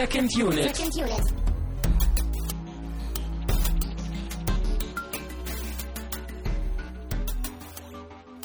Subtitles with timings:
[0.00, 0.74] Second Unit.
[0.74, 1.34] Second Unit.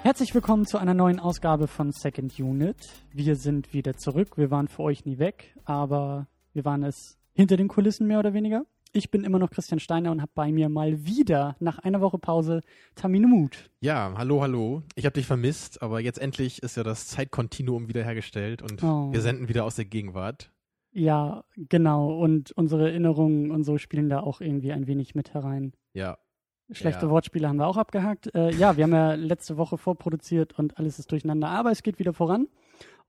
[0.04, 2.76] Herzlich willkommen zu einer neuen Ausgabe von Second Unit.
[3.14, 4.38] Wir sind wieder zurück.
[4.38, 8.34] Wir waren für euch nie weg, aber wir waren es hinter den Kulissen mehr oder
[8.34, 8.66] weniger.
[8.92, 12.17] Ich bin immer noch Christian Steiner und habe bei mir mal wieder nach einer Woche
[12.17, 12.62] Pause
[12.95, 13.70] Tamine Mut.
[13.80, 14.84] Ja, hallo, hallo.
[14.95, 19.12] Ich habe dich vermisst, aber jetzt endlich ist ja das Zeitkontinuum wiederhergestellt und Oh.
[19.14, 20.52] wir senden wieder aus der Gegenwart.
[20.98, 22.17] Ja, genau.
[22.17, 25.73] Und unsere Erinnerungen und so spielen da auch irgendwie ein wenig mit herein.
[25.94, 26.17] Ja,
[26.72, 27.12] Schlechte Ja.
[27.12, 28.34] Wortspiele haben wir auch abgehakt.
[28.34, 32.00] Äh, ja, wir haben ja letzte Woche vorproduziert und alles ist durcheinander, aber es geht
[32.00, 32.48] wieder voran.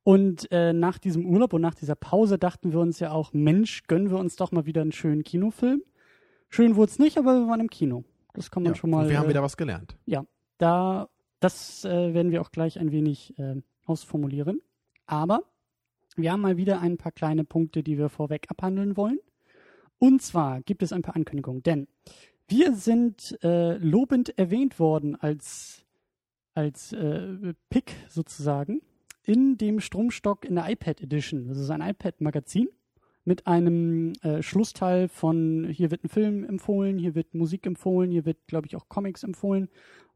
[0.03, 3.85] Und äh, nach diesem Urlaub und nach dieser Pause dachten wir uns ja auch, Mensch,
[3.87, 5.83] gönnen wir uns doch mal wieder einen schönen Kinofilm.
[6.49, 8.05] Schön wurde es nicht, aber wir waren im Kino.
[8.35, 8.77] Das kann man ja.
[8.77, 9.05] schon mal.
[9.05, 9.97] und wir haben äh, wieder was gelernt.
[10.59, 11.09] da,
[11.41, 14.61] das äh, werden wir auch gleich ein wenig äh, ausformulieren.
[15.07, 15.43] Aber
[16.17, 19.19] wir haben mal wieder ein paar kleine Punkte, die wir vorweg abhandeln wollen.
[19.99, 21.89] Und zwar gibt es ein paar Ankündigungen, denn
[22.49, 25.85] wir sind äh, lobend erwähnt worden als,
[26.55, 28.83] als äh, Pick sozusagen
[29.25, 31.49] in dem Stromstock in der iPad Edition.
[31.49, 32.69] Das ist ein iPad-Magazin
[33.27, 38.25] mit einem äh, Schlussteil von hier wird ein Film empfohlen, hier wird Musik empfohlen, hier
[38.25, 39.69] wird, glaube ich, auch Comics empfohlen.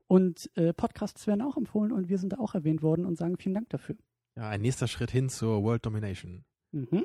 [0.06, 3.36] Und äh, Podcasts werden auch empfohlen und wir sind da auch erwähnt worden und sagen
[3.36, 3.96] vielen Dank dafür.
[4.36, 6.44] Ja, ein nächster Schritt hin zur World Domination.
[6.72, 7.04] Mhm.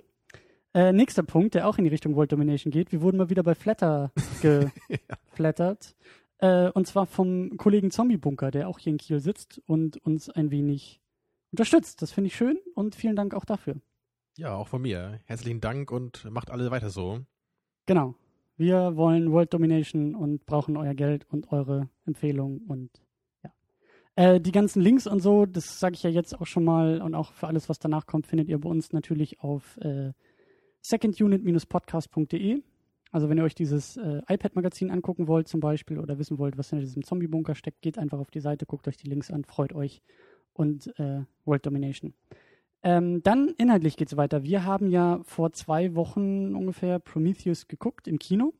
[0.73, 2.92] Äh, nächster Punkt, der auch in die Richtung World Domination geht.
[2.92, 5.96] Wir wurden mal wieder bei Flatter geflattert.
[6.40, 10.30] Äh, und zwar vom Kollegen Zombie Bunker, der auch hier in Kiel sitzt und uns
[10.30, 11.02] ein wenig
[11.52, 12.02] unterstützt.
[12.02, 13.76] Das finde ich schön und vielen Dank auch dafür.
[14.38, 15.22] Ja, auch von mir.
[15.26, 17.22] Herzlichen Dank und macht alle weiter so.
[17.86, 18.16] Genau.
[18.58, 23.05] Wir wollen World Domination und brauchen euer Geld und eure Empfehlungen und ja.
[24.16, 27.16] Äh, die ganzen Links und so, das sage ich ja jetzt auch schon mal und
[27.16, 30.14] auch für alles, was danach kommt, findet ihr bei uns natürlich auf äh,
[30.81, 32.62] secondunit-podcast.de.
[33.12, 36.70] Also wenn ihr euch dieses äh, iPad-Magazin angucken wollt zum Beispiel oder wissen wollt, was
[36.70, 39.74] hinter diesem Zombie-Bunker steckt, geht einfach auf die Seite, guckt euch die Links an, freut
[39.74, 40.02] euch
[40.54, 42.14] und äh, World Domination.
[42.84, 44.44] Ähm, dann inhaltlich geht's weiter.
[44.44, 48.54] Wir haben ja vor zwei Wochen ungefähr Prometheus geguckt im Kino.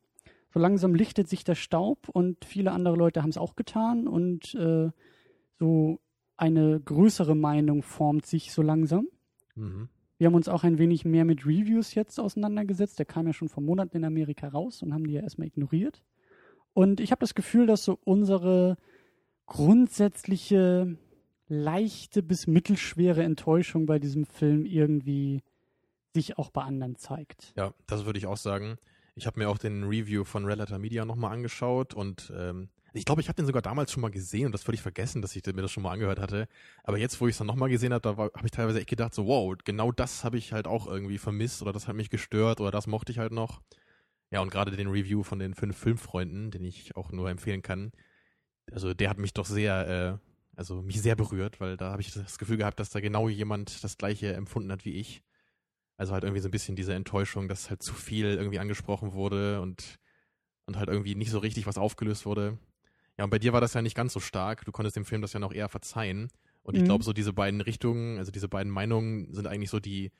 [0.52, 4.54] So langsam lichtet sich der Staub und viele andere Leute haben es auch getan und
[4.54, 4.90] äh,
[5.58, 6.00] so
[6.36, 9.08] eine größere Meinung formt sich so langsam.
[9.54, 9.88] Mhm.
[10.18, 12.98] Wir haben uns auch ein wenig mehr mit Reviews jetzt auseinandergesetzt.
[12.98, 16.02] Der kam ja schon vor Monaten in Amerika raus und haben die ja erstmal ignoriert.
[16.72, 18.76] Und ich habe das Gefühl, dass so unsere
[19.46, 20.96] grundsätzliche
[21.48, 25.42] leichte bis mittelschwere Enttäuschung bei diesem Film irgendwie
[26.14, 27.52] sich auch bei anderen zeigt.
[27.56, 28.78] Ja, das würde ich auch sagen.
[29.14, 33.20] Ich habe mir auch den Review von Relator Media nochmal angeschaut und ähm, ich glaube,
[33.20, 35.62] ich habe den sogar damals schon mal gesehen und das völlig vergessen, dass ich mir
[35.62, 36.48] das schon mal angehört hatte.
[36.82, 39.14] Aber jetzt, wo ich es dann nochmal gesehen habe, da habe ich teilweise echt gedacht,
[39.14, 42.60] so wow, genau das habe ich halt auch irgendwie vermisst oder das hat mich gestört
[42.60, 43.60] oder das mochte ich halt noch.
[44.30, 47.92] Ja, und gerade den Review von den fünf Filmfreunden, den ich auch nur empfehlen kann,
[48.72, 52.12] also der hat mich doch sehr, äh, also mich sehr berührt, weil da habe ich
[52.12, 55.22] das Gefühl gehabt, dass da genau jemand das gleiche empfunden hat wie ich.
[55.98, 59.60] Also halt irgendwie so ein bisschen diese Enttäuschung, dass halt zu viel irgendwie angesprochen wurde
[59.60, 59.98] und,
[60.66, 62.58] und halt irgendwie nicht so richtig was aufgelöst wurde.
[63.18, 64.64] Ja, und bei dir war das ja nicht ganz so stark.
[64.64, 66.28] Du konntest dem Film das ja noch eher verzeihen.
[66.62, 66.86] Und ich Mhm.
[66.86, 70.10] glaube, so diese beiden Richtungen, also diese beiden Meinungen sind eigentlich so die,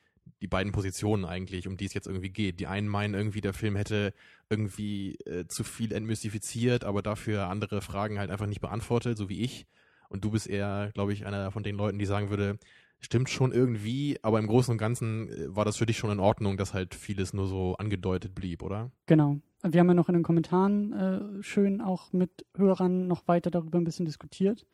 [0.40, 2.60] die beiden Positionen eigentlich, um die es jetzt irgendwie geht.
[2.60, 4.14] Die einen meinen irgendwie, der Film hätte
[4.48, 9.40] irgendwie äh, zu viel entmystifiziert, aber dafür andere Fragen halt einfach nicht beantwortet, so wie
[9.42, 9.66] ich.
[10.08, 12.58] Und du bist eher, glaube ich, einer von den Leuten, die sagen würde,
[13.00, 16.20] stimmt schon irgendwie, aber im Großen und Ganzen äh, war das für dich schon in
[16.20, 18.90] Ordnung, dass halt vieles nur so angedeutet blieb, oder?
[19.06, 19.40] Genau.
[19.72, 23.78] Wir haben ja noch in den Kommentaren äh, schön auch mit Hörern noch weiter darüber
[23.78, 24.66] ein bisschen diskutiert.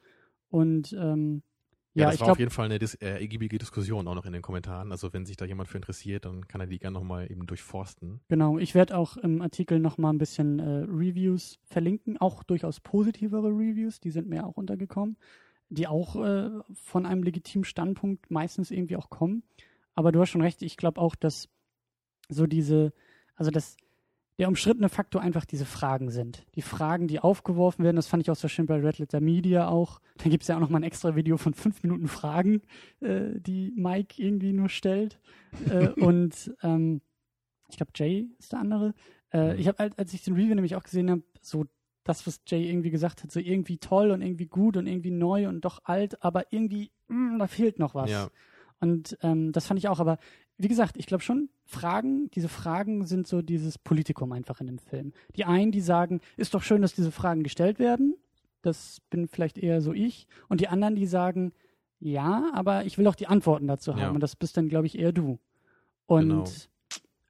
[0.48, 1.42] Und ähm,
[1.94, 4.24] ja, das ich war auf glaube, jeden Fall eine dis äh, ergiebige Diskussion auch noch
[4.24, 4.92] in den Kommentaren.
[4.92, 8.20] Also wenn sich da jemand für interessiert, dann kann er die gerne nochmal eben durchforsten.
[8.28, 12.80] genau, ich werde auch im Artikel noch mal ein bisschen äh, Reviews verlinken, auch durchaus
[12.80, 15.18] positivere Reviews, die sind mir auch untergekommen,
[15.68, 19.42] die auch äh, von einem legitimen Standpunkt meistens irgendwie auch kommen.
[19.94, 21.50] Aber du hast schon recht, ich glaube auch, dass
[22.30, 22.94] so diese,
[23.36, 23.76] also das,
[24.42, 26.44] der umstrittene Faktor einfach diese Fragen sind.
[26.56, 29.68] Die Fragen, die aufgeworfen werden, das fand ich auch so schön bei Red Letter Media
[29.68, 30.00] auch.
[30.18, 32.60] Da gibt es ja auch noch mal ein extra Video von fünf Minuten Fragen,
[32.98, 35.20] äh, die Mike irgendwie nur stellt.
[35.70, 37.02] äh, und ähm,
[37.68, 38.94] ich glaube, Jay ist der andere.
[39.32, 41.66] Äh, ich habe, als ich den Review nämlich auch gesehen habe, so
[42.02, 45.46] das, was Jay irgendwie gesagt hat, so irgendwie toll und irgendwie gut und irgendwie neu
[45.46, 48.10] und doch alt, aber irgendwie, mh, da fehlt noch was.
[48.10, 48.28] Ja.
[48.82, 50.18] Und ähm, das fand ich auch, aber
[50.58, 54.78] wie gesagt, ich glaube schon, Fragen, diese Fragen sind so dieses Politikum einfach in dem
[54.78, 55.12] Film.
[55.36, 58.16] Die einen, die sagen, ist doch schön, dass diese Fragen gestellt werden.
[58.60, 60.26] Das bin vielleicht eher so ich.
[60.48, 61.52] Und die anderen, die sagen,
[62.00, 64.00] ja, aber ich will auch die Antworten dazu haben.
[64.00, 64.10] Ja.
[64.10, 65.38] Und das bist dann, glaube ich, eher du.
[66.06, 66.68] Und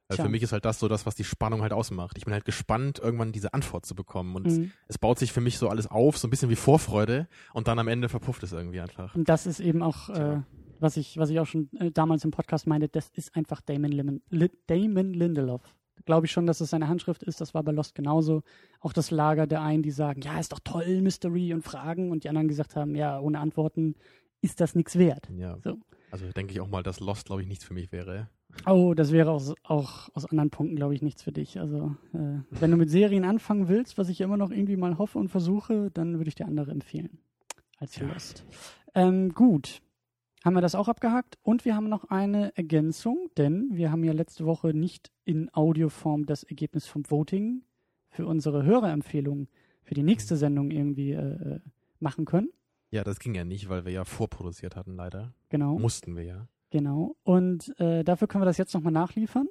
[0.09, 0.25] Genau.
[0.25, 2.17] Für mich ist halt das so das, was die Spannung halt ausmacht.
[2.17, 4.35] Ich bin halt gespannt, irgendwann diese Antwort zu bekommen.
[4.35, 4.71] Und Mhm.
[4.87, 7.27] es baut sich für mich so alles auf, so ein bisschen wie Vorfreude.
[7.53, 9.15] Und dann am Ende verpufft es irgendwie einfach.
[9.15, 10.41] Und das ist eben auch, äh.
[10.83, 13.91] Was ich, was ich auch schon äh, damals im Podcast meinte, das ist einfach Damon,
[13.91, 15.75] Lim Li Damon Lindelof.
[16.05, 17.39] Glaube ich schon, dass es seine Handschrift ist.
[17.39, 18.41] Das war bei Lost genauso.
[18.79, 22.11] Auch das Lager der einen, die sagen, ja, ist doch toll, Mystery und Fragen.
[22.11, 23.95] Und die anderen gesagt haben, ja, ohne Antworten
[24.41, 25.29] ist das nichts wert.
[25.35, 25.57] Ja.
[25.63, 25.77] So.
[26.11, 28.29] Also denke ich auch mal, dass Lost, glaube ich, nichts für mich wäre.
[28.67, 31.59] Oh, das wäre auch, auch aus anderen Punkten, glaube ich, nichts für dich.
[31.59, 35.17] Also, äh, wenn du mit Serien anfangen willst, was ich immer noch irgendwie mal hoffe
[35.17, 37.19] und versuche, dann würde ich dir andere empfehlen
[37.79, 38.07] als Ja.
[38.07, 38.45] Lost.
[38.93, 39.81] Ähm, gut.
[40.43, 41.37] Haben wir das auch abgehakt?
[41.41, 46.25] Und wir haben noch eine Ergänzung, denn wir haben ja letzte Woche nicht in Audioform
[46.25, 47.63] das Ergebnis vom Voting
[48.09, 49.47] für unsere Hörerempfehlung
[49.83, 51.59] für die nächste Sendung irgendwie äh, äh,
[51.99, 52.49] machen können.
[52.91, 55.33] Ja, das ging ja nicht, weil wir ja vorproduziert hatten, leider.
[55.47, 55.79] Genau.
[55.79, 56.47] Mussten wir ja.
[56.71, 57.15] Genau.
[57.23, 59.47] Und äh, dafür können wir das jetzt nochmal nachliefern.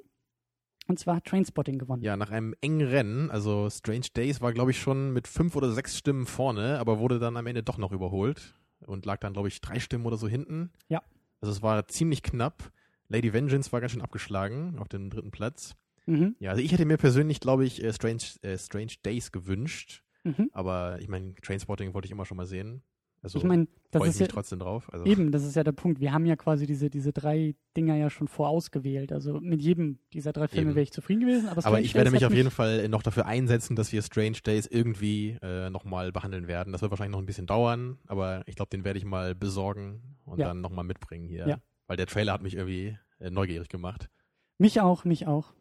[0.87, 2.03] Und zwar hat Trainspotting gewonnen.
[2.03, 5.71] Ja, nach einem engen Rennen, also Strange Days war, glaube ich, schon mit fünf oder
[5.71, 8.53] sechs Stimmen vorne, aber wurde dann am Ende doch noch überholt
[8.85, 10.71] und lag dann, glaube ich, drei Stimmen oder so hinten.
[10.89, 11.01] Ja.
[11.41, 12.71] Also es war ziemlich knapp.
[13.09, 15.75] Lady Vengeance war ganz schön abgeschlagen auf dem dritten Platz.
[16.05, 16.35] Mhm.
[16.39, 20.49] Ja, also ich hätte mir persönlich, glaube ich, äh, Strange, äh, Strange Days gewünscht, Mhm.
[20.53, 22.81] aber ich meine, Trainspotting wollte ich immer schon mal sehen.
[23.23, 24.91] Also ich meine, das ist mich ja, trotzdem drauf.
[24.91, 26.01] Also, Eben, das ist ja der Punkt.
[26.01, 29.13] Wir haben ja quasi diese, diese drei Dinger ja schon vorausgewählt.
[29.13, 30.75] Also mit jedem dieser drei Filme Eben.
[30.75, 31.47] wäre ich zufrieden gewesen.
[31.47, 34.37] Aber, Aber ich werde Days mich auf jeden Fall noch dafür einsetzen, dass wir Strange
[34.45, 36.73] Days irgendwie äh, nochmal behandeln werden.
[36.73, 40.01] Das wird wahrscheinlich noch ein bisschen dauern, aber ich glaube, den werde ich mal besorgen
[40.25, 40.47] und Ja.
[40.47, 41.47] dann nochmal mitbringen hier.
[41.47, 41.57] Ja.
[41.87, 44.09] Weil der Trailer hat mich irgendwie äh, neugierig gemacht.
[44.57, 45.53] Mich auch, mich auch.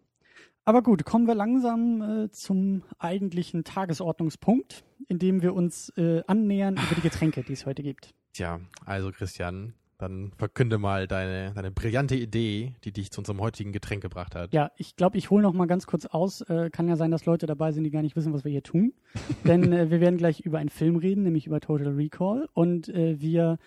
[0.64, 6.74] Aber gut, kommen wir langsam äh, zum eigentlichen Tagesordnungspunkt, in dem wir uns äh, annähern
[6.74, 8.14] über die Getränke, die es heute gibt.
[8.32, 13.72] Tja, also Christian, dann verkünde mal deine, deine brillante Idee, die dich zu unserem heutigen
[13.72, 14.52] Getränk gebracht hat.
[14.52, 16.42] Ja, ich glaube, ich hole noch mal ganz kurz aus.
[16.42, 18.62] Äh, kann ja sein, dass Leute dabei sind, die gar nicht wissen, was wir hier
[18.62, 18.92] tun.
[19.44, 22.48] Denn äh, wir werden gleich über einen Film reden, nämlich über Total Recall.
[22.52, 23.58] Und äh, wir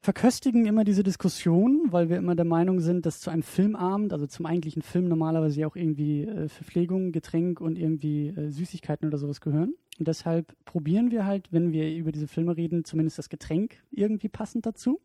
[0.00, 4.26] verköstigen immer diese Diskussion, weil wir immer der Meinung sind, dass zu einem Filmabend, also
[4.26, 9.18] zum eigentlichen Film normalerweise ja auch irgendwie äh, Verpflegung, Getränk und irgendwie äh, Süßigkeiten oder
[9.18, 9.74] sowas gehören.
[9.98, 14.30] Und deshalb probieren wir halt, wenn wir über diese Filme reden, zumindest das Getränk irgendwie
[14.30, 15.00] passend dazu.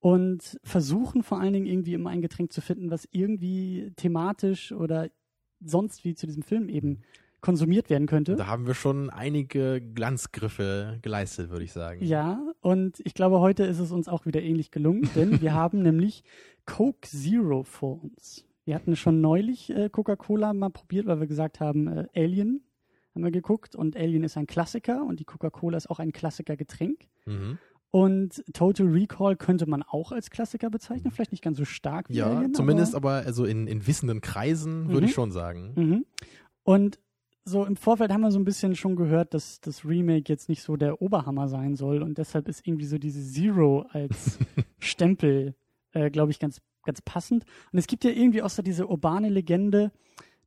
[0.00, 5.10] Und versuchen vor allen Dingen irgendwie immer ein Getränk zu finden, was irgendwie thematisch oder
[5.60, 7.02] sonst wie zu diesem Film eben
[7.40, 8.36] konsumiert werden könnte.
[8.36, 12.04] Da haben wir schon einige Glanzgriffe geleistet, würde ich sagen.
[12.04, 15.82] Ja, und ich glaube, heute ist es uns auch wieder ähnlich gelungen, denn wir haben
[15.82, 16.24] nämlich
[16.66, 18.44] Coke Zero vor uns.
[18.64, 22.62] Wir hatten schon neulich äh, Coca-Cola mal probiert, weil wir gesagt haben, äh, Alien
[23.14, 27.06] haben wir geguckt und Alien ist ein Klassiker und die Coca-Cola ist auch ein Klassiker-Getränk.
[27.24, 27.58] Mhm.
[27.90, 32.16] Und Total Recall könnte man auch als Klassiker bezeichnen, vielleicht nicht ganz so stark wie
[32.16, 32.52] Ja, Alien.
[32.52, 35.04] zumindest aber aber also in, in wissenden Kreisen würde Mhm.
[35.06, 35.72] ich schon sagen.
[35.74, 36.04] Mhm.
[36.64, 36.98] Und
[37.48, 40.62] so im Vorfeld haben wir so ein bisschen schon gehört, dass das Remake jetzt nicht
[40.62, 44.38] so der Oberhammer sein soll und deshalb ist irgendwie so diese Zero als
[44.78, 45.54] Stempel,
[45.92, 47.44] äh, glaube ich, ganz, ganz passend.
[47.72, 49.90] Und es gibt ja irgendwie auch so diese urbane Legende,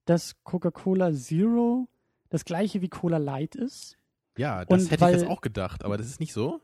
[0.05, 1.87] dass Coca-Cola Zero
[2.29, 3.97] das gleiche wie Cola Light ist.
[4.37, 6.61] Ja, das Und hätte weil- ich jetzt auch gedacht, aber das ist nicht so.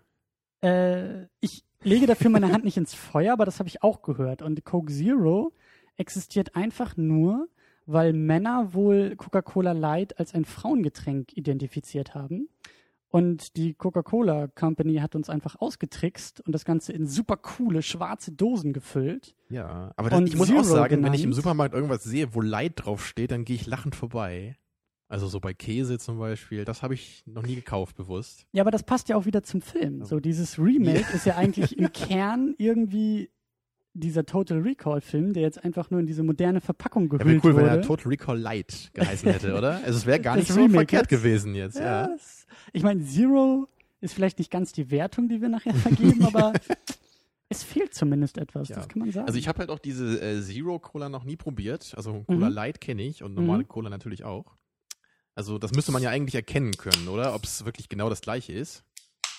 [0.63, 4.41] Äh, ich lege dafür meine Hand nicht ins Feuer, aber das habe ich auch gehört.
[4.41, 5.53] Und Coke Zero
[5.97, 7.47] existiert einfach nur,
[7.87, 12.49] weil Männer wohl Coca-Cola Light als ein Frauengetränk identifiziert haben.
[13.09, 18.33] Und die Coca-Cola Company hat uns einfach ausgetrickst und das Ganze in super coole schwarze
[18.33, 19.33] Dosen gefüllt.
[19.49, 21.35] Ja, aber das, ich muss Zero auch sagen, wenn ich im genannt.
[21.35, 24.57] Supermarkt irgendwas sehe, wo Light draufsteht, dann gehe ich lachend vorbei.
[25.07, 28.45] Also so bei Käse zum Beispiel, das habe ich noch nie gekauft, bewusst.
[28.51, 30.03] Ja, aber das passt ja auch wieder zum Film.
[30.03, 33.29] So dieses Remake ist ja eigentlich im Kern irgendwie
[33.99, 37.43] dieser Total Recall Film, der jetzt einfach nur in diese moderne Verpackung Ja, wäre gehüllt
[37.43, 37.75] cool, wenn wurde.
[37.77, 39.81] er Total Recall Light geheißen hätte, oder?
[39.85, 41.09] Also es wäre gar nicht so Remake verkehrt jetzt?
[41.09, 42.07] gewesen jetzt, Ja, ja.
[42.07, 43.67] das, ich meine, Zero
[44.01, 46.53] ist vielleicht nicht ganz die Wertung, die wir nachher vergeben, aber
[47.49, 48.75] es fehlt zumindest etwas, Ja.
[48.75, 49.27] das kann man sagen.
[49.27, 51.93] Also ich habe halt auch diese äh, Zero Cola noch nie probiert.
[51.97, 52.53] Also Cola Mhm.
[52.55, 53.67] Light kenne ich und normale Mhm.
[53.67, 54.55] Cola natürlich auch.
[55.33, 57.35] Also das müsste man ja eigentlich erkennen können, oder?
[57.35, 58.83] Ob es wirklich genau das gleiche ist.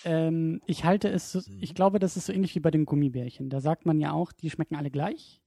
[0.05, 1.59] Ähm, ich halte es, so, Mhm.
[1.61, 3.51] ich glaube, das ist so ähnlich wie bei den Gummibärchen.
[3.51, 5.41] Da sagt man ja auch, die schmecken alle gleich.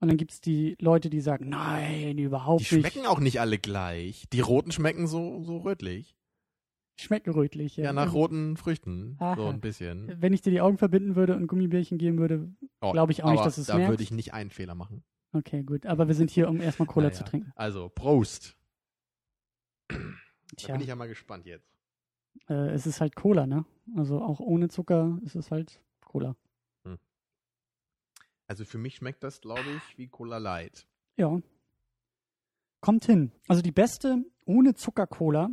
[0.00, 2.86] Und dann gibt es die Leute, die sagen, nein, überhaupt Die nicht.
[2.92, 4.24] schmecken auch nicht alle gleich.
[4.32, 6.16] Die roten schmecken so, so rötlich.
[6.98, 7.76] Schmecken rötlich.
[7.76, 9.16] Ja, nach roten Früchten.
[9.18, 9.50] So Aha.
[9.50, 10.10] ein bisschen.
[10.20, 12.50] Wenn ich dir die Augen verbinden würde und Gummibärchen geben würde,
[12.82, 13.90] Oh, Glaube ich auch nicht, dass es Da merkst.
[13.90, 15.02] würde ich nicht einen Fehler machen.
[15.32, 15.84] okay, gut.
[15.86, 17.18] Aber wir sind hier, um erstmal Cola Naja.
[17.18, 17.52] zu trinken.
[17.54, 18.56] Also, Prost.
[19.88, 19.96] Da
[20.56, 21.68] Tja, bin ich ja mal gespannt jetzt.
[22.48, 23.64] Äh, es ist halt Cola, ne?
[23.96, 26.36] Also auch ohne Zucker ist es halt Cola.
[28.46, 30.84] Also für mich schmeckt das, glaube ich, wie Cola Light.
[31.16, 31.40] Ja.
[32.80, 33.30] kommt hin.
[33.46, 35.50] Also die beste ohne Zucker-Cola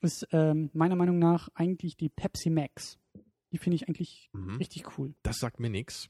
[0.00, 2.98] ist ähm, meiner Meinung nach eigentlich die Pepsi Max.
[3.52, 4.56] Die finde ich eigentlich Mhm.
[4.56, 5.14] richtig cool.
[5.22, 6.08] Das sagt mir nix.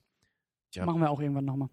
[0.74, 0.86] Ja.
[0.86, 1.68] Machen wir auch irgendwann nochmal.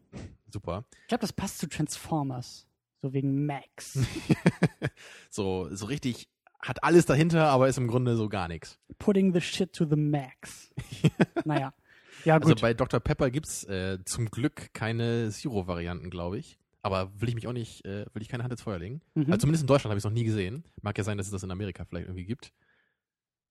[0.51, 0.85] Super.
[1.01, 2.67] Ich glaube, das passt zu Transformers.
[3.03, 3.93] So wegen Max.
[5.29, 6.29] so, so richtig
[6.59, 8.79] hat alles dahinter, aber ist im Grunde so gar nichts.
[8.99, 10.71] Putting the shit to the max.
[11.45, 11.73] naja.
[12.25, 12.61] Ja, Also gut.
[12.61, 12.99] bei Dr.
[12.99, 16.57] Pepper gibt's äh, zum Glück keine Zero-Varianten, glaube ich.
[16.81, 19.01] Aber will ich mich auch nicht, äh, will ich keine Hand ins Feuer legen.
[19.13, 19.25] mhm.
[19.27, 20.63] Also zumindest in Deutschland habe ich es noch nie gesehen.
[20.81, 22.51] Mag ja sein, dass es das in Amerika vielleicht irgendwie gibt.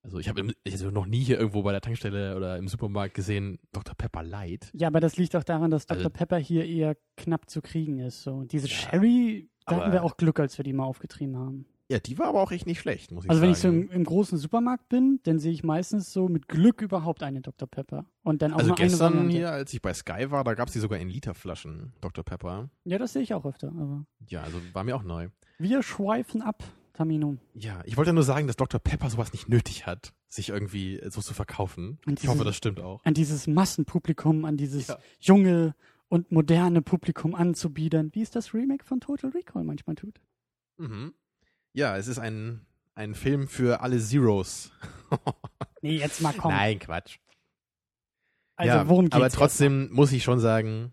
[0.03, 3.59] Also ich habe habe noch nie hier irgendwo bei der Tankstelle oder im Supermarkt gesehen,
[3.73, 3.95] Dr.
[3.97, 4.71] Pepper Light.
[4.73, 5.99] ja, aber das liegt auch daran, dass Dr.
[5.99, 8.23] Also- Pepper hier eher knapp zu kriegen ist.
[8.23, 8.45] So.
[8.45, 11.67] Diese Ja, Sherry, da hatten wir auch Glück, als wir die mal aufgetrieben haben.
[11.89, 13.47] Ja, die war aber auch echt nicht schlecht, muss ich Also sagen.
[13.49, 16.83] wenn ich so im, im großen Supermarkt bin, dann sehe ich meistens so mit Glück
[16.83, 17.69] überhaupt eine Dr.
[17.69, 18.07] Pepper.
[18.25, 20.99] Und dann auch also gestern hier, als ich bei Sky war, da gab's die sogar
[20.99, 22.25] in Literflaschen, Dr.
[22.25, 22.71] Pepper.
[22.85, 23.69] Ja, das sehe ich auch öfter.
[23.69, 25.29] Aber Ja, also war mir auch neu.
[25.59, 27.37] wir schweifen ab, Tamino.
[27.55, 28.81] Ja, ich wollte nur sagen, dass Dr.
[28.81, 31.99] Pepper sowas nicht nötig hat, sich irgendwie so zu verkaufen.
[32.05, 33.05] Und Ich hoffe, das stimmt auch.
[33.05, 34.99] An dieses Massenpublikum, an dieses Ja.
[35.21, 35.77] junge
[36.09, 40.21] und moderne Publikum anzubiedern, wie es das Remake von Total Recall manchmal tut.
[40.79, 41.15] Mhm.
[41.77, 42.65] Ja, es ist ein,
[42.95, 44.73] ein Film für alle Zeros.
[45.83, 46.53] Nee, jetzt mal komm.
[46.53, 47.19] Nein, Quatsch.
[48.57, 49.15] Also ja, worum geht's?
[49.15, 50.93] aber trotzdem muss ich schon sagen,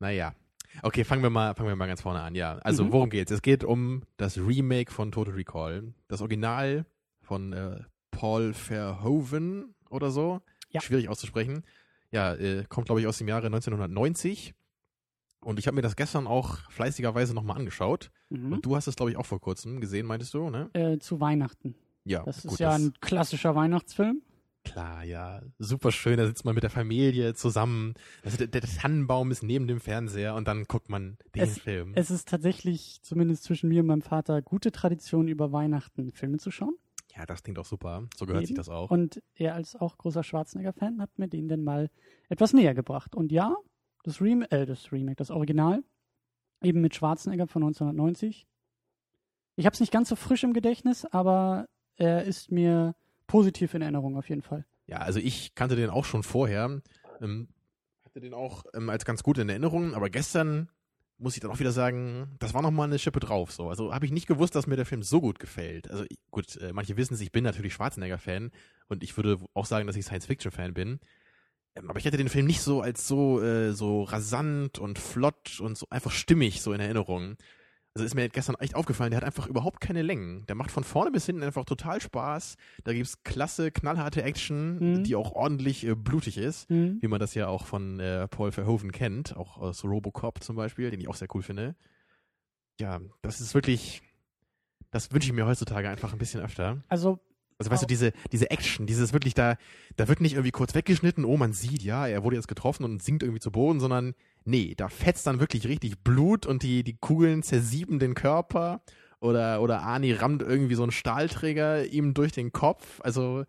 [0.00, 0.34] naja.
[0.82, 2.34] Okay, fangen wir mal, fangen wir mal ganz vorne an.
[2.34, 2.92] Ja, also Mhm.
[2.92, 3.30] worum geht's?
[3.30, 5.94] Es geht um das Remake von Total Recall.
[6.08, 6.86] Das Original
[7.20, 7.80] von äh,
[8.10, 10.40] Paul Verhoeven oder so.
[10.70, 10.80] Ja.
[10.80, 11.62] Schwierig auszusprechen.
[12.10, 14.54] Ja, äh, kommt glaube ich aus dem Jahre 1990.
[15.46, 18.10] Und ich habe mir das gestern auch fleißigerweise nochmal angeschaut.
[18.30, 18.52] Mhm.
[18.54, 20.68] Und du hast es glaube ich auch vor kurzem gesehen, meintest du, ne?
[20.72, 21.76] Äh, zu Weihnachten.
[22.04, 24.22] Ja, Das ist gut, ja das- ein klassischer Weihnachtsfilm.
[24.64, 25.42] Klar, ja.
[25.60, 26.16] Super schön.
[26.16, 27.94] Da sitzt man mit der Familie zusammen.
[28.24, 31.92] Also der, der Tannenbaum ist neben dem Fernseher und dann guckt man den Es- Film.
[31.94, 36.50] Es ist tatsächlich, zumindest zwischen mir und meinem Vater, gute Tradition, über Weihnachten Filme zu
[36.50, 36.74] schauen.
[37.16, 38.02] ja, das klingt auch super.
[38.16, 38.56] So gehört sich Eben.
[38.58, 38.90] das auch.
[38.90, 41.88] Und er als auch großer Schwarzenegger-Fan hat mir den dann mal
[42.28, 43.14] etwas näher gebracht.
[43.14, 43.54] Und ja,
[44.06, 45.82] das, Rem äh, das Remake, das Original,
[46.62, 48.46] eben mit Schwarzenegger von 1990.
[49.56, 52.94] Ich habe es nicht ganz so frisch im Gedächtnis, aber er ist mir
[53.26, 54.64] positiv in Erinnerung auf jeden Fall.
[54.86, 56.80] Ja, also ich kannte den auch schon vorher.
[57.20, 57.48] Ähm,
[58.04, 59.94] hatte den auch ähm, als ganz gut in Erinnerung.
[59.94, 60.68] Aber gestern
[61.18, 63.50] muss ich dann auch wieder sagen, das war nochmal eine Schippe drauf.
[63.50, 63.70] So.
[63.70, 65.90] Also habe ich nicht gewusst, dass mir der Film so gut gefällt.
[65.90, 68.52] Also gut, äh, manche wissen es, ich bin natürlich Schwarzenegger-Fan.
[68.88, 71.00] Und ich würde auch sagen, dass ich Science-Fiction-Fan bin.
[71.76, 75.60] Ähm, aber ich hatte den Film nicht so als so, äh, so rasant und flott
[75.60, 77.36] und so einfach stimmig so in Erinnerung.
[77.94, 80.44] Also ist mir gestern echt aufgefallen, der hat einfach überhaupt keine Längen.
[80.48, 82.56] Der macht von vorne bis hinten einfach total Spaß.
[82.84, 85.04] Da gibt's klasse, knallharte Action, Mhm.
[85.04, 86.98] die auch ordentlich äh, blutig ist, Hm?
[87.00, 90.90] wie man das ja auch von äh, Paul Verhoeven kennt, auch aus Robocop zum Beispiel,
[90.90, 91.74] den ich auch sehr cool finde.
[92.78, 94.02] Ja, das ist wirklich,
[94.90, 96.82] das wünsche ich mir heutzutage einfach ein bisschen öfter.
[96.88, 97.18] Also,
[97.58, 99.56] Also weißt du, diese, diese Action, dieses wirklich da,
[99.96, 103.02] da wird nicht irgendwie kurz weggeschnitten, oh man sieht, ja, er wurde jetzt getroffen und
[103.02, 106.96] sinkt irgendwie zu Boden, sondern nee, da fetzt dann wirklich richtig Blut und die, die
[106.98, 108.82] Kugeln zersieben den Körper
[109.20, 113.00] oder, oder Arnie rammt irgendwie so einen Stahlträger ihm durch den Kopf.
[113.02, 113.44] Also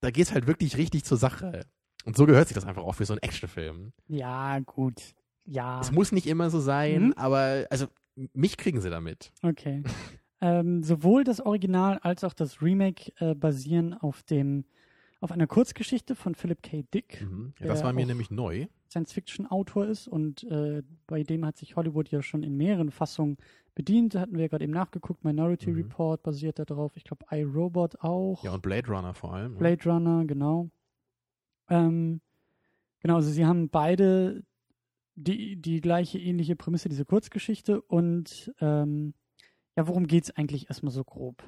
[0.00, 1.66] da geht's halt wirklich richtig zur Sache.
[2.04, 3.92] Und so gehört sich das einfach auch für so einen Actionfilm.
[4.08, 5.00] ja, gut.
[5.48, 7.12] Ja, Es muss nicht immer so sein, Mhm.
[7.16, 7.86] aber also
[8.32, 9.30] mich kriegen sie damit.
[9.42, 9.84] okay.
[10.40, 14.64] ähm, sowohl das Original als auch das Remake äh, basieren auf dem
[15.20, 16.82] auf einer Kurzgeschichte von Philip K.
[16.92, 17.22] Dick.
[17.22, 17.54] Mhm.
[17.58, 18.66] Ja, das war mir nämlich neu.
[18.90, 23.38] Science-Fiction-Autor ist und äh, bei dem hat sich Hollywood ja schon in mehreren Fassungen
[23.74, 24.14] bedient.
[24.14, 25.24] Da hatten wir ja gerade eben nachgeguckt.
[25.24, 25.76] Minority Mhm.
[25.76, 26.96] Report basiert darauf.
[26.96, 28.44] Ich glaube, iRobot auch.
[28.44, 29.52] Ja, und Blade Runner vor allem.
[29.52, 29.58] ne?
[29.58, 30.68] Blade Runner, genau.
[31.70, 32.20] Ähm,
[33.00, 34.44] genau, also sie haben beide
[35.14, 37.80] die, die gleiche ähnliche Prämisse, diese Kurzgeschichte.
[37.80, 39.14] Und ähm,
[39.76, 41.42] ja, worum geht's eigentlich erstmal so grob?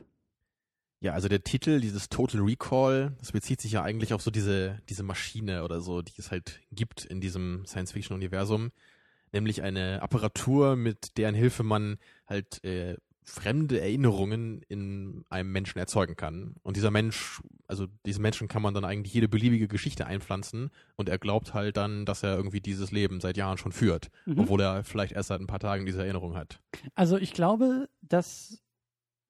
[1.01, 4.81] Ja, also der Titel, dieses Total Recall, das bezieht sich ja eigentlich auf so diese,
[4.89, 8.73] diese Maschine oder so, die es halt gibt in diesem Science-Fiction-Universum.
[9.33, 12.97] Nämlich eine Apparatur, mit deren Hilfe man halt äh,
[13.29, 16.57] fremde Erinnerungen in einem Menschen erzeugen kann.
[16.63, 21.09] Und dieser Mensch, also diesem Menschen kann man dann eigentlich jede beliebige Geschichte einpflanzen und
[21.09, 24.41] er glaubt halt dann, dass er irgendwie dieses Leben seit Jahren schon führt, Mhm.
[24.41, 26.61] obwohl er vielleicht erst seit ein paar Tagen diese Erinnerung hat.
[26.95, 28.63] Also ich glaube, dass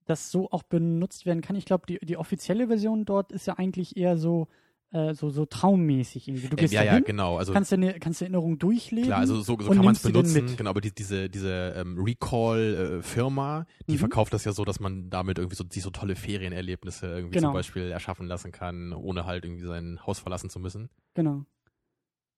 [0.06, 1.56] das so auch benutzt werden kann.
[1.56, 4.48] Ich glaube, die, die offizielle Version dort ist ja eigentlich eher so,
[4.90, 6.48] äh, so, so traummäßig irgendwie.
[6.48, 7.36] Du Ähm, gehst ja, ja, dahin, genau.
[7.36, 9.06] Also kannst deine, kannst die Erinnerung durchleben.
[9.08, 10.56] Klar, also so, so kann man es benutzen.
[10.56, 13.98] Genau, aber die, diese, diese ähm, Recall-Firma, die Mhm.
[13.98, 17.48] verkauft das ja so, dass man damit irgendwie so, sich so tolle Ferienerlebnisse irgendwie Genau.
[17.48, 20.88] zum Beispiel erschaffen lassen kann, ohne halt irgendwie sein Haus verlassen zu müssen.
[21.14, 21.44] Genau.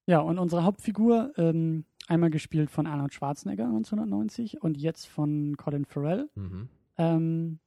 [0.06, 5.84] Ja, und unsere Hauptfigur, ähm, einmal gespielt von Arnold Schwarzenegger 1990 und jetzt von Colin
[5.84, 6.28] Farrell.
[6.34, 6.68] Mhm.
[6.98, 7.60] Ähm,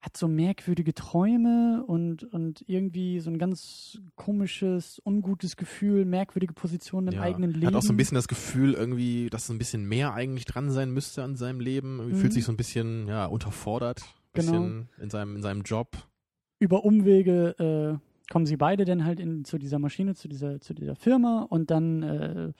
[0.00, 7.08] hat so merkwürdige Träume und, und irgendwie so ein ganz komisches, ungutes Gefühl, merkwürdige Positionen
[7.08, 7.22] im Ja.
[7.22, 7.66] eigenen Leben.
[7.66, 10.70] Hat auch so ein bisschen das Gefühl irgendwie, dass so ein bisschen mehr eigentlich dran
[10.70, 11.98] sein müsste an seinem Leben.
[11.98, 12.20] Irgendwie Mhm.
[12.20, 14.02] Fühlt sich so ein bisschen, ja, unterfordert.
[14.32, 14.52] Genau.
[15.00, 15.96] In seinem, in seinem Job.
[16.58, 20.72] über Umwege äh, kommen sie beide dann halt in, zu dieser Maschine, zu dieser, zu
[20.74, 22.52] dieser Firma und dann äh,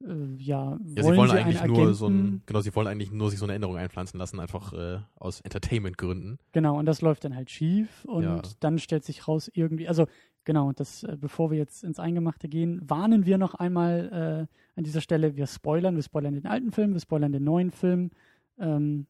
[0.00, 3.12] ja, Ja, wollen sie wollen sie eigentlich nur Agenten, so ein, genau, sie wollen eigentlich
[3.12, 6.38] nur sich so eine Änderung einpflanzen lassen, einfach äh, aus Entertainment-Gründen.
[6.52, 8.42] Genau, und das läuft dann halt schief und Ja.
[8.60, 10.06] dann stellt sich raus irgendwie, also
[10.44, 14.84] genau, das, äh, bevor wir jetzt ins Eingemachte gehen, warnen wir noch einmal äh, an
[14.84, 18.10] dieser Stelle, wir spoilern, wir spoilern den alten Film, wir spoilern den neuen Film.
[18.58, 19.06] Ähm,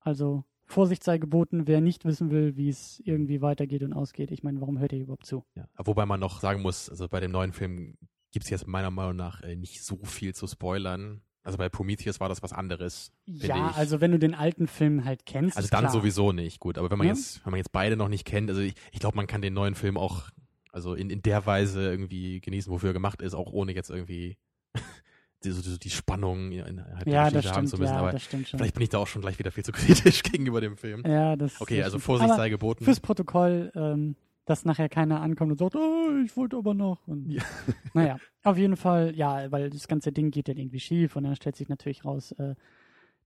[0.00, 4.30] also Vorsicht sei geboten, wer nicht wissen will, wie es irgendwie weitergeht und ausgeht.
[4.30, 5.44] Ich meine, warum hört ihr überhaupt zu?
[5.54, 5.66] Ja.
[5.76, 7.96] Wobei man noch sagen muss, also bei dem neuen Film
[8.38, 11.22] gibt es jetzt meiner Meinung nach äh, nicht so viel zu spoilern.
[11.42, 13.10] Also bei Prometheus war das was anderes.
[13.26, 13.76] Ja, ich.
[13.76, 15.92] also wenn du den alten Film halt kennst, Also dann klar.
[15.92, 16.78] sowieso nicht, gut.
[16.78, 17.14] Aber wenn man Ja.
[17.14, 19.54] jetzt, wenn man jetzt beide noch nicht kennt, also ich, ich glaube, man kann den
[19.54, 20.28] neuen Film auch,
[20.72, 24.36] also in, in der Weise irgendwie genießen, wofür er gemacht ist, auch ohne jetzt irgendwie
[25.44, 27.92] die, so, die, Spannung innerhalb der Ja, Geschichte das haben zu müssen.
[27.94, 28.58] ja, Aber das stimmt schon.
[28.58, 31.02] vielleicht bin ich da auch schon gleich wieder viel zu kritisch gegenüber dem Film.
[31.06, 31.98] Ja, das Okay, also.
[31.98, 32.84] Vorsicht Aber sei geboten.
[32.84, 34.14] Fürs Protokoll, ähm,
[34.48, 37.06] dass nachher keiner ankommt und sagt, oh, ich wollte aber noch.
[37.06, 37.42] Und, Ja.
[37.94, 41.36] Naja, auf jeden Fall, ja, weil das ganze Ding geht dann irgendwie schief und dann
[41.36, 42.54] stellt sich natürlich raus, äh,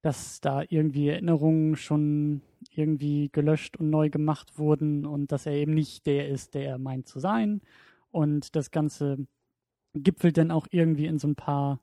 [0.00, 2.42] dass da irgendwie Erinnerungen schon
[2.74, 6.78] irgendwie gelöscht und neu gemacht wurden und dass er eben nicht der ist, der er
[6.78, 7.60] meint zu sein.
[8.10, 9.18] Und das Ganze
[9.94, 11.78] gipfelt dann auch irgendwie in so ein paar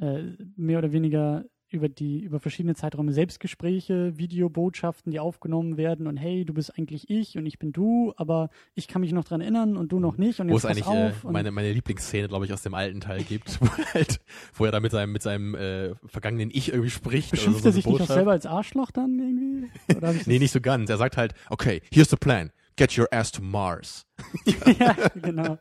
[0.00, 0.22] äh,
[0.56, 6.44] mehr oder weniger über die über verschiedene Zeiträume Selbstgespräche, Videobotschaften, die aufgenommen werden und hey,
[6.44, 9.76] du bist eigentlich ich und ich bin du, aber ich kann mich noch dran erinnern
[9.76, 12.52] und du noch nicht und wo jetzt es eigentlich äh, meine, meine Lieblingsszene, glaube ich,
[12.52, 14.20] aus dem alten Teil gibt, wo er halt,
[14.54, 17.32] wo er da mit seinem, mit seinem äh, vergangenen Ich irgendwie spricht.
[17.32, 18.14] oder beschimpft so er sich nicht auch Botschaft.
[18.14, 19.70] selber als Arschloch dann irgendwie?
[20.26, 20.90] Nee, nicht so ganz.
[20.90, 22.50] Er sagt halt, okay, here's the plan.
[22.80, 24.06] Get your ass to Mars.
[24.78, 25.58] ja, genau.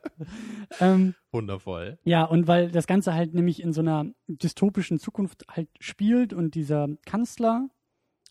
[0.80, 2.00] ähm, Wundervoll.
[2.06, 6.56] Ja, und weil das Ganze halt nämlich in so einer dystopischen Zukunft halt spielt und
[6.56, 7.68] dieser Kanzler,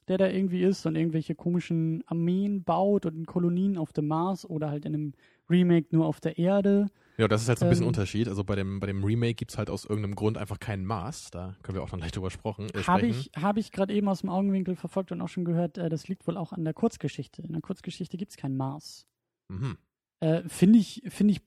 [0.09, 4.71] der da irgendwie ist und irgendwelche komischen Armeen baut und Kolonien auf dem Mars oder
[4.71, 5.13] halt in einem
[5.51, 6.87] Remake nur auf der Erde.
[7.19, 8.29] Ja, das ist halt so ein bisschen Ähm, Unterschied.
[8.29, 11.31] Also bei dem, bei dem Remake gibt's halt aus irgendeinem Grund einfach keinen Mars.
[11.33, 12.69] Da können wir auch dann gleich drüber sprechen.
[12.75, 15.79] Äh, Habe ich, hab ich gerade eben aus dem Augenwinkel verfolgt und auch schon gehört,
[15.79, 17.43] äh, das liegt wohl auch an der Kurzgeschichte.
[17.43, 19.07] In der Kurzgeschichte gibt es keinen Mars.
[19.49, 19.77] Mhm.
[20.21, 21.41] Äh, Finde ich, finde ich,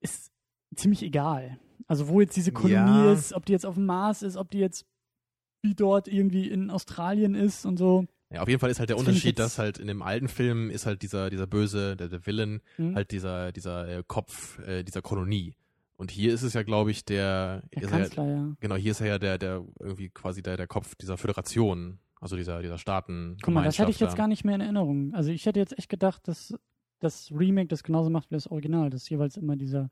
[0.00, 0.32] ist
[0.74, 1.58] ziemlich egal.
[1.86, 2.74] Also wo jetzt diese Kolonie
[3.06, 3.12] Ja.
[3.12, 4.86] ist, ob die jetzt auf dem Mars ist, ob die jetzt
[5.62, 8.06] wie dort irgendwie in Australien ist und so.
[8.30, 10.70] Ja, auf jeden Fall ist halt der Das Unterschied, dass halt in dem alten Film
[10.70, 12.94] ist halt dieser, dieser böse, der, der Villain, Hm?
[12.94, 15.54] halt dieser, dieser äh, Kopf äh, dieser Kolonie.
[15.96, 18.56] Und hier ist es ja, glaube ich, der, der ist er ja, Kanzler, ja.
[18.60, 22.36] genau, hier ist er ja der, der irgendwie quasi der, der Kopf dieser Föderation, also
[22.36, 23.36] dieser, dieser Staaten.
[23.42, 25.14] Guck mal, das hätte ich jetzt gar nicht mehr in Erinnerung.
[25.14, 26.54] Also ich hätte jetzt echt gedacht, dass
[27.00, 28.90] das Remake das genauso macht wie das Original.
[28.90, 29.90] Das ist jeweils immer dieser,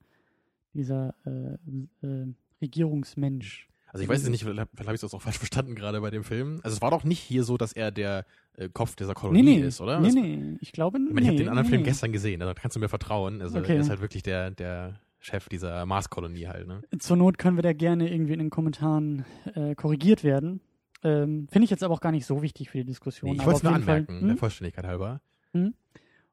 [0.75, 2.27] dieser äh, äh,
[2.61, 3.69] Regierungsmensch.
[3.97, 6.23] Also ich weiß jetzt nicht, vielleicht habe ich das auch falsch verstanden gerade bei dem
[6.25, 6.61] Film.
[6.63, 8.25] Also es war doch nicht hier so, dass er der
[8.57, 10.01] äh, Kopf dieser Kolonie Nee, nee, ist, oder?
[10.01, 11.71] nee, Das- nee, ich glaube Ich meine, ich habe den anderen nee.
[11.75, 13.41] Film gestern gesehen, also da kannst du mir vertrauen.
[13.43, 13.75] Also Okay.
[13.75, 16.83] er ist halt wirklich der, der Chef dieser Marskolonie halt, ne?
[16.99, 20.61] Zur Not können wir da gerne irgendwie in den Kommentaren äh, korrigiert werden.
[21.03, 23.31] Ähm, Finde ich jetzt aber auch gar nicht so wichtig für die Diskussion.
[23.33, 24.29] Nee, ich wollte es nur jeden Fall- anmerken, Hm?
[24.29, 25.21] der Vollständigkeit halber.
[25.53, 25.75] Und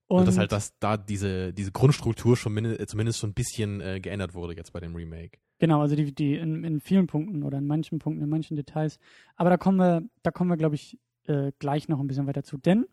[0.08, 4.00] Und dass halt, dass da diese, diese Grundstruktur schon min- zumindest so ein bisschen äh,
[4.00, 5.40] geändert wurde jetzt bei dem Remake.
[5.64, 9.00] Genau, also die, die in, in vielen Punkten oder in manchen Punkten, in manchen Details.
[9.38, 12.44] Aber da kommen wir, da kommen wir, glaube ich, äh, gleich noch ein bisschen weiter
[12.44, 12.58] zu.
[12.58, 12.86] Denn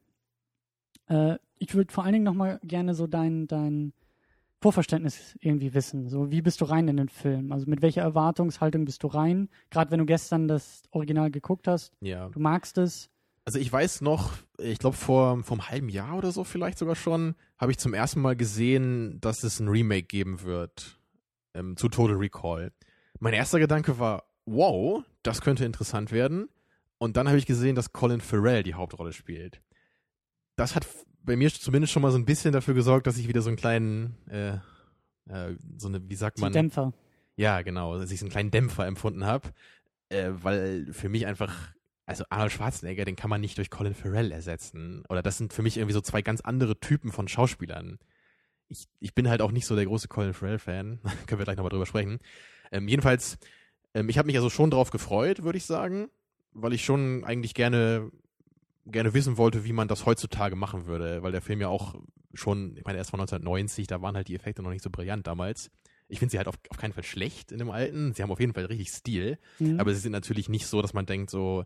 [1.08, 3.92] äh, ich würde vor allen Dingen nochmal gerne so dein, dein
[4.60, 6.08] Vorverständnis irgendwie wissen.
[6.08, 7.50] So, wie bist du rein in den Film?
[7.50, 9.48] Also mit welcher Erwartungshaltung bist du rein?
[9.70, 12.28] Gerade wenn du gestern das Original geguckt hast, Ja.
[12.28, 13.10] du magst es.
[13.46, 16.94] Also ich weiß noch, ich glaube vor, vor einem halben Jahr oder so vielleicht sogar
[16.94, 20.99] schon, habe ich zum ersten Mal gesehen, dass es ein Remake geben wird
[21.54, 22.72] ähm, zu Total Recall.
[23.18, 26.48] Mein erster Gedanke war, wow, das könnte interessant werden.
[26.98, 29.62] Und dann habe ich gesehen, dass Colin Farrell die Hauptrolle spielt.
[30.56, 30.86] Das hat
[31.22, 33.56] bei mir zumindest schon mal so ein bisschen dafür gesorgt, dass ich wieder so einen
[33.56, 34.54] kleinen, äh,
[35.28, 36.92] äh, so eine, wie sagt man, Dämpfer.
[37.36, 39.48] ja, genau, dass ich so einen kleinen Dämpfer empfunden habe,
[40.08, 41.72] äh, weil für mich einfach,
[42.04, 45.04] also Arnold Schwarzenegger, den kann man nicht durch Colin Farrell ersetzen.
[45.08, 47.98] Oder das sind für mich irgendwie so zwei ganz andere Typen von Schauspielern.
[48.70, 51.00] Ich, ich bin halt auch nicht so der große Colin Farrell-Fan.
[51.26, 52.18] Können wir gleich nochmal drüber sprechen.
[52.72, 53.36] Ähm, jedenfalls,
[53.94, 56.08] ähm, ich habe mich also schon drauf gefreut, würde ich sagen,
[56.52, 58.10] weil ich schon eigentlich gerne
[58.86, 61.94] gerne wissen wollte, wie man das heutzutage machen würde, weil der Film ja auch
[62.34, 64.90] schon, ich meine, er ist von 1990, da waren halt die Effekte noch nicht so
[64.90, 65.70] brillant damals.
[66.08, 68.14] ich finde sie halt auf, auf keinen Fall schlecht in dem alten.
[68.14, 69.78] Sie haben auf jeden Fall richtig Stil, Mhm.
[69.78, 71.64] aber sie sind natürlich nicht so, dass man denkt so,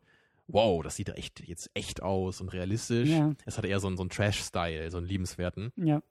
[0.48, 3.08] wow, das sieht echt jetzt echt aus und realistisch.
[3.08, 3.32] Ja.
[3.46, 5.72] Es hat eher so einen, so einen Trash-Style, so einen liebenswerten.
[5.76, 6.02] ja.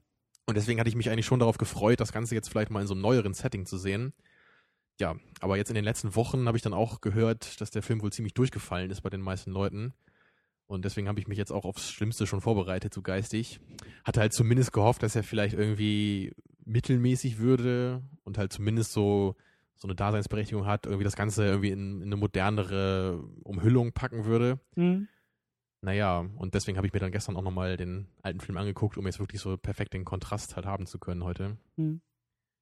[0.45, 2.88] Und deswegen hatte ich mich eigentlich schon darauf gefreut, das Ganze jetzt vielleicht mal in
[2.88, 4.13] so einem neueren Setting zu sehen.
[4.99, 8.01] Ja, aber jetzt in den letzten Wochen habe ich dann auch gehört, dass der Film
[8.01, 9.93] wohl ziemlich durchgefallen ist bei den meisten Leuten.
[10.67, 13.60] Und deswegen habe ich mich jetzt auch aufs Schlimmste schon vorbereitet, so geistig.
[14.03, 16.34] Hatte halt zumindest gehofft, dass er vielleicht irgendwie
[16.65, 19.36] mittelmäßig würde und halt zumindest so,
[19.75, 24.60] so eine Daseinsberechtigung hat, irgendwie das Ganze irgendwie in, in eine modernere Umhüllung packen würde.
[24.75, 25.08] Mhm.
[25.83, 29.05] Naja, und deswegen habe ich mir dann gestern auch nochmal den alten Film angeguckt, um
[29.05, 31.57] jetzt wirklich so perfekt den Kontrast halt haben zu können heute.
[31.75, 32.01] Mhm.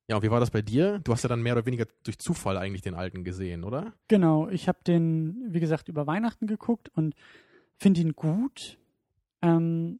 [0.10, 0.98] Ja, und wie war das bei dir?
[0.98, 3.94] Du hast ja dann mehr oder weniger durch Zufall eigentlich den alten gesehen, oder?
[4.08, 7.14] Genau, ich habe den, wie gesagt, über Weihnachten geguckt und
[7.78, 8.80] finde ihn gut.
[9.44, 10.00] Ähm,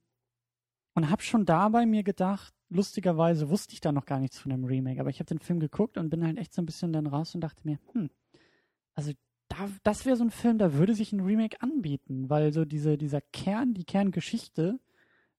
[0.96, 4.66] und habe schon dabei mir gedacht, lustigerweise wusste ich da noch gar nichts von dem
[4.66, 7.06] Remake, aber ich habe den Film geguckt und bin halt echt so ein bisschen dann
[7.06, 8.10] raus und dachte mir, hm,
[8.96, 9.12] also
[9.52, 12.98] da, das wäre so ein Film, da würde sich ein Remake anbieten, weil so diese,
[12.98, 14.80] dieser Kern, die Kerngeschichte,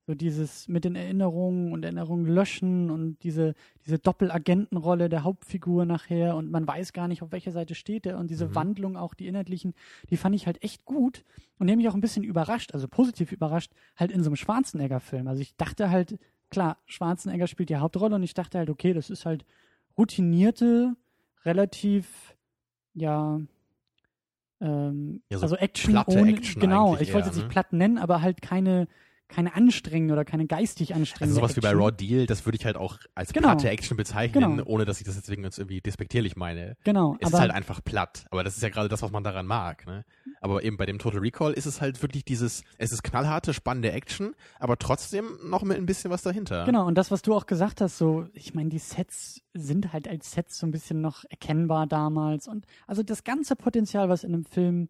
[0.06, 3.54] so dieses mit den Erinnerungen und Erinnerungen löschen und diese,
[3.86, 8.18] diese Doppelagentenrolle der Hauptfigur nachher und man weiß gar nicht, auf welcher Seite steht er
[8.18, 8.54] und diese Mhm.
[8.56, 9.74] Wandlung auch, die inhaltlichen,
[10.10, 11.24] die fand ich halt echt gut
[11.58, 15.28] und mich auch ein bisschen überrascht, also positiv überrascht, halt in so einem Schwarzenegger-Film.
[15.28, 16.18] Also ich dachte halt,
[16.50, 19.44] klar, Schwarzenegger spielt die Hauptrolle und ich dachte halt, okay, das ist halt
[19.96, 20.96] routinierte,
[21.44, 22.36] relativ,
[22.94, 23.40] ja,
[24.62, 27.50] ähm, Ja, so also Action platte ohne, Action genau, ich wollte es nicht ne?
[27.50, 28.86] platt nennen, aber halt keine,
[29.28, 31.82] keine anstrengende oder keine geistig Also anstrengende sowas wie bei Action.
[31.82, 33.48] Raw Deal, das würde ich halt auch als Genau.
[33.48, 34.64] platte Action bezeichnen, Genau.
[34.66, 36.76] ohne dass ich das deswegen jetzt irgendwie despektierlich meine.
[36.84, 39.46] Genau, Es ist halt einfach platt, aber das ist ja gerade das, was man daran
[39.46, 39.86] mag.
[39.86, 40.04] Ne?
[40.40, 43.90] Aber eben bei dem Total Recall ist es halt wirklich dieses, es ist knallharte, spannende
[43.92, 46.64] Action, aber trotzdem noch mit ein bisschen was dahinter.
[46.66, 50.08] Genau, und das, was du auch gesagt hast, so, ich meine, die Sets sind halt
[50.08, 52.48] als Sets so ein bisschen noch erkennbar damals.
[52.48, 54.88] Und also das ganze Potenzial, was in einem Film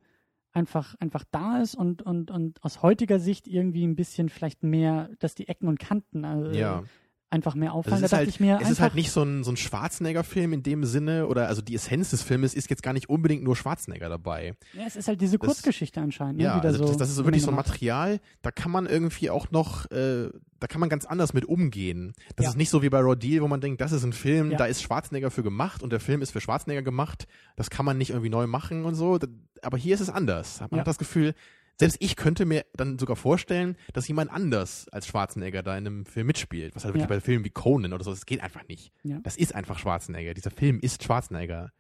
[0.53, 5.11] einfach, einfach da ist und, und, und aus heutiger Sicht irgendwie ein bisschen vielleicht mehr,
[5.19, 6.85] dass die Ecken und Kanten äh, Ja.
[7.33, 8.05] Einfach mehr Also auffallen.
[8.05, 10.53] es da dachte halt, ich mir es ist halt nicht so ein, so ein Schwarzenegger-Film
[10.53, 13.57] in dem Sinne, oder also die Essenz des Filmes ist jetzt gar nicht unbedingt nur
[13.57, 14.55] Schwarzenegger dabei.
[14.75, 16.39] ja, es ist halt diese das- Kurzgeschichte anscheinend.
[16.39, 17.57] Ne, Ja, also so das, das ist so wirklich so ein.
[17.57, 20.29] Material, da kann man irgendwie auch noch, äh,
[20.61, 22.13] da kann man ganz anders mit umgehen.
[22.37, 22.51] Das Ja.
[22.51, 24.59] ist nicht so wie bei Raw Deal, wo man denkt, das ist ein Film, Ja.
[24.59, 27.27] da ist Schwarzenegger für gemacht und der Film ist für Schwarzenegger gemacht.
[27.57, 29.19] Das kann man nicht irgendwie neu machen und so.
[29.63, 30.61] Aber hier ist es anders.
[30.61, 30.79] Man Ja.
[30.81, 31.35] hat das Gefühl,
[31.83, 36.07] selbst ich könnte mir dann sogar vorstellen, dass jemand anders als Schwarzenegger da in einem
[36.07, 36.77] Film mitspielt.
[36.77, 37.17] Was halt wirklich Ja.
[37.17, 38.93] bei Filmen wie Conan oder so, das geht einfach nicht.
[39.03, 39.19] Ja.
[39.23, 40.33] Das ist einfach Schwarzenegger.
[40.35, 41.73] Dieser Film ist Schwarzenegger.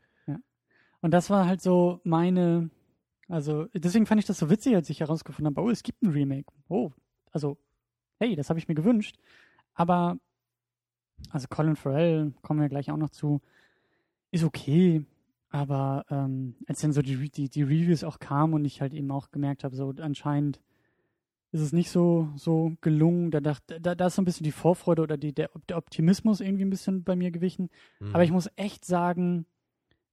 [1.04, 2.70] Und das war halt so meine,
[3.28, 6.10] also deswegen fand ich das so witzig, als ich herausgefunden habe, oh, es gibt ein
[6.10, 6.52] Remake.
[6.68, 6.92] Oh,
[7.32, 7.58] also,
[8.20, 9.16] hey, das habe ich mir gewünscht.
[9.74, 10.16] Aber,
[11.30, 13.40] also Colin Farrell, kommen wir gleich auch noch zu,
[14.30, 15.04] ist okay.
[15.52, 19.10] Aber ähm, als dann so die, die, die Reviews auch kamen und ich halt eben
[19.10, 20.60] auch gemerkt habe, so anscheinend
[21.52, 23.30] ist es nicht so, so gelungen.
[23.30, 26.40] Da, dachte, da, da ist so ein bisschen die Vorfreude oder die, der, der Optimismus
[26.40, 27.68] irgendwie ein bisschen bei mir gewichen.
[28.00, 28.14] Mhm.
[28.14, 29.44] Aber ich muss echt sagen,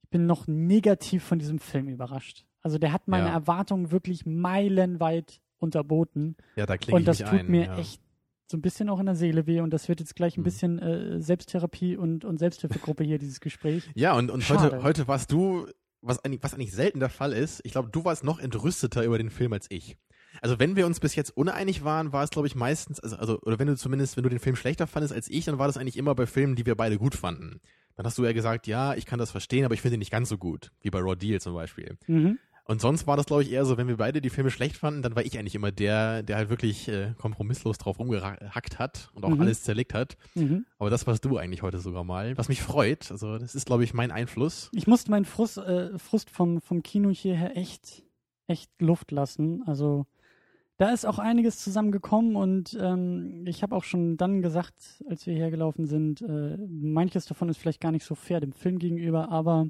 [0.04, 2.46] ich bin noch negativ von diesem Film überrascht.
[2.62, 3.34] Also der hat meine Ja.
[3.34, 6.36] Erwartungen wirklich meilenweit unterboten.
[6.58, 7.48] ja, da klinge Und das tut ein.
[7.48, 7.78] mir ja.
[7.78, 8.02] echt
[8.50, 9.62] so ein bisschen auch in der Seele weh.
[9.62, 10.44] Und das wird jetzt gleich ein Mhm.
[10.44, 13.84] bisschen äh, Selbsttherapie und, und Selbsthilfegruppe hier, dieses Gespräch.
[13.96, 14.76] Ja, und, und Schade.
[14.78, 15.68] heute, heute warst du,
[16.02, 19.18] was eigentlich, was eigentlich selten der Fall ist, ich glaube, du warst noch entrüsteter über
[19.18, 19.98] den Film als ich.
[20.42, 23.40] Also wenn wir uns bis jetzt uneinig waren, war es, glaube ich, meistens, also, also,
[23.42, 25.76] oder wenn du zumindest, wenn du den Film schlechter fandest als ich, dann war das
[25.78, 27.60] eigentlich immer bei Filmen, die wir beide gut fanden.
[27.96, 30.12] Dann hast du ja gesagt, ja, ich kann das verstehen, aber ich finde ihn nicht
[30.12, 31.98] ganz so gut, wie bei Raw Deal zum Beispiel.
[32.08, 32.38] Mhm.
[32.70, 35.02] Und sonst war das, glaube ich, eher so, wenn wir beide die Filme schlecht fanden,
[35.02, 39.26] dann war ich eigentlich immer der, der halt wirklich äh, kompromisslos drauf rumgehackt hat und
[39.26, 39.42] auch Mhm.
[39.42, 40.18] alles zerlegt hat.
[40.36, 40.68] Mhm.
[40.78, 43.10] Aber das warst du eigentlich heute sogar mal, was mich freut.
[43.10, 44.70] Also das ist, glaube ich, mein Einfluss.
[44.72, 48.04] Ich musste meinen Frust, äh, Frust vom, vom Kino hierher echt,
[48.46, 49.64] echt Luft lassen.
[49.66, 50.06] Also
[50.78, 55.34] da ist auch einiges zusammengekommen und ähm, ich habe auch schon dann gesagt, als wir
[55.34, 59.66] hergelaufen sind, äh, manches davon ist vielleicht gar nicht so fair dem Film gegenüber, aber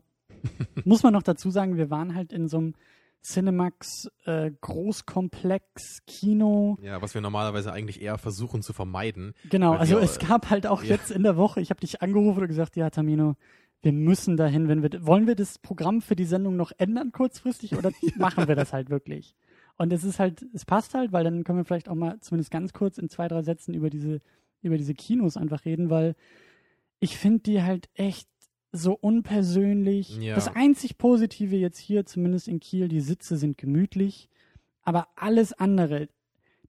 [0.86, 2.74] muss man noch dazu sagen, wir waren halt in so einem
[3.22, 6.78] Cinemax äh, Großkomplex Kino.
[6.82, 9.34] Ja, was wir normalerweise eigentlich eher versuchen zu vermeiden.
[9.50, 10.92] Genau, also wir- es gab halt auch ja.
[10.92, 13.36] jetzt in der Woche, ich habe dich angerufen und gesagt, ja, Tamino,
[13.82, 17.76] wir müssen dahin, wenn wir wollen wir das Programm für die Sendung noch ändern kurzfristig
[17.76, 19.36] oder machen wir das halt wirklich?
[19.78, 22.52] Und es ist halt, es passt halt, weil dann können wir vielleicht auch mal zumindest
[22.52, 24.22] ganz kurz in zwei, drei Sätzen über diese,
[24.62, 26.16] über diese Kinos einfach reden, weil
[27.00, 28.28] ich finde die halt echt
[28.72, 30.18] so unpersönlich.
[30.18, 30.36] Ja.
[30.36, 34.30] Das einzig Positive jetzt hier, zumindest in Kiel, die Sitze sind gemütlich,
[34.84, 36.08] aber alles andere,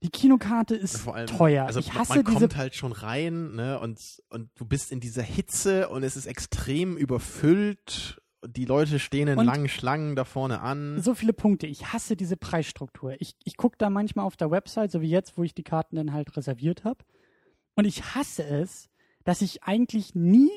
[0.03, 1.67] Die Kinokarte ist allem, teuer.
[1.67, 5.01] Also ich hasse man diese kommt halt schon rein, ne, und, und du bist in
[5.01, 8.19] dieser Hitze und es ist extrem überfüllt.
[8.47, 11.03] Die Leute stehen in Und- langen Schlangen da vorne an.
[11.03, 11.67] so viele Punkte.
[11.67, 13.15] Ich hasse diese Preisstruktur.
[13.21, 15.97] Ich, ich gucke da manchmal auf der Website, so wie jetzt, wo ich die Karten
[15.97, 17.05] dann halt reserviert habe.
[17.75, 18.89] Und ich hasse es,
[19.25, 20.51] dass ich eigentlich nie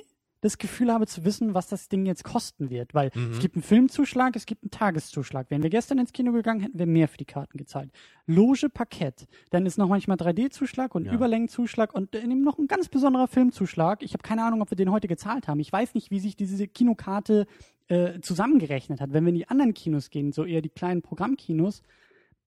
[0.44, 2.94] das Gefühl habe zu wissen, was das Ding jetzt kosten wird.
[2.94, 3.32] Weil Mhm.
[3.32, 5.50] es gibt einen Filmzuschlag, es gibt einen Tageszuschlag.
[5.50, 7.92] Wären wir gestern ins Kino gegangen, hätten wir mehr für die Karten gezahlt.
[8.28, 9.26] Loge, Parkett.
[9.52, 11.14] Dann ist noch manchmal 3D-Zuschlag und Ja.
[11.14, 14.04] Überlängenzuschlag und eben noch ein ganz besonderer Filmzuschlag.
[14.04, 15.60] Ich habe keine Ahnung, ob wir den heute gezahlt haben.
[15.60, 17.48] Ich weiß nicht, wie sich diese Kinokarte
[17.88, 19.12] äh, zusammengerechnet hat.
[19.14, 21.84] Wenn wir in die anderen Kinos gehen, so eher die kleinen Programmkinos,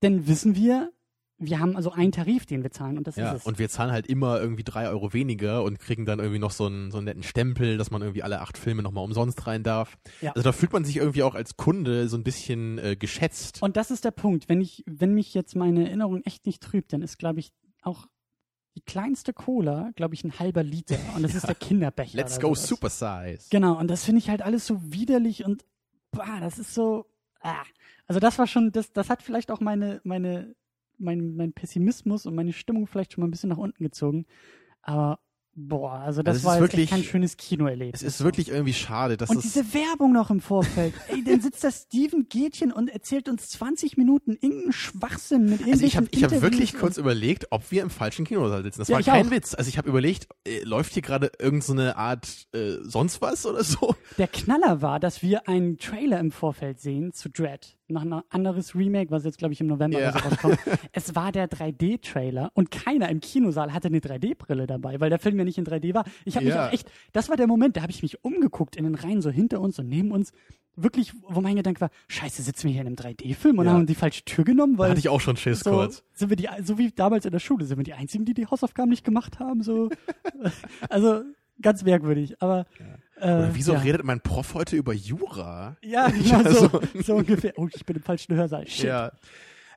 [0.01, 0.93] dann wissen wir,
[1.39, 3.47] wir haben also einen Tarif, den wir zahlen und das Ja, ist es.
[3.47, 6.67] und wir zahlen halt immer irgendwie drei Euro weniger und kriegen dann irgendwie noch so
[6.67, 9.99] einen, so einen netten Stempel, dass man irgendwie alle acht Filme nochmal umsonst rein darf.
[10.23, 10.31] Ja.
[10.33, 13.63] Also da fühlt man sich irgendwie auch als Kunde so ein bisschen äh, geschätzt.
[13.63, 14.49] Und das ist der Punkt.
[14.49, 18.07] Wenn ich, wenn mich jetzt meine Erinnerung echt nicht trübt, dann ist, glaube ich, auch
[18.75, 20.99] die kleinste Cola, glaube ich, ein halber Liter.
[21.15, 22.17] Und das ist der Kinderbecher.
[22.17, 22.67] Let's go sowas.
[22.67, 23.49] super size.
[23.51, 25.65] Genau, und das finde ich halt alles so widerlich und
[26.13, 27.07] bah, das ist so.
[27.41, 27.63] Ah.
[28.07, 30.55] Also das war schon, das, das hat vielleicht auch meine, meine,
[30.99, 34.27] mein, mein Pessimismus und meine Stimmung vielleicht schon mal ein bisschen nach unten gezogen.
[34.83, 35.19] Aber
[35.59, 38.03] boah, also das es war wirklich- kein schönes Kinoerlebnis.
[38.03, 40.93] Es ist wirklich irgendwie schade, dass Und es diese Werbung noch im Vorfeld.
[41.09, 45.85] Ey, dann sitzt da Steven Gätchen und erzählt uns 20 Minuten irgendeinen Schwachsinn mit Also
[45.87, 48.81] ich habe irgendwelchen ich hab wirklich und- kurz überlegt, ob wir im falschen Kinosaal sitzen.
[48.81, 49.31] Das Ja, war kein auch.
[49.31, 49.55] Witz.
[49.55, 53.65] Also ich habe überlegt, äh, läuft hier gerade irgendeine so Art äh, sonst was oder
[53.65, 53.95] so?
[54.19, 57.79] Der Knaller war, dass wir einen Trailer im Vorfeld sehen zu Dread.
[57.89, 60.11] Noch ein anderes Remake, was jetzt, glaube ich, im November Ja.
[60.11, 60.59] oder so rauskommt.
[60.93, 65.39] es war der 3D-Trailer und keiner im Kinosaal hatte eine 3D-Brille dabei, weil der Film
[65.39, 66.05] ja nicht in 3D war.
[66.25, 66.67] Ich habe mich Ja.
[66.69, 69.31] auch echt, das war der Moment, da habe ich mich umgeguckt in den Reihen, so
[69.31, 70.33] hinter uns und neben uns.
[70.79, 73.73] Wirklich, wo mein Gedanke war, scheiße, sitzen wir hier in einem 3D-Film und Ja.
[73.73, 76.03] haben die falsche Tür genommen, Da weil hatte ich auch schon Schiss so, kurz.
[76.13, 78.47] sind wir die, so wie damals in der Schule, sind wir die Einzigen, die die
[78.47, 79.89] Hausaufgaben nicht gemacht haben, so.
[80.91, 81.23] also,
[81.63, 82.67] ganz merkwürdig, aber.
[82.79, 83.79] Äh, Oder wieso ja.
[83.81, 85.77] redet mein Prof heute über Jura?
[85.83, 87.53] Ja, genau so, Also- so ungefähr.
[87.57, 88.67] Oh, ich bin im falschen Hörsaal.
[88.69, 88.85] Shit.
[88.87, 89.13] Ja.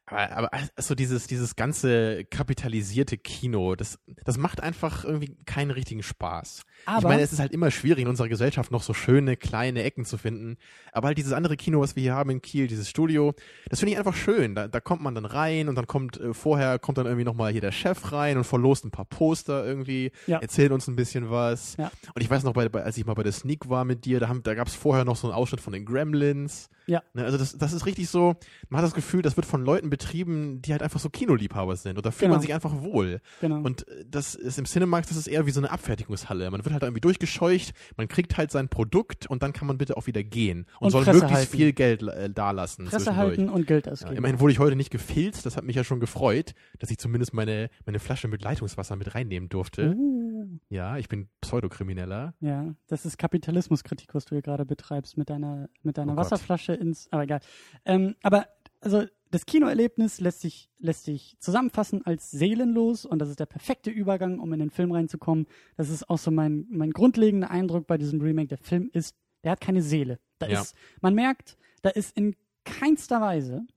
[0.10, 6.04] Aber, aber also dieses, dieses ganze kapitalisierte Kino, das, das macht einfach irgendwie keinen richtigen
[6.04, 6.62] Spaß.
[6.82, 9.84] ich Aber- meine, es ist halt immer schwierig in unserer Gesellschaft noch so schöne kleine
[9.84, 10.58] Ecken zu finden.
[10.92, 13.34] Aber halt dieses andere Kino, was wir hier haben in Kiel, dieses Studio,
[13.70, 14.56] das finde ich einfach schön.
[14.56, 17.52] Da, da kommt man dann rein und dann kommt äh, vorher kommt dann irgendwie nochmal
[17.52, 20.40] hier der Chef rein und verlost ein paar Poster irgendwie, Ja.
[20.40, 21.78] erzählt uns ein bisschen was.
[21.78, 21.92] Ja.
[22.16, 24.20] Und ich weiß noch, bei, bei, als ich mal bei der Sneak war mit dir,
[24.20, 26.70] da, haben, da gab es vorher noch so einen Ausschnitt von den Gremlins.
[26.88, 27.04] Ja.
[27.14, 28.36] Ne, also das, das ist richtig so,
[28.70, 31.98] man hat das Gefühl, das wird von Leuten betrieben, die halt einfach so Kinoliebhaber sind.
[31.98, 32.36] Und da fühlt Genau.
[32.36, 33.22] man sich einfach wohl.
[33.42, 33.58] Genau.
[33.62, 36.50] Und äh, das ist im Cinemax, das ist eher wie so eine Abfertigungshalle.
[36.50, 39.98] Man wird halt irgendwie durchgescheucht, man kriegt halt sein Produkt und dann kann man bitte
[39.98, 40.66] auch wieder gehen.
[40.80, 41.52] Und, Und soll Fresse möglichst halten.
[41.58, 42.86] viel Geld äh, dalassen.
[42.86, 44.16] Presse halten und Geld Ja, ausgeben.
[44.16, 47.34] immerhin wurde ich heute nicht gefilzt, das hat mich ja schon gefreut, dass ich zumindest
[47.34, 49.94] meine, meine Flasche mit Leitungswasser mit reinnehmen durfte.
[49.96, 52.34] uh, Ja, ich bin Pseudokrimineller.
[52.40, 56.18] ja, das ist Kapitalismuskritik, was du hier gerade betreibst mit deiner, mit deiner Oh.
[56.18, 57.40] Wasserflasche ins, aber egal.
[57.86, 58.48] Ähm, aber,
[58.82, 63.92] also, das Kinoerlebnis lässt sich, lässt sich zusammenfassen als seelenlos und das ist der perfekte
[63.92, 65.46] Übergang, um in den Film reinzukommen.
[65.78, 68.48] Das ist auch so mein, mein grundlegender Eindruck bei diesem Remake.
[68.48, 70.20] Der Film ist, der hat keine Seele.
[70.40, 70.62] Da Ja.
[70.62, 73.68] ist, man merkt, da ist in keinster Weise,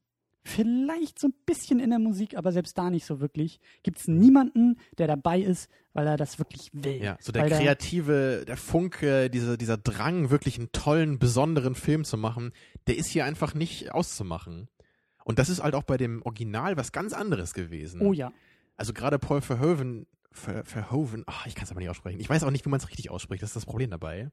[0.45, 4.09] vielleicht so ein bisschen in der Musik, aber selbst da nicht so wirklich, gibt es
[4.09, 7.03] niemanden, der dabei ist, weil er das wirklich will.
[7.03, 12.05] Ja, so der weil kreative, der Funke, dieser, dieser Drang, wirklich einen tollen, besonderen Film
[12.05, 12.53] zu machen,
[12.87, 14.69] der ist hier einfach nicht auszumachen.
[15.25, 18.01] Und das ist halt auch bei dem Original was ganz anderes gewesen.
[18.01, 18.33] Oh ja.
[18.77, 22.21] Also gerade Paul Verhoeven, Ver, Verhoeven, ach, ich kann es aber nicht aussprechen.
[22.21, 23.43] Ich weiß auch nicht, wie man es richtig ausspricht.
[23.43, 24.31] Das ist das Problem dabei.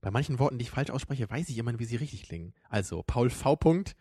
[0.00, 2.54] Bei manchen Worten, die ich falsch ausspreche, weiß ich immer, wie sie richtig klingen.
[2.68, 3.56] Also, Paul V.
[3.56, 3.96] Punkt,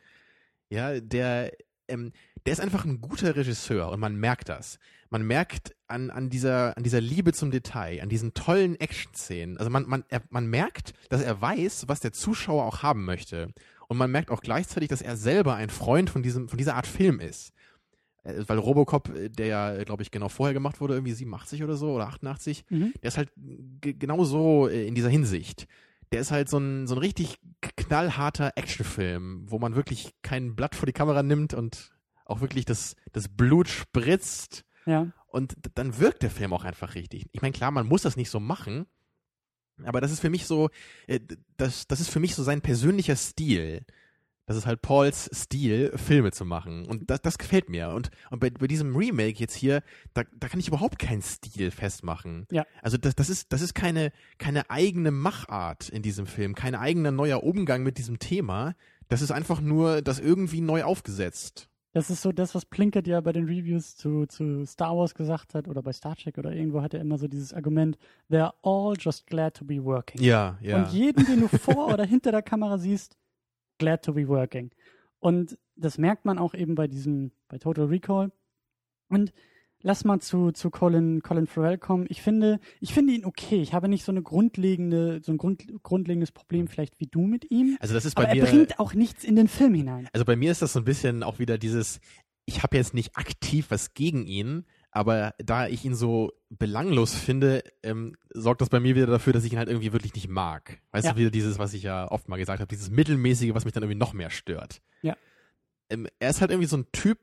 [0.69, 1.51] ja, der,
[1.87, 2.11] ähm,
[2.45, 4.79] der ist einfach ein guter Regisseur und man merkt das.
[5.09, 9.57] Man merkt an, an, dieser, an dieser Liebe zum Detail, an diesen tollen Action-Szenen.
[9.57, 13.53] Also man, man, er, man merkt, dass er weiß, was der Zuschauer auch haben möchte.
[13.89, 16.87] Und man merkt auch gleichzeitig, dass er selber ein Freund von, diesem, von dieser Art
[16.87, 17.51] Film ist.
[18.23, 21.75] Äh, Weil Robocop, äh, der ja, glaube ich, genau vorher gemacht wurde, irgendwie 87 oder
[21.75, 22.93] so oder 88, Mhm.
[23.01, 23.31] der ist halt
[23.81, 25.67] genau so äh, in dieser Hinsicht.
[26.11, 27.39] Der ist halt so ein, so ein richtig
[27.77, 31.91] knallharter Actionfilm, wo man wirklich kein Blatt vor die Kamera nimmt und
[32.25, 34.63] auch wirklich das, das Blut spritzt.
[34.85, 35.07] Ja.
[35.27, 37.25] Und dann wirkt der Film auch einfach richtig.
[37.31, 38.85] Ich meine, klar, man muss das nicht so machen,
[39.85, 40.69] aber das ist für mich so,
[41.07, 41.19] äh,
[41.57, 43.85] das, das ist für mich so sein persönlicher Stil.
[44.49, 46.87] Das ist halt Pauls Stil, Filme zu machen.
[46.87, 47.89] Und das, das gefällt mir.
[47.89, 49.83] Und, und bei, bei diesem Remake jetzt hier,
[50.15, 52.47] da, da kann ich überhaupt keinen Stil festmachen.
[52.51, 52.65] Ja.
[52.81, 57.11] Also das, das ist, das ist keine, keine eigene Machart in diesem Film, kein eigener
[57.11, 58.73] neuer Umgang mit diesem Thema.
[59.07, 61.68] Das ist einfach nur das irgendwie neu aufgesetzt.
[61.91, 65.55] Das ist so das, was Plinkett ja bei den Reviews zu, zu Star Wars gesagt
[65.55, 67.97] hat oder bei Star Trek oder irgendwo hat er immer so dieses Argument,
[68.29, 70.21] they're all just glad to be working.
[70.21, 70.77] Ja, ja.
[70.77, 73.17] Und jeden, den du vor oder hinter der Kamera siehst,
[73.79, 74.69] glad to be working.
[75.19, 78.31] Und das merkt man auch eben bei diesem, bei Total Recall.
[79.09, 79.33] Und
[79.81, 82.05] lass mal zu, zu Colin, Colin Farrell kommen.
[82.09, 83.61] Ich finde, ich finde ihn okay.
[83.61, 87.49] Ich habe nicht so eine grundlegende, so ein Grund, grundlegendes Problem vielleicht wie du mit
[87.51, 87.77] ihm.
[87.79, 88.43] also das ist bei Aber mir.
[88.43, 90.07] er bringt auch nichts in den Film hinein.
[90.13, 91.99] Also bei mir ist das so ein bisschen auch wieder dieses,
[92.45, 97.63] ich habe jetzt nicht aktiv was gegen ihn, aber da ich ihn so belanglos finde,
[97.83, 100.81] ähm, sorgt das bei mir wieder dafür, dass ich ihn halt irgendwie wirklich nicht mag.
[100.91, 101.13] Weißt Ja.
[101.13, 103.83] du, wieder dieses, was ich ja oft mal gesagt habe, dieses Mittelmäßige, was mich dann
[103.83, 104.81] irgendwie noch mehr stört.
[105.03, 105.15] Ja.
[105.91, 107.19] Ähm, er ist halt irgendwie so ein Typ,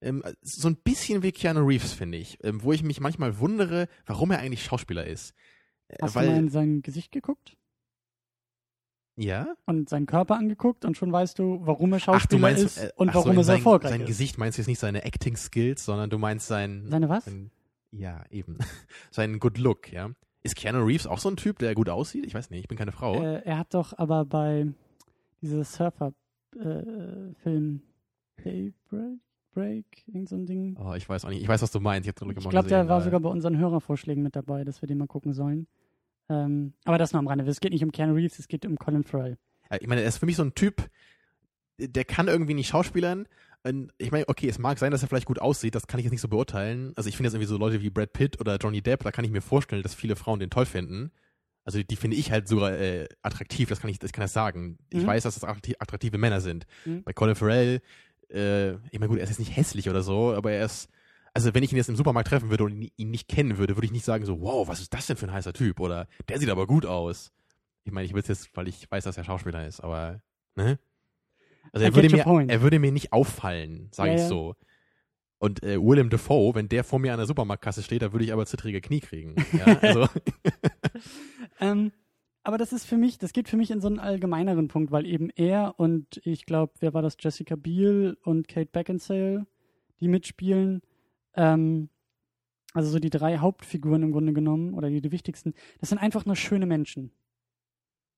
[0.00, 3.88] ähm, so ein bisschen wie Keanu Reeves, finde ich, ähm, wo ich mich manchmal wundere,
[4.06, 5.34] warum er eigentlich Schauspieler ist.
[5.88, 7.58] Äh, Hast Weil, du mal in sein Gesicht geguckt
[9.18, 9.54] ja?
[9.66, 12.90] und seinen Körper angeguckt und schon weißt du, warum er Schauspieler Ach, meinst, ist äh,
[12.96, 14.06] und ach so, warum in er so sein, erfolgreich sein ist.
[14.06, 17.24] Gesicht meinst du jetzt nicht seine Acting Skills, sondern du meinst sein Seine was?
[17.24, 17.50] Sein,
[17.90, 18.58] ja, eben.
[19.10, 20.10] Sein Good Look, ja.
[20.42, 22.26] Ist Keanu Reeves auch so ein Typ, der gut aussieht?
[22.26, 23.22] Ich weiß nicht, ich bin keine Frau.
[23.22, 24.66] Äh, er hat doch aber bei
[25.40, 27.82] dieser Surfer-Film
[28.36, 29.20] Daybreak,
[29.58, 30.76] Break, irgend so ein Ding.
[30.80, 31.42] oh, ich weiß auch nicht.
[31.42, 32.08] Ich weiß, was du meinst.
[32.08, 35.06] Ich Ich glaube, der war sogar bei unseren Hörervorschlägen mit dabei, dass wir den mal
[35.06, 35.66] gucken sollen.
[36.28, 37.44] Ähm, aber das nur am Rande.
[37.46, 39.38] Es geht nicht um Keanu Reeves, es geht um Colin Farrell.
[39.80, 40.88] Ich meine, er ist für mich so ein Typ,
[41.78, 43.26] der kann irgendwie nicht schauspielern.
[43.98, 46.12] Ich meine, okay, es mag sein, dass er vielleicht gut aussieht, das kann ich jetzt
[46.12, 46.92] nicht so beurteilen.
[46.96, 49.24] Also ich finde jetzt irgendwie so Leute wie Brad Pitt oder Johnny Depp, da kann
[49.24, 51.10] ich mir vorstellen, dass viele Frauen den toll finden.
[51.64, 54.78] Also die finde ich halt sogar äh, attraktiv, das kann ich, das kann ich sagen.
[54.90, 55.06] Ich Mhm.
[55.06, 56.66] weiß, dass das attraktiv, attraktive Männer sind.
[56.86, 57.02] Mhm.
[57.02, 57.82] Bei Colin Farrell,
[58.30, 60.88] äh, ich meine gut, er ist jetzt nicht hässlich oder so, aber er ist,
[61.34, 63.86] also wenn ich ihn jetzt im Supermarkt treffen würde und ihn, nicht kennen würde, würde
[63.86, 65.80] ich nicht sagen so, wow, was ist das denn für ein heißer Typ?
[65.80, 67.32] Oder der sieht aber gut aus.
[67.84, 70.20] Ich meine, ich will es jetzt, weil ich weiß, dass er Schauspieler ist, aber,
[70.56, 70.78] ne?
[71.72, 72.50] Also I er würde, mir, point.
[72.50, 74.28] er würde mir nicht auffallen, sage Ja, ich ja.
[74.28, 74.56] so.
[75.38, 78.32] Und äh, Willem Dafoe, wenn der vor mir an der Supermarktkasse steht, da würde ich
[78.32, 79.36] aber zittrige Knie kriegen.
[79.56, 80.08] Ja, also,
[81.60, 81.92] Ähm,
[82.48, 85.04] aber das ist für mich, das geht für mich in so einen allgemeineren Punkt, weil
[85.04, 87.18] eben er und ich glaube, wer war das?
[87.20, 89.46] Jessica Biel und Kate Beckinsale,
[90.00, 90.80] die mitspielen.
[91.34, 91.90] Ähm,
[92.72, 95.52] also so die drei Hauptfiguren im Grunde genommen oder die, die wichtigsten.
[95.78, 97.12] Das sind einfach nur schöne Menschen.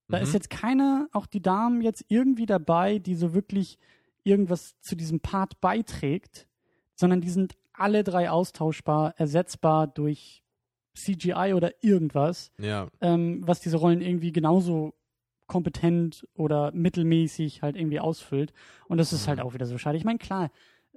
[0.07, 0.23] Da mhm.
[0.23, 3.81] ist jetzt keiner, auch die Damen jetzt irgendwie dabei, die so wirklich
[4.23, 6.47] irgendwas zu diesem Part beiträgt,
[6.95, 10.45] sondern die sind alle drei austauschbar, ersetzbar durch
[10.95, 14.95] CGI oder irgendwas, ja, ähm, was diese Rollen irgendwie genauso
[15.47, 18.53] kompetent oder mittelmäßig halt irgendwie ausfüllt.
[18.87, 19.31] Und das ist Mhm.
[19.31, 19.99] halt auch wieder so schade.
[19.99, 20.51] Ich meine, klar,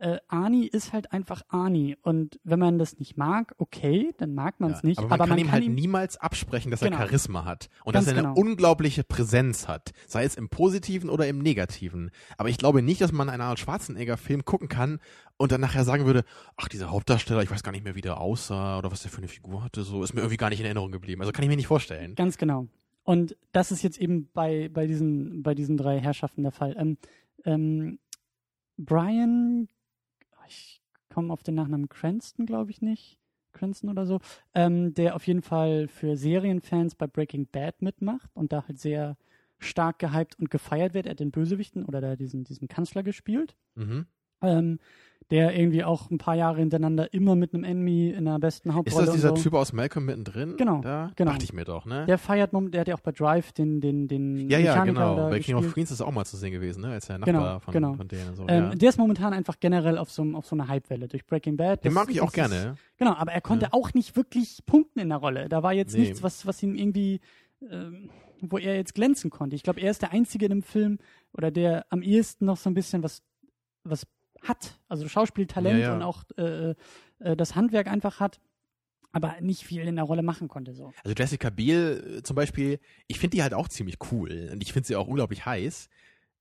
[0.03, 1.95] äh, Ani ist halt einfach Ani.
[2.01, 4.89] Und wenn man das nicht mag, okay, dann mag man es ja.
[4.89, 4.99] nicht.
[4.99, 6.97] Aber man kann ihm halt ihm niemals absprechen, dass Genau.
[6.97, 8.39] er Charisma hat und Ganz dass er eine genau.
[8.39, 12.11] unglaubliche Präsenz hat, sei es im Positiven oder im Negativen.
[12.37, 14.99] Aber ich glaube nicht, dass man einen Arnold Schwarzenegger-Film gucken kann
[15.37, 16.25] und dann nachher sagen würde,
[16.57, 19.19] ach, dieser Hauptdarsteller, ich weiß gar nicht mehr, wie der aussah oder was der für
[19.19, 21.21] eine Figur hatte, so ist mir irgendwie gar nicht in Erinnerung geblieben.
[21.21, 22.15] Also kann ich mir nicht vorstellen.
[22.15, 22.67] Ganz genau.
[23.03, 26.75] Und das ist jetzt eben bei, bei, diesen, bei diesen drei Herrschaften der Fall.
[26.77, 26.97] Ähm,
[27.45, 27.99] ähm,
[28.77, 29.69] Brian,
[31.13, 33.19] komme auf den Nachnamen Cranston, glaube ich nicht.
[33.53, 34.19] Cranston oder so.
[34.55, 39.15] Ähm, der auf jeden Fall für Serienfans bei Breaking Bad mitmacht und da halt sehr
[39.59, 41.05] stark gehypt und gefeiert wird.
[41.05, 43.55] Er hat den Bösewichten oder da diesen, diesen Kanzler gespielt.
[43.75, 44.07] Mhm.
[44.41, 44.79] Ähm,
[45.31, 48.75] der irgendwie auch ein paar Jahre hintereinander immer mit einem Emmy in der besten Ist
[48.75, 49.35] Hauptrolle das dieser so.
[49.43, 50.55] Typ aus Malcolm mittendrin?
[50.57, 51.11] Genau, Da?
[51.15, 51.31] genau.
[51.31, 52.05] Dachte ich mir doch, ne?
[52.05, 55.29] Der feiert, der hat ja auch bei Drive den, den, den ja, ja, Mechaniker genau.
[55.29, 55.73] Bei King of.
[55.73, 56.89] Queens ist auch mal zu sehen gewesen, ne?
[56.89, 57.93] Als der Genau, Nachbar von, genau.
[57.93, 58.35] von denen.
[58.35, 58.75] So, Ähm, ja.
[58.75, 61.83] Der ist momentan einfach generell auf so, auf so einer Hypewelle durch Breaking Bad.
[61.83, 62.75] Den mag ich auch ist- gerne.
[62.97, 63.73] Genau, aber er konnte Ja.
[63.73, 65.49] auch nicht wirklich punkten in der Rolle.
[65.49, 66.01] Da war jetzt Nee.
[66.01, 67.19] nichts, was, was ihm irgendwie,
[67.69, 68.09] ähm,
[68.41, 69.55] wo er jetzt glänzen konnte.
[69.55, 70.99] Ich glaube, er ist der Einzige in dem Film
[71.31, 73.21] oder der am ehesten noch so ein bisschen was,
[73.85, 74.05] was
[74.43, 74.79] hat.
[74.87, 75.95] Also Schauspieltalent Ja, ja.
[75.95, 76.75] und auch äh,
[77.19, 78.39] äh, das Handwerk einfach hat,
[79.11, 80.73] aber nicht viel in der Rolle machen konnte.
[80.73, 80.91] So.
[81.03, 84.73] Also Jessica Biel äh, zum Beispiel, ich finde die halt auch ziemlich cool und ich
[84.73, 85.89] finde sie auch unglaublich heiß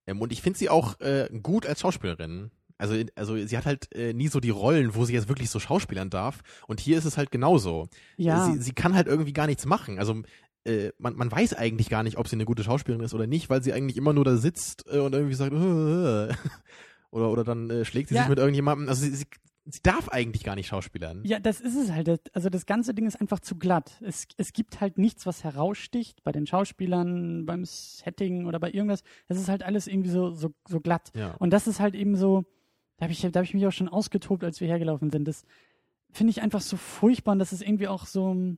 [0.06, 2.50] ähm, und ich finde sie auch äh, gut als Schauspielerin.
[2.78, 5.60] Also, also sie hat halt äh, nie so die Rollen, wo sie jetzt wirklich so
[5.60, 7.88] schauspielern darf und hier ist es halt genauso.
[8.16, 10.00] Ja, Sie, sie kann halt irgendwie gar nichts machen.
[10.00, 10.22] Also
[10.64, 13.50] äh, man, man weiß eigentlich gar nicht, ob sie eine gute Schauspielerin ist oder nicht,
[13.50, 16.34] weil sie eigentlich immer nur da sitzt äh, und irgendwie sagt äh,
[17.12, 18.22] oder, oder dann äh, schlägt sie Ja.
[18.22, 18.88] sich mit irgendjemandem.
[18.88, 19.26] Also sie, sie,
[19.66, 21.20] sie darf eigentlich gar nicht schauspielern.
[21.24, 22.34] Ja, das ist es halt.
[22.34, 24.00] Also das ganze Ding ist einfach zu glatt.
[24.00, 29.02] Es, es gibt halt nichts, was heraussticht bei den Schauspielern, beim Setting oder bei irgendwas.
[29.28, 31.12] Es ist halt alles irgendwie so, so, so glatt.
[31.14, 31.34] Ja.
[31.34, 32.44] Und das ist halt eben so,
[32.96, 35.28] da habe ich, da hab ich mich auch schon ausgetobt, als wir hergelaufen sind.
[35.28, 35.44] Das
[36.10, 38.56] finde ich einfach so furchtbar und das ist irgendwie auch so,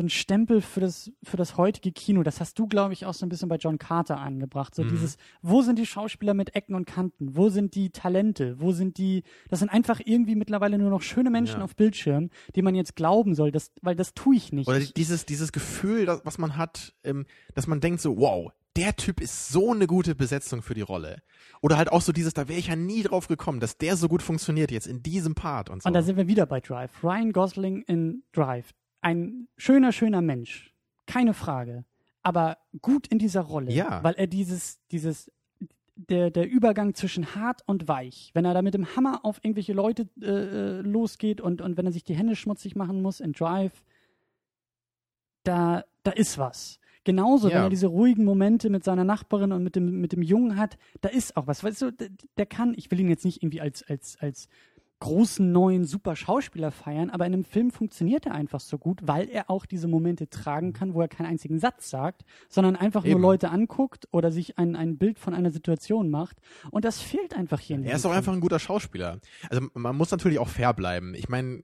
[0.00, 2.22] so ein Stempel für das, für das heutige Kino.
[2.22, 4.74] Das hast du, glaube ich, auch so ein bisschen bei John Carter angebracht.
[4.74, 4.88] So Mhm.
[4.88, 7.36] dieses, wo sind die Schauspieler mit Ecken und Kanten?
[7.36, 8.58] Wo sind die Talente?
[8.58, 11.64] Wo sind die, das sind einfach irgendwie mittlerweile nur noch schöne Menschen Ja.
[11.64, 14.68] auf Bildschirm, die man jetzt glauben soll, das, weil das tue ich nicht.
[14.68, 18.96] Oder dieses, dieses Gefühl, das, was man hat, ähm, dass man denkt so, wow, der
[18.96, 21.20] Typ ist so eine gute Besetzung für die Rolle.
[21.60, 24.08] Oder halt auch so dieses, da wäre ich ja nie drauf gekommen, dass der so
[24.08, 25.88] gut funktioniert jetzt in diesem Part und so.
[25.88, 26.90] Und da sind wir wieder bei Drive.
[27.04, 28.70] Ryan Gosling in Drive.
[29.00, 30.74] Ein schöner, schöner Mensch.
[31.06, 31.84] Keine Frage.
[32.22, 33.72] Aber gut in dieser Rolle.
[33.72, 34.02] Ja.
[34.04, 35.32] Weil er dieses, dieses,
[35.96, 39.72] der, der Übergang zwischen hart und weich, wenn er da mit dem Hammer auf irgendwelche
[39.72, 43.32] Leute äh, äh, losgeht und, und wenn er sich die Hände schmutzig machen muss in
[43.32, 43.84] Drive,
[45.44, 46.78] da, da ist was.
[47.04, 47.62] Genauso, wenn Ja.
[47.64, 51.08] er diese ruhigen Momente mit seiner Nachbarin und mit dem, mit dem Jungen hat, da
[51.08, 51.64] ist auch was.
[51.64, 54.48] Weißt du, der, der kann, ich will ihn jetzt nicht irgendwie als, als, als
[55.00, 59.28] großen neuen super Schauspieler feiern, aber in einem Film funktioniert er einfach so gut, weil
[59.28, 63.12] er auch diese Momente tragen kann, wo er keinen einzigen Satz sagt, sondern einfach nur
[63.12, 63.22] Eben.
[63.22, 66.36] Leute anguckt oder sich ein, ein Bild von einer Situation macht.
[66.70, 68.18] Und das fehlt einfach hier in er ist auch Film.
[68.18, 69.20] einfach ein guter Schauspieler.
[69.48, 71.14] Also man muss natürlich auch fair bleiben.
[71.14, 71.62] Ich meine,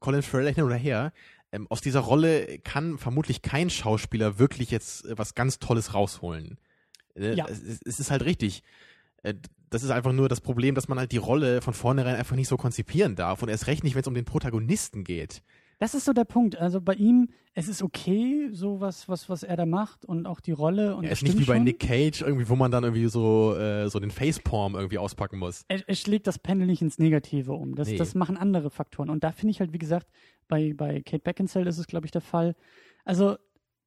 [0.00, 1.12] Colin Farrell hin oder her,
[1.52, 6.58] ähm, aus dieser Rolle kann vermutlich kein Schauspieler wirklich jetzt äh, was ganz Tolles rausholen.
[7.14, 7.46] Äh, Ja.
[7.48, 8.62] Es- es ist halt richtig.
[9.26, 9.34] Äh,
[9.70, 12.46] Das ist einfach nur das Problem, dass man halt die Rolle von vornherein einfach nicht
[12.48, 15.42] so konzipieren darf und erst recht nicht, wenn es um den Protagonisten geht.
[15.78, 16.56] Das ist so der Punkt.
[16.56, 20.40] Also bei ihm, es ist okay, so was, was, was er da macht und auch
[20.40, 20.94] die Rolle.
[20.96, 21.58] Und Er das ist nicht wie bei.
[21.58, 25.64] Nick Cage, irgendwie, wo man dann irgendwie so, äh, so den Facepalm irgendwie auspacken muss.
[25.68, 27.74] er, er schlägt das Pendel nicht ins Negative um.
[27.74, 27.96] Das, Nee.
[27.98, 29.10] das machen andere Faktoren.
[29.10, 30.06] Und da finde ich halt, wie gesagt,
[30.48, 32.54] bei, bei Kate Beckinsale ist es, glaube ich, der Fall.
[33.04, 33.36] Also,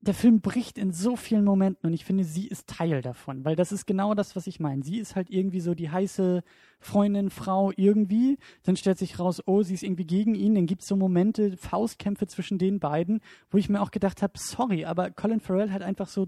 [0.02, 3.58] der Film bricht in so vielen Momenten und ich finde, sie ist Teil davon, weil
[3.58, 4.82] das ist genau das, was ich meine.
[4.82, 6.42] Sie ist halt irgendwie so die heiße
[6.80, 8.38] Freundin, Frau irgendwie.
[8.64, 10.56] Dann stellt sich raus, oh, sie ist irgendwie gegen ihn.
[10.56, 13.20] Dann gibt es so Momente, Faustkämpfe zwischen den beiden,
[13.50, 16.28] wo ich mir auch gedacht habe, sorry, aber Colin Farrell hat einfach so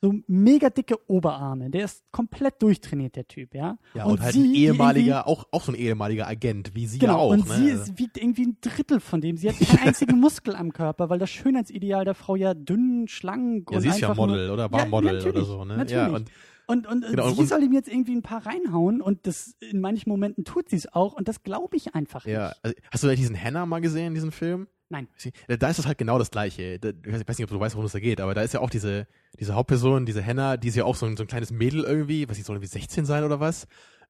[0.00, 1.70] so mega dicke Oberarme.
[1.70, 3.78] Der ist komplett durchtrainiert, der Typ, ja.
[3.94, 7.12] Ja, und, halt sie, ein ehemaliger, auch, auch so ein ehemaliger Agent, wie sie Genau,
[7.14, 7.30] ja auch.
[7.30, 7.54] und ne?
[7.54, 9.36] sie ist, wiegt irgendwie ein Drittel von dem.
[9.36, 13.70] Sie hat keinen einzigen Muskel am Körper, weil das Schönheitsideal der Frau ja dünn, schlank
[13.70, 15.76] ja, und sie ist ja Model nur, oder war Ja, Model oder so, ne?
[15.76, 15.92] Natürlich.
[15.92, 16.30] Ja, und
[16.70, 19.56] und, und, und Genau, sie und- soll ihm jetzt irgendwie ein paar reinhauen und das
[19.60, 22.58] in manchen Momenten tut sie es auch und das glaube ich einfach ja, nicht.
[22.62, 24.68] also, hast du da diesen Hannah mal gesehen, diesen Film?
[24.90, 25.08] Nein.
[25.48, 26.78] Da ist es halt genau das Gleiche.
[26.82, 28.70] Ich weiß nicht, ob du weißt, worum es da geht, aber da ist ja auch
[28.70, 29.06] diese,
[29.38, 32.28] diese Hauptperson, diese Hannah, die ist ja auch so ein, so ein kleines Mädel irgendwie,
[32.28, 33.66] was sie soll irgendwie 16 sein oder was.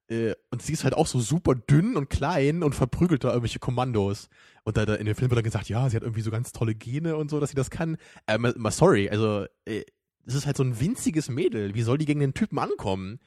[0.09, 3.59] Äh, Und sie ist halt auch so super dünn und klein und verprügelt da irgendwelche
[3.59, 4.29] Kommandos.
[4.64, 6.53] Und da, da in dem Film wird dann gesagt, ja, sie hat irgendwie so ganz
[6.53, 7.97] tolle Gene und so, dass sie das kann.
[8.26, 9.83] Äh, mal, mal sorry, also äh,
[10.26, 11.74] es ist halt so ein winziges Mädel.
[11.74, 13.18] Wie soll die gegen den Typen ankommen?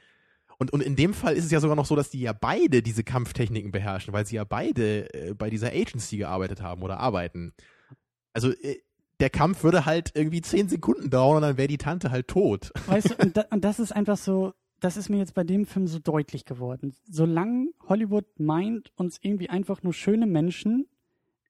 [0.62, 2.84] Und, und in dem Fall ist es ja sogar noch so, dass die ja beide
[2.84, 7.54] diese Kampftechniken beherrschen, weil sie ja beide äh, bei dieser Agency gearbeitet haben oder arbeiten.
[8.32, 8.78] Also äh,
[9.20, 12.72] der Kampf würde halt irgendwie zehn Sekunden dauern und dann wäre die Tante halt tot.
[12.86, 15.66] Weißt du, und, da, und das ist einfach so, das ist mir jetzt bei dem
[15.66, 16.94] Film so deutlich geworden.
[17.10, 20.86] Solange Hollywood meint, uns irgendwie einfach nur schöne Menschen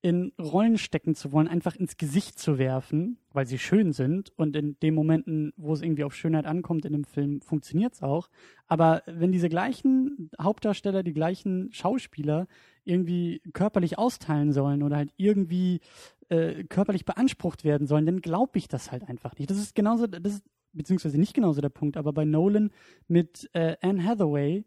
[0.04, 4.56] in Rollen stecken zu wollen, einfach ins Gesicht zu werfen, weil sie schön sind und
[4.56, 8.28] in den Momenten, wo es irgendwie auf Schönheit ankommt in dem Film, funktioniert es auch.
[8.68, 12.48] Aber wenn diese gleichen Hauptdarsteller, die gleichen Schauspieler
[12.84, 15.82] irgendwie körperlich austeilen sollen oder halt irgendwie
[16.30, 19.52] äh, körperlich beansprucht werden sollen, dann glaube ich das halt einfach nicht.
[19.52, 20.44] Das ist genauso, das ist
[20.74, 22.72] beziehungsweise nicht genauso der Punkt, aber bei Nolan
[23.08, 24.64] mit äh, Anne Hathaway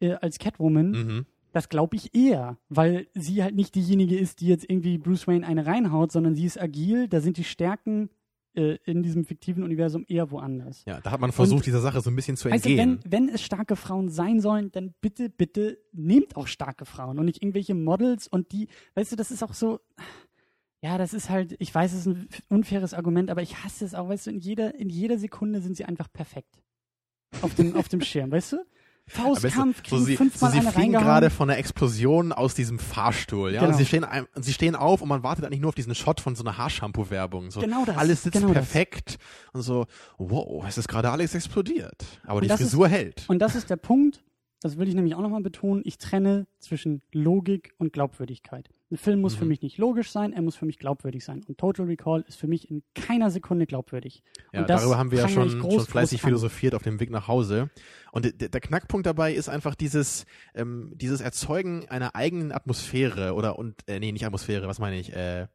[0.00, 1.26] äh, als Catwoman, Mhm.
[1.52, 5.46] Das glaube ich eher, weil sie halt nicht diejenige ist, die jetzt irgendwie Bruce Wayne
[5.46, 8.10] eine reinhaut, sondern sie ist agil, da sind die Stärken
[8.54, 10.84] äh, in diesem fiktiven Universum eher woanders.
[10.84, 13.00] Ja, da hat man versucht, Und- dieser Sache so ein bisschen zu Also entgehen.
[13.04, 17.26] wenn, wenn es starke Frauen sein sollen, dann bitte, bitte nehmt auch starke Frauen und
[17.26, 19.78] nicht irgendwelche Models und die, weißt du, das ist auch so,
[20.82, 23.94] ja, das ist halt, ich weiß, es ist ein unfaires Argument, aber ich hasse es
[23.94, 26.62] auch, weißt du, in jeder, in jeder Sekunde sind sie einfach perfekt.
[27.42, 28.56] Auf dem, auf dem Schirm, weißt du?
[29.10, 32.78] Faustkampf, so kriegen sie, so fünfmal sie eine fliegen gerade von einer Explosion aus diesem
[32.78, 33.60] Fahrstuhl, ja.
[33.60, 33.72] Genau.
[33.72, 34.06] Und sie stehen,
[34.36, 37.50] sie stehen auf und man wartet eigentlich nur auf diesen Shot von so einer Haarshampoo-Werbung.
[37.50, 38.68] So, Genau das, Alles sitzt genau das.
[38.68, 39.18] perfekt
[39.52, 39.86] und so,
[40.18, 42.04] wow, es ist gerade alles explodiert.
[42.24, 43.24] Aber Und die das ist- Frisur hält.
[43.28, 44.22] Und das ist der Punkt,
[44.60, 48.68] das will ich nämlich auch nochmal betonen, ich trenne zwischen Logik und Glaubwürdigkeit.
[48.92, 49.50] Ein Film muss für Mhm.
[49.50, 51.42] mich nicht logisch sein, er muss für mich glaubwürdig sein.
[51.46, 54.24] Und Total Recall ist für mich in keiner Sekunde glaubwürdig.
[54.52, 57.70] Ja, darüber haben wir ja schon, groß, schon fleißig philosophiert auf dem Weg nach Hause.
[58.10, 63.58] Und der, der Knackpunkt dabei ist einfach dieses, ähm, dieses Erzeugen einer eigenen Atmosphäre oder
[63.58, 65.46] und äh, nee, nicht Atmosphäre, was meine ich, äh,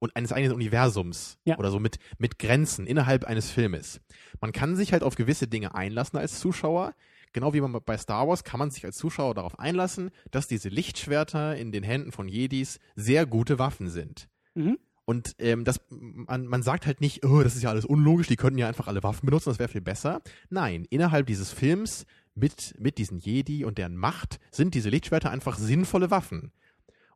[0.00, 1.56] und eines eigenen Universums Ja.
[1.58, 4.00] oder so mit, mit Grenzen innerhalb eines Filmes.
[4.40, 6.94] Man kann sich halt auf gewisse Dinge einlassen als Zuschauer.
[7.32, 10.68] Genau wie man bei Star Wars kann man sich als Zuschauer darauf einlassen, dass diese
[10.68, 14.28] Lichtschwerter in den Händen von Jedis sehr gute Waffen sind.
[14.54, 14.78] Mhm.
[15.04, 18.36] Und ähm, das, man, man sagt halt nicht, oh, das ist ja alles unlogisch, die
[18.36, 20.22] könnten ja einfach alle Waffen benutzen, das wäre viel besser.
[20.48, 25.58] Nein, innerhalb dieses Films mit, mit diesen Jedi und deren Macht sind diese Lichtschwerter einfach
[25.58, 26.52] sinnvolle Waffen.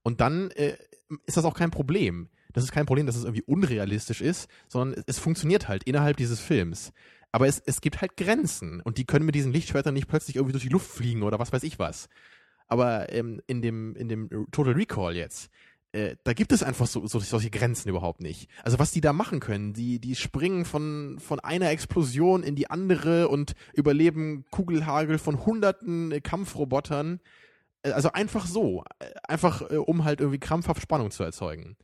[0.02, 0.76] Und dann äh,
[1.26, 2.28] ist das auch kein Problem.
[2.52, 6.16] Das ist kein Problem, dass es irgendwie unrealistisch ist, sondern es, es funktioniert halt innerhalb
[6.16, 6.92] dieses Films.
[7.32, 10.52] Aber es, es gibt halt Grenzen und die können mit diesen Lichtschwertern nicht plötzlich irgendwie
[10.52, 12.08] durch die Luft fliegen oder was weiß ich was.
[12.66, 15.50] Aber ähm, in, dem, in dem Total Recall jetzt,
[15.92, 18.50] äh, da gibt es einfach so, so solche Grenzen überhaupt nicht.
[18.62, 22.70] Also was die da machen können, die, die springen von, von einer Explosion in die
[22.70, 27.20] andere und überleben Kugelhagel von hunderten äh, Kampfrobotern.
[27.82, 28.84] Äh, also einfach so.
[28.98, 31.76] Äh, einfach, äh, um halt irgendwie krampfhaft Spannung zu erzeugen.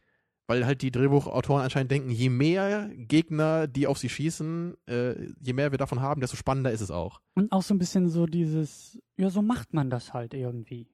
[0.46, 5.52] Weil halt die Drehbuchautoren anscheinend denken, je mehr Gegner, die auf sie schießen, äh, je
[5.52, 7.20] mehr wir davon haben, desto spannender ist es auch.
[7.34, 10.88] Und auch so ein bisschen so dieses, ja, so macht man das halt irgendwie.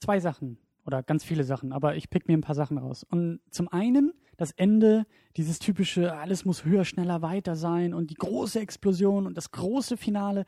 [0.00, 3.04] Zwei Sachen oder ganz viele Sachen, aber ich pick mir ein paar Sachen raus.
[3.08, 5.04] Und zum einen das Ende,
[5.36, 9.98] dieses typische, alles muss höher, schneller, weiter sein und die große Explosion und das große
[9.98, 10.46] Finale.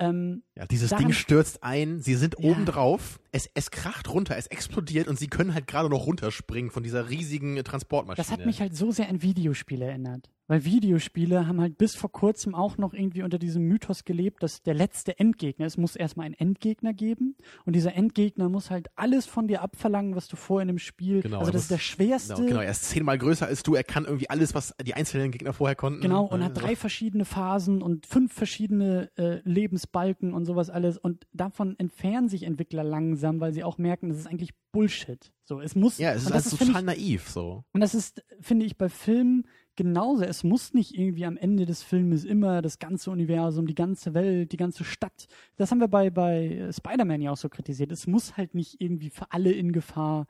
[0.00, 2.50] Ähm, ja, dieses Ding stürzt ein, sie sind ja.
[2.50, 6.70] oben drauf, es, es kracht runter, es explodiert und sie können halt gerade noch runterspringen
[6.70, 8.24] von dieser riesigen Transportmaschine.
[8.24, 10.30] Das hat mich halt so sehr an Videospiele erinnert.
[10.50, 14.62] Weil Videospiele haben halt bis vor kurzem auch noch irgendwie unter diesem Mythos gelebt, dass
[14.62, 17.36] der letzte Endgegner, es muss erstmal einen Endgegner geben
[17.66, 21.22] und dieser Endgegner muss halt alles von dir abverlangen, was du vorher in dem Spiel,
[21.22, 22.34] genau, also das ist der schwerste.
[22.34, 25.30] Genau, genau, er ist zehnmal größer als du, er kann irgendwie alles, was die einzelnen
[25.30, 26.00] Gegner vorher konnten.
[26.00, 31.28] Genau, und hat drei verschiedene Phasen und fünf verschiedene äh, Lebensbalken und sowas alles und
[31.32, 35.32] davon entfernen sich Entwickler langsam, weil sie auch merken, das ist eigentlich Bullshit.
[35.44, 35.98] So, es muss.
[35.98, 37.64] Ja, es ist, also total ich, naiv, so.
[37.72, 39.46] Und das ist, finde ich, bei Filmen
[39.80, 40.24] genauso.
[40.24, 44.52] Es muss nicht irgendwie am Ende des Filmes immer das ganze Universum, die ganze Welt,
[44.52, 45.26] die ganze Stadt.
[45.56, 47.90] Das haben wir bei, bei Spider-Man ja auch so kritisiert.
[47.90, 50.26] Es muss halt nicht irgendwie für alle in Gefahr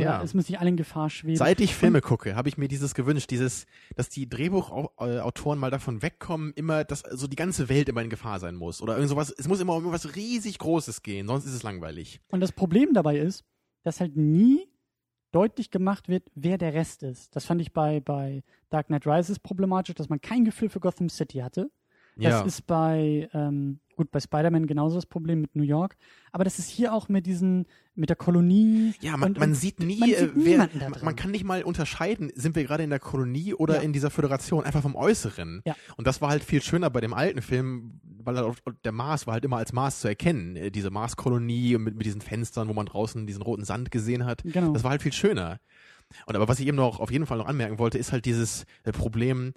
[0.00, 0.22] ja.
[0.22, 1.36] es muss nicht alle in Gefahr schweben.
[1.36, 5.70] Seit ich Filme und, gucke, habe ich mir dieses gewünscht, dieses, dass die Drehbuchautoren mal
[5.70, 8.82] davon wegkommen, immer, dass so die ganze Welt immer in Gefahr sein muss.
[8.82, 12.20] Oder irgend sowas, es muss immer um irgendwas riesig Großes gehen, sonst ist es langweilig.
[12.28, 13.44] Und das Problem dabei ist,
[13.82, 14.66] dass halt nie
[15.34, 17.34] deutlich gemacht wird, wer der Rest ist.
[17.34, 21.08] Das fand ich bei, bei Dark Knight Rises problematisch, dass man kein Gefühl für Gotham
[21.08, 21.70] City hatte.
[22.16, 22.42] Das ja.
[22.42, 25.96] ist bei, ähm, gut, bei Spider-Man genauso das Problem mit New York.
[26.32, 28.94] Aber das ist hier auch mit diesen, mit der Kolonie.
[29.00, 30.68] Ja, man, und, man sieht nie, man, sieht äh, wer,
[31.02, 33.80] man kann nicht mal unterscheiden, sind wir gerade in der Kolonie oder ja.
[33.80, 35.62] in dieser Föderation, einfach vom Äußeren.
[35.64, 35.74] Ja.
[35.96, 39.34] Und das war halt viel schöner bei dem alten Film, weil halt der Mars war
[39.34, 40.56] halt immer als Mars zu erkennen.
[40.56, 44.42] Äh, diese Marskolonie mit, mit diesen Fenstern, wo man draußen diesen roten Sand gesehen hat.
[44.44, 44.72] Genau.
[44.72, 45.58] Das war halt viel schöner.
[46.26, 48.64] Und aber was ich eben noch auf jeden Fall noch anmerken wollte, ist halt dieses
[48.84, 49.54] äh, Problem,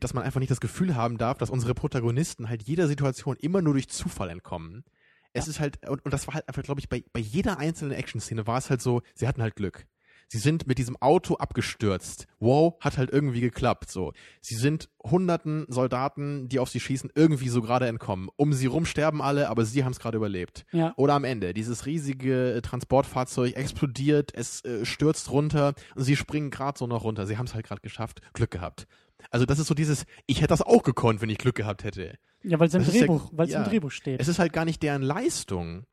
[0.00, 3.62] dass man einfach nicht das Gefühl haben darf, dass unsere Protagonisten halt jeder Situation immer
[3.62, 4.84] nur durch Zufall entkommen.
[5.32, 5.50] Es ja.
[5.50, 8.46] ist halt, und, und das war halt einfach, glaube ich, bei, bei jeder einzelnen Action-Szene
[8.46, 9.86] war es halt so, sie hatten halt Glück.
[10.30, 12.26] Sie sind mit diesem Auto abgestürzt.
[12.38, 14.12] Wow, hat halt irgendwie geklappt, so.
[14.42, 18.28] Sie sind hunderten Soldaten, die auf sie schießen, irgendwie so gerade entkommen.
[18.36, 20.66] Um sie rum sterben alle, aber sie haben es gerade überlebt.
[20.70, 20.92] Ja.
[20.96, 26.50] Oder am Ende, dieses riesige äh, Transportfahrzeug explodiert, es äh, stürzt runter und sie springen
[26.50, 27.26] gerade so noch runter.
[27.26, 28.86] Sie haben es halt gerade geschafft, Glück gehabt.
[29.30, 32.18] Also das ist so dieses, ich hätte das auch gekonnt, wenn ich Glück gehabt hätte.
[32.42, 34.20] Ja, weil es im Drehbuch, ja, weil es ja, im Drehbuch steht.
[34.20, 35.84] Es ist halt gar nicht deren Leistung.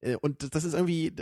[0.00, 1.12] Äh, und das ist irgendwie,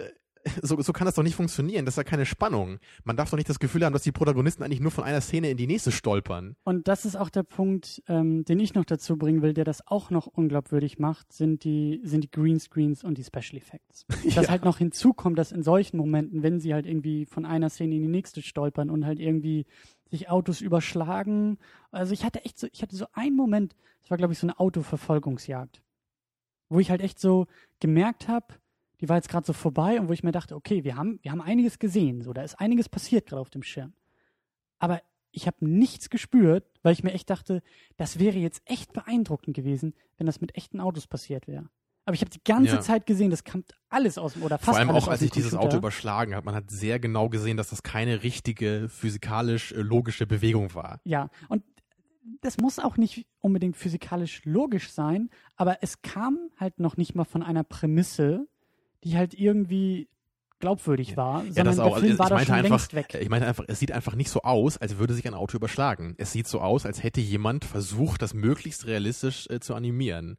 [0.63, 1.85] so, so kann das doch nicht funktionieren.
[1.85, 2.79] Das ist ja keine Spannung.
[3.05, 5.51] Man darf doch nicht das Gefühl haben, dass die Protagonisten eigentlich nur von einer Szene
[5.51, 6.57] in die nächste stolpern.
[6.65, 9.87] Und das ist auch der Punkt, ähm, den ich noch dazu bringen will, der das
[9.87, 14.07] auch noch unglaubwürdig macht, sind die, sind die Greenscreens und die Special Effects.
[14.25, 14.49] Dass ja.
[14.49, 18.03] halt noch hinzukommt, dass in solchen Momenten, wenn sie halt irgendwie von einer Szene in
[18.03, 19.67] die nächste stolpern und halt irgendwie
[20.11, 21.59] sich Autos überschlagen.
[21.91, 24.47] Also ich hatte echt so, ich hatte so einen Moment, das war glaube ich so
[24.47, 25.83] eine Autoverfolgungsjagd,
[26.69, 27.47] wo ich halt echt so
[27.81, 28.55] gemerkt habe,
[29.01, 31.31] die war jetzt gerade so vorbei und wo ich mir dachte, okay, wir haben, wir
[31.31, 33.95] haben einiges gesehen, so, da ist einiges passiert gerade auf dem Schirm.
[34.79, 35.01] Aber
[35.33, 37.63] ich habe nichts gespürt, weil ich mir echt dachte,
[37.97, 41.71] das wäre jetzt echt beeindruckend gewesen, wenn das mit echten Autos passiert wäre.
[42.11, 42.81] Aber ich habe die ganze ja.
[42.81, 45.55] Zeit gesehen, das kam alles aus dem, oder fast Vor allem auch, als ich dieses
[45.55, 50.27] Auto überschlagen habe, man hat sehr genau gesehen, dass das keine richtige physikalisch äh, logische
[50.27, 51.01] Bewegung war.
[51.05, 51.63] Ja, und
[52.41, 57.23] das muss auch nicht unbedingt physikalisch logisch sein, aber es kam halt noch nicht mal
[57.23, 58.49] von einer Prämisse,
[59.05, 60.09] die halt irgendwie
[60.59, 62.89] glaubwürdig war, ja, sondern auch, Film war da schon einfach.
[63.21, 66.17] Ich meine einfach, es sieht einfach nicht so aus, als würde sich ein Auto überschlagen.
[66.19, 70.39] Es sieht so aus, als hätte jemand versucht, das möglichst realistisch äh, zu animieren.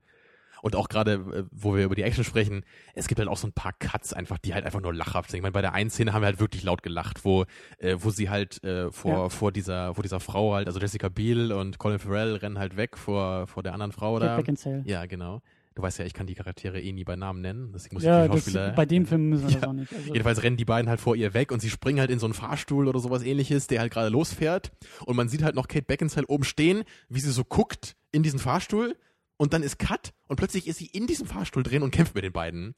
[0.61, 3.47] Und auch gerade, äh, wo wir über die Action sprechen, es gibt halt auch so
[3.47, 5.37] ein paar Cuts einfach, die halt einfach nur lachhaft sind.
[5.39, 7.45] Ich meine, bei der einen Szene haben wir halt wirklich laut gelacht, wo,
[7.79, 9.29] äh, wo sie halt äh, vor, ja.
[9.29, 12.97] vor dieser, vor dieser Frau halt, also Jessica Biel und Colin Farrell rennen halt weg
[12.97, 14.37] vor, vor der anderen Frau da.
[14.37, 14.83] Beckinsale.
[14.85, 15.41] Ja, genau
[15.73, 17.71] Du weißt ja, ich kann die Charaktere eh nie bei Namen nennen.
[17.73, 18.71] Deswegen muss Ja, ich die das, Schauspieler.
[18.73, 19.69] bei dem Film müssen wir das Ja.
[19.69, 19.93] auch nicht.
[19.93, 22.25] Also, Jedenfalls rennen die beiden halt vor ihr weg und sie springen halt in so
[22.25, 24.73] einen Fahrstuhl oder sowas ähnliches, der halt gerade losfährt.
[25.05, 28.37] Und man sieht halt noch Kate Beckinsale oben stehen, wie sie so guckt in diesen
[28.37, 28.97] Fahrstuhl.
[29.41, 32.23] Und dann ist Cut und plötzlich ist sie in diesem Fahrstuhl drin und kämpft mit
[32.23, 32.75] den beiden.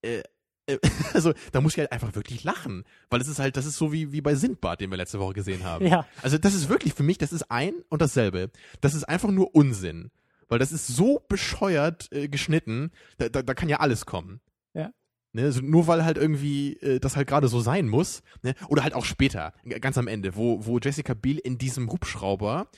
[0.00, 0.22] Äh,
[0.64, 0.78] äh,
[1.12, 2.84] also da muss ich halt einfach wirklich lachen.
[3.10, 5.34] Weil es ist halt, das ist so wie, wie bei Sindbad, den wir letzte Woche
[5.34, 5.86] gesehen haben.
[5.86, 8.50] ja, Also das ist wirklich für mich, das ist ein und dasselbe.
[8.80, 10.10] Das ist einfach nur Unsinn.
[10.48, 14.40] Weil das ist so bescheuert äh, geschnitten, da, da, da kann ja alles kommen.
[14.72, 14.90] Ja.
[15.34, 18.22] Ne, also nur weil halt irgendwie äh, das halt gerade so sein muss.
[18.40, 18.54] Ne?
[18.68, 19.52] Oder halt auch später,
[19.82, 22.70] ganz am Ende, wo, wo Jessica Biel in diesem Hubschrauber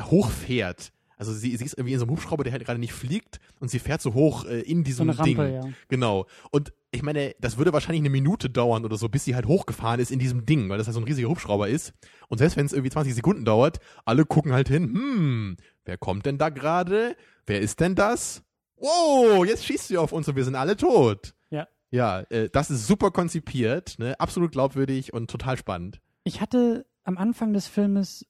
[0.00, 0.90] hochfährt.
[1.22, 3.70] Also sie, sie ist irgendwie in so einem Hubschrauber, der halt gerade nicht fliegt und
[3.70, 5.54] sie fährt so hoch äh, in so diesem eine Rampe, Ding.
[5.54, 5.68] ja.
[5.86, 6.26] Genau.
[6.50, 10.00] Und ich meine, das würde wahrscheinlich eine Minute dauern oder so, bis sie halt hochgefahren
[10.00, 11.92] ist in diesem Ding, weil das halt so ein riesiger Hubschrauber ist.
[12.26, 16.26] Und selbst wenn es irgendwie 20 Sekunden dauert, alle gucken halt hin, hm, wer kommt
[16.26, 17.16] denn da gerade?
[17.46, 18.42] Wer ist denn das?
[18.76, 21.34] Wow, jetzt schießt sie auf uns und wir sind alle tot.
[21.50, 21.68] Ja.
[21.92, 24.18] Ja, äh, das ist super konzipiert, ne?
[24.18, 26.00] absolut glaubwürdig und total spannend.
[26.24, 28.26] Ich hatte am Anfang des Filmes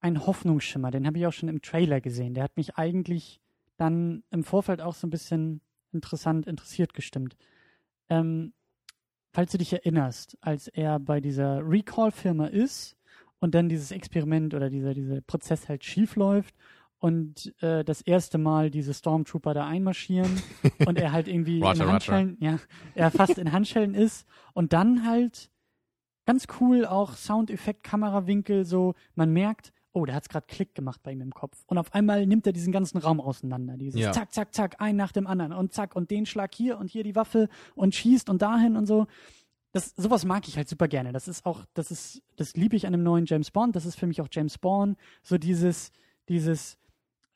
[0.00, 2.34] einen Hoffnungsschimmer, den habe ich auch schon im Trailer gesehen.
[2.34, 3.40] Der hat mich eigentlich
[3.76, 5.60] dann im Vorfeld auch so ein bisschen
[5.92, 7.36] interessant, interessiert gestimmt.
[8.08, 8.52] Ähm,
[9.32, 12.96] falls du dich erinnerst, als er bei dieser Recall-Firma ist
[13.38, 16.54] und dann dieses Experiment oder dieser, dieser Prozess halt schief läuft
[16.98, 20.40] und äh, das erste Mal diese Stormtrooper da einmarschieren
[20.86, 21.92] und er halt irgendwie Roger, in Roger.
[21.92, 22.58] Handschellen, ja,
[22.94, 25.50] er fast in Handschellen ist und dann halt
[26.26, 31.12] ganz cool auch Soundeffekt, Kamerawinkel, so man merkt, oh, der hat's gerade Klick gemacht bei
[31.12, 31.64] ihm im Kopf.
[31.66, 33.78] Und auf einmal nimmt er diesen ganzen Raum auseinander.
[33.78, 34.12] Dieses Ja.
[34.12, 37.02] zack, zack, zack, ein nach dem anderen und zack und den Schlag hier und hier
[37.02, 39.06] die Waffe und schießt und dahin und so.
[39.72, 41.12] Das, sowas mag ich halt super gerne.
[41.12, 43.74] Das ist auch, das ist, das liebe ich an einem neuen James Bond.
[43.74, 44.98] Das ist für mich auch James Bond.
[45.22, 45.92] So dieses,
[46.28, 46.76] dieses,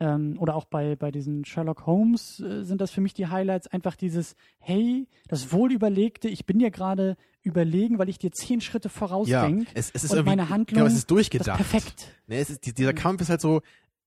[0.01, 3.66] ähm, oder auch bei, bei diesen Sherlock Holmes äh, sind das für mich die Highlights.
[3.68, 8.88] Einfach dieses, hey, das Wohlüberlegte, ich bin dir gerade überlegen, weil ich dir zehn Schritte
[8.88, 9.66] Ja, vorausdenke.
[9.74, 11.57] es, es ist und irgendwie, meine Handlung, genau, es ist durchgedacht.
[11.57, 12.09] perfekt.
[12.26, 12.92] Ne, es ist, die- dieser.
[12.94, 13.62] Kampf ist halt so,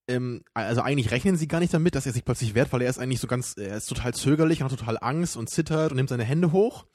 [0.08, 2.90] ähm, also eigentlich rechnen sie gar nicht damit, dass er sich plötzlich wehrt, weil er
[2.90, 5.96] ist eigentlich so ganz, er ist total zögerlich und hat total Angst und zittert und
[5.98, 6.86] nimmt seine Hände hoch.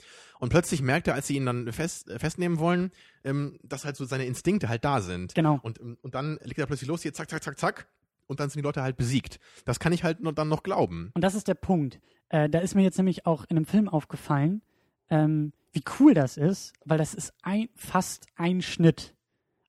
[0.40, 2.92] Und plötzlich merkt er, als sie ihn dann fest, äh, festnehmen wollen,
[3.24, 5.34] ähm, dass halt so seine Instinkte halt da sind.
[5.34, 5.58] Genau.
[5.62, 7.88] Und, ähm, und dann legt er plötzlich los, hier zack, zack, zack, zack.
[8.28, 9.40] Und dann sind die Leute halt besiegt.
[9.64, 11.10] Das kann ich halt nur dann noch glauben.
[11.14, 11.98] Und das ist der Punkt.
[12.28, 14.62] Äh, da ist mir jetzt nämlich auch in einem Film aufgefallen,
[15.10, 19.14] ähm, wie cool das ist, weil das ist ein, fast ein Schnitt.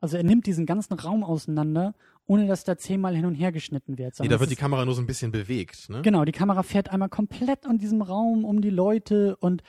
[0.02, 1.94] Also er nimmt diesen ganzen Raum auseinander,
[2.26, 4.20] ohne dass da zehnmal hin und her geschnitten wird.
[4.20, 6.02] Nee, da wird die Kamera nur so ein bisschen bewegt, ne?
[6.04, 9.64] Genau, die Kamera fährt einmal komplett in diesem Raum um die Leute und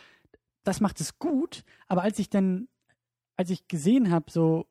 [0.62, 1.64] das macht es gut.
[1.88, 2.68] Aber als ich dann,
[3.36, 4.66] als ich gesehen habe, so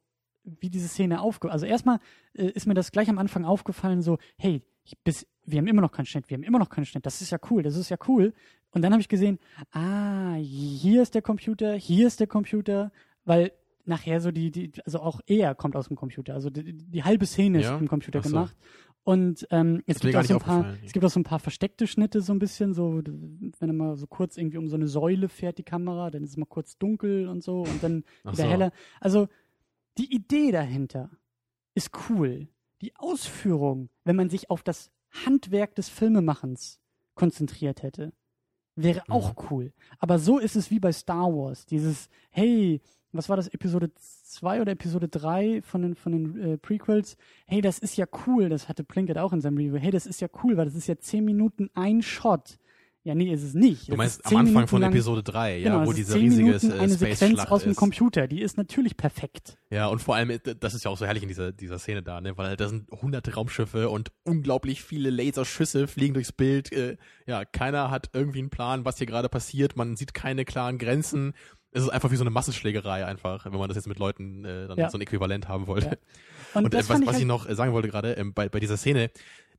[0.60, 2.00] wie diese Szene aufge, also erstmal
[2.34, 5.82] äh, ist mir das gleich am Anfang aufgefallen, so hey, ich, bis, wir haben immer
[5.82, 7.06] noch keinen Schnitt, wir haben immer noch keinen Schnitt.
[7.06, 8.34] Das ist ja cool, das ist ja cool.
[8.72, 9.40] Und dann habe ich gesehen,
[9.72, 12.92] ah, hier ist der Computer, hier ist der Computer,
[13.26, 13.52] weil
[13.86, 17.26] nachher so die, die, also auch er kommt aus dem Computer, also die, die halbe
[17.26, 17.76] Szene Ja?
[17.76, 18.30] ist im Computer so.
[18.30, 18.56] gemacht.
[19.04, 21.88] Und ähm, es gibt auch so ein paar, es gibt auch so ein paar versteckte
[21.88, 25.30] Schnitte so ein bisschen, so wenn er mal so kurz irgendwie um so eine Säule
[25.30, 28.44] fährt die Kamera, dann ist es mal kurz dunkel und so und dann Ach wieder
[28.44, 28.50] so.
[28.50, 28.72] heller.
[29.00, 29.28] Also
[30.00, 31.10] die Idee dahinter
[31.76, 32.48] ist cool.
[32.82, 34.92] Die Ausführung, wenn man sich auf das
[35.26, 36.80] Handwerk des Filmemachens
[37.16, 38.14] konzentriert hätte,
[38.76, 39.14] wäre Mhm.
[39.14, 39.74] auch cool.
[40.00, 41.66] Aber so ist es wie bei Star Wars.
[41.66, 42.82] Dieses, hey,
[43.12, 47.18] was war das, Episode 2 oder Episode 3 von den, von den äh, Prequels?
[47.46, 49.78] Hey, das ist ja cool, das hatte Plinkett auch in seinem Review.
[49.78, 52.58] Hey, das ist ja cool, weil das ist ja 10 Minuten ein Shot.
[53.04, 53.90] Ja, nee, ist es nicht.
[53.90, 55.98] Du meinst ist am 10 Anfang Minuten von lang- Episode 3, ja, genau, wo es
[55.98, 57.78] ist diese 10 riesige Minuten eine Sequenz Space-Schlacht aus dem ist.
[57.78, 59.58] Computer, die ist natürlich perfekt.
[59.70, 62.20] Ja, und vor allem, das ist ja auch so herrlich in dieser, dieser Szene da,
[62.20, 62.38] ne?
[62.38, 66.74] Weil da sind hunderte Raumschiffe und unglaublich viele Laserschüsse fliegen durchs Bild.
[66.74, 69.78] Äh, ja, keiner hat irgendwie einen Plan, was hier gerade passiert.
[69.78, 71.34] Man sieht keine klaren Grenzen.
[71.72, 74.68] Es ist einfach wie so eine Massenschlägerei einfach, wenn man das jetzt mit Leuten äh,
[74.68, 74.90] dann Ja.
[74.90, 75.86] so ein Äquivalent haben wollte.
[75.86, 75.94] Ja.
[76.56, 78.50] Und, Und, äh, was, ich was halt, ich noch äh, sagen wollte gerade ähm, bei,
[78.50, 79.10] bei dieser Szene,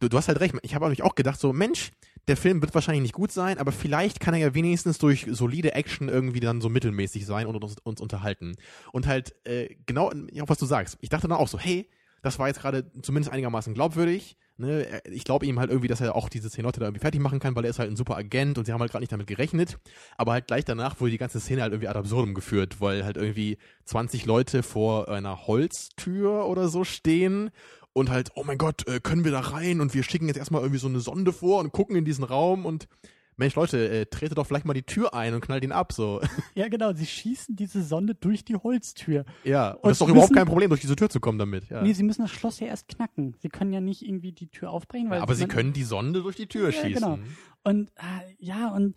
[0.00, 1.90] du, du hast halt recht, ich habe nämlich auch gedacht, so Mensch,
[2.28, 5.74] der Film wird wahrscheinlich nicht gut sein, aber vielleicht kann er ja wenigstens durch solide
[5.74, 8.54] Action irgendwie dann so mittelmäßig sein und uns, uns unterhalten.
[8.92, 10.98] Und halt, äh, genau, ja, was du sagst.
[11.00, 11.88] Ich dachte dann auch so, hey,
[12.22, 14.36] das war jetzt gerade zumindest einigermaßen glaubwürdig.
[14.58, 14.86] Ne?
[14.86, 17.18] Er- Ich glaube ihm halt irgendwie, dass er auch diese zehn Leute da irgendwie fertig
[17.20, 19.10] machen kann, weil er ist halt ein super Agent und sie haben halt gerade nicht
[19.12, 19.78] damit gerechnet.
[20.18, 23.16] Aber halt gleich danach wurde die ganze Szene halt irgendwie ad absurdum geführt, weil halt
[23.16, 23.56] irgendwie
[23.86, 27.50] 20 Leute vor einer Holztür oder so stehen
[27.92, 30.62] und halt, oh mein Gott, äh, können wir da rein und wir schicken jetzt erstmal
[30.62, 32.88] irgendwie so eine Sonde vor und gucken in diesen Raum und
[33.36, 36.20] Mensch, Leute, äh, trete doch vielleicht mal die Tür ein und knallt ihn ab, so.
[36.54, 39.24] Ja, genau, sie schießen diese Sonde durch die Holztür.
[39.44, 41.20] Ja, und, Und das ist doch sie überhaupt müssen- kein Problem, durch diese Tür zu
[41.20, 41.70] kommen damit.
[41.70, 41.80] Ja.
[41.80, 43.34] Nee, sie müssen das Schloss ja erst knacken.
[43.38, 46.20] Sie können ja nicht irgendwie die Tür aufbrechen, weil ja, aber sie können die Sonde
[46.22, 46.92] durch die Tür Ja, schießen.
[47.02, 47.18] genau.
[47.64, 48.94] Und äh, ja, und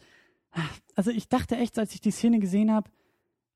[0.52, 0.60] ah,
[0.96, 2.91] also ich dachte echt, als ich die Szene gesehen habe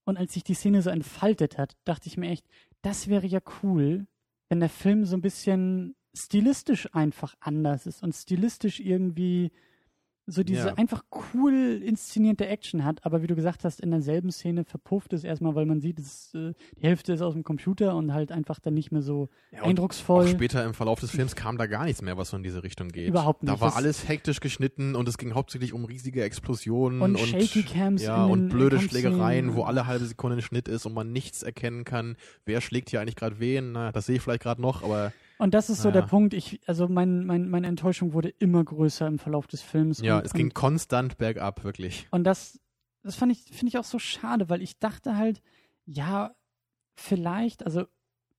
[0.06, 2.46] und als sich die Szene so entfaltet hat, dachte ich mir echt,
[2.82, 4.08] das wäre ja cool,
[4.50, 9.52] wenn der Film so ein bisschen stilistisch einfach anders ist und stilistisch irgendwie
[10.30, 10.74] so diese Ja.
[10.76, 11.04] einfach
[11.34, 15.56] cool inszenierte Action hat, aber wie du gesagt hast, in derselben Szene verpufft es erstmal,
[15.56, 18.74] weil man sieht, es, äh, die Hälfte ist aus dem Computer und halt einfach dann
[18.74, 20.26] nicht mehr so Ja, eindrucksvoll.
[20.26, 22.62] Auch später im Verlauf des Films kam da gar nichts mehr, was so in diese
[22.64, 23.08] Richtung geht.
[23.08, 23.62] Überhaupt Da nicht.
[23.62, 27.64] war Das- alles hektisch geschnitten und es ging hauptsächlich um riesige Explosionen Und und, Shaky
[27.64, 28.80] Cams ja, und blöde.
[28.82, 32.18] Schlägereien, wo alle halbe Sekunde ein Schnitt ist und man nichts erkennen kann.
[32.46, 33.72] Wer schlägt hier eigentlich gerade wen?
[33.72, 35.94] Na, das sehe ich vielleicht gerade noch, aber Und das ist so Ja.
[35.94, 36.34] der Punkt.
[36.34, 40.00] Ich, also mein, mein, meine Enttäuschung wurde immer größer im Verlauf des Films.
[40.02, 42.08] ja, und, es ging konstant bergab, wirklich.
[42.12, 42.60] und das,
[43.04, 45.42] das fand ich, finde ich auch so schade, weil ich dachte halt,
[45.86, 46.36] ja,
[46.96, 47.86] vielleicht, also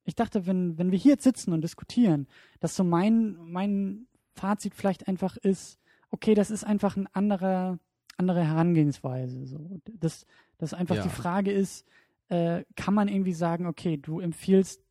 [0.04, 2.26] ich dachte, wenn, wenn wir hier jetzt sitzen und diskutieren,
[2.60, 5.78] dass so mein, mein Fazit vielleicht einfach ist,
[6.10, 7.78] okay, das ist einfach ein anderer,
[8.16, 9.46] andere Herangehensweise.
[9.46, 9.80] So.
[10.00, 10.26] Das,
[10.56, 11.02] das einfach Ja.
[11.02, 11.86] die Frage ist,
[12.28, 14.82] äh, kann man irgendwie sagen, okay, du empfiehlst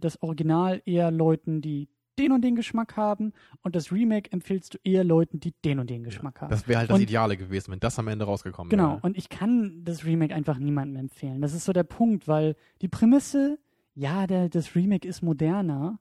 [0.00, 4.78] das Original eher Leuten, die den und den Geschmack haben und das Remake empfiehlst du
[4.84, 6.48] eher Leuten, die den und den Geschmack haben.
[6.50, 9.00] Das wäre halt das Und- Ideale gewesen, wenn das am Ende rausgekommen Genau, wäre.
[9.02, 11.42] und ich kann das Remake einfach niemandem empfehlen.
[11.42, 13.58] Das ist so der Punkt, weil die Prämisse,
[13.94, 15.98] ja, der, das Remake ist moderner,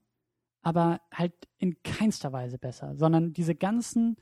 [0.61, 4.15] aber halt in keinster Weise besser, sondern diese ganzen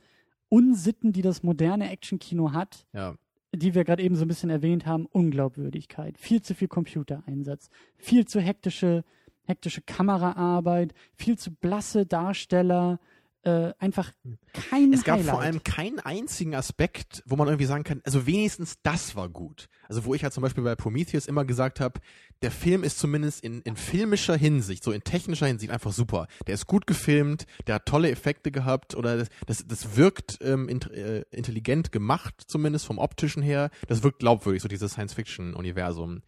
[0.48, 3.14] Unsitten, die das moderne Actionkino hat, Ja.
[3.54, 8.26] die wir gerade eben so ein bisschen erwähnt haben, Unglaubwürdigkeit, viel zu viel Computereinsatz, viel
[8.26, 9.04] zu hektische,
[9.44, 12.98] hektische Kameraarbeit, viel zu blasse Darsteller,
[13.44, 14.10] äh, einfach
[14.54, 15.30] kein Es gab Highlight.
[15.30, 19.68] vor allem keinen einzigen Aspekt, wo man irgendwie sagen kann, also wenigstens das war gut.
[19.86, 22.00] Also wo ich halt zum Beispiel bei Prometheus immer gesagt habe,
[22.40, 26.26] der Film ist zumindest in, in filmischer Hinsicht, so in technischer Hinsicht einfach super.
[26.46, 30.68] Der ist gut gefilmt, der hat tolle Effekte gehabt oder das, das, das wirkt ähm,
[30.68, 33.70] int äh, intelligent gemacht, zumindest vom optischen her.
[33.88, 36.22] Das wirkt glaubwürdig, so dieses Science-Fiction-Universum.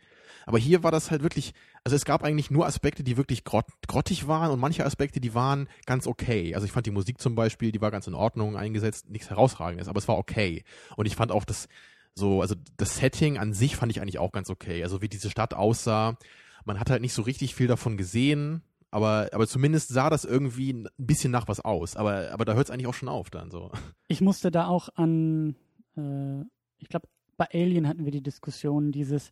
[0.46, 3.66] Aber hier war das halt wirklich, also es gab eigentlich nur Aspekte, die wirklich grott,
[3.88, 6.54] grottig waren und manche Aspekte, die waren ganz okay.
[6.54, 9.88] Also ich fand die Musik zum Beispiel, die war ganz in Ordnung eingesetzt, nichts herausragendes,
[9.88, 10.62] aber es war okay.
[10.96, 11.68] Und ich fand auch das
[12.14, 14.82] so, also das Setting an sich fand ich eigentlich auch ganz okay.
[14.84, 16.16] Also wie diese Stadt aussah,
[16.64, 20.72] man hat halt nicht so richtig viel davon gesehen, aber, aber zumindest sah das irgendwie
[20.72, 21.96] ein bisschen nach was aus.
[21.96, 23.72] Aber, aber da hört es eigentlich auch schon auf dann so.
[24.08, 25.56] ich musste da auch an,
[25.96, 26.42] äh,
[26.78, 29.30] ich glaube, bei Alien hatten wir die Diskussion, dieses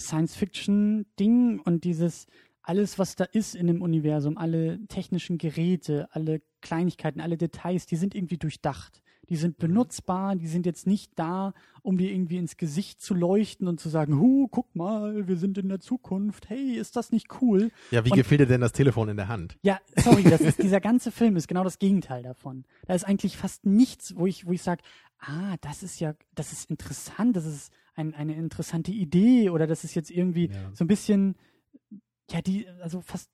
[0.00, 2.26] Science-Fiction-Ding und dieses
[2.62, 7.96] alles, was da ist in dem Universum, alle technischen Geräte, alle Kleinigkeiten, alle Details, die
[7.96, 9.02] sind irgendwie durchdacht.
[9.28, 13.68] Die sind benutzbar, die sind jetzt nicht da, um dir irgendwie ins Gesicht zu leuchten
[13.68, 17.28] und zu sagen, hu, guck mal, wir sind in der Zukunft, hey, ist das nicht
[17.40, 17.70] cool?
[17.90, 19.56] Ja, wie Und- gefiel dir denn das Telefon in der Hand?
[19.62, 22.64] Ja, sorry, das ist, dieser ganze Film ist genau das Gegenteil davon.
[22.86, 24.82] Da ist eigentlich fast nichts, wo ich, wo ich sage,
[25.18, 29.84] ah, das ist ja, das ist interessant, das ist ein, eine interessante Idee oder das
[29.84, 30.70] ist jetzt irgendwie Ja.
[30.74, 31.36] so ein bisschen,
[32.30, 33.30] ja, die, also fast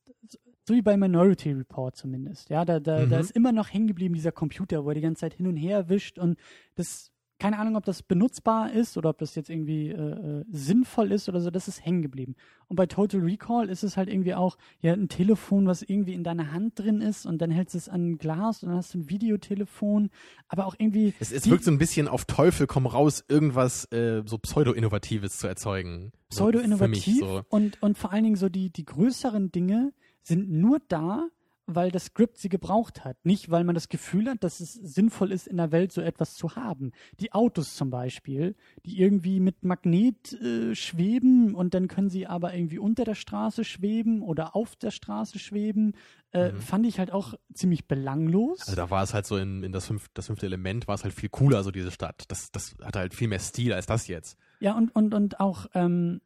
[0.70, 2.48] so wie bei Minority Report zumindest.
[2.50, 3.20] Ja, da, da, da Mhm.
[3.20, 5.88] ist immer noch hängen geblieben dieser Computer, wo er die ganze Zeit hin und her
[5.88, 6.38] wischt und
[6.76, 9.94] das, keine Ahnung, ob das benutzbar ist oder ob das jetzt irgendwie äh,
[10.40, 12.34] äh, sinnvoll ist oder so, das ist hängen geblieben.
[12.68, 16.22] Und bei Total Recall ist es halt irgendwie auch, ja, ein Telefon, was irgendwie in
[16.22, 18.92] deiner Hand drin ist und dann hältst du es an ein Glas und dann hast
[18.92, 20.10] du ein Videotelefon,
[20.48, 21.14] aber auch irgendwie.
[21.18, 25.38] Es, es die- wirkt so ein bisschen auf Teufel komm raus, irgendwas äh, so Pseudo-Innovatives
[25.38, 26.12] zu erzeugen.
[26.30, 27.42] So pseudo-innovativ So.
[27.48, 29.92] und, und vor allen Dingen so die, die größeren Dinge
[30.22, 31.28] sind nur da,
[31.72, 33.16] weil das Skript sie gebraucht hat.
[33.24, 36.34] Nicht, weil man das Gefühl hat, dass es sinnvoll ist, in der Welt so etwas
[36.34, 36.90] zu haben.
[37.20, 42.54] Die Autos zum Beispiel, die irgendwie mit Magnet äh, schweben und dann können sie aber
[42.54, 45.92] irgendwie unter der Straße schweben oder auf der Straße schweben,
[46.32, 46.56] äh, Mhm.
[46.60, 48.62] fand ich halt auch ziemlich belanglos.
[48.62, 51.04] Also da war es halt so in, in das, fünf, das fünfte Element war es
[51.04, 52.24] halt viel cooler, so diese Stadt.
[52.28, 54.36] Das, das hatte halt viel mehr Stil als das jetzt.
[54.58, 56.20] Ja, und, und, und auch, ähm,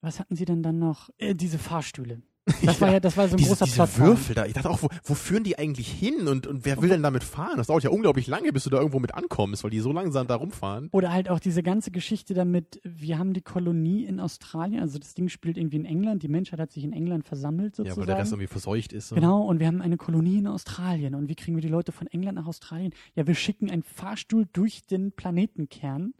[0.00, 1.10] was hatten sie denn dann noch?
[1.18, 2.22] Äh, diese Fahrstühle.
[2.64, 4.06] Das war ja, das war so ein diese, großer diese Plattform.
[4.08, 4.46] Würfel da.
[4.46, 7.22] Ich dachte auch, wo, wo führen die eigentlich hin und, und wer will denn damit
[7.22, 7.56] fahren?
[7.56, 10.26] Das dauert ja unglaublich lange, bis du da irgendwo mit ankommst, weil die so langsam
[10.26, 10.88] da rumfahren.
[10.90, 15.14] Oder halt auch diese ganze Geschichte damit, wir haben die Kolonie in Australien, also das
[15.14, 18.00] Ding spielt irgendwie in England, die Menschheit hat sich in England versammelt Ja, sozusagen.
[18.00, 19.08] weil der Rest irgendwie verseucht ist.
[19.08, 19.14] So.
[19.14, 21.14] Genau, und wir haben eine Kolonie in Australien.
[21.14, 22.92] Und wie kriegen wir die Leute von England nach Australien?
[23.14, 26.12] Ja, wir schicken einen Fahrstuhl durch den Planetenkern,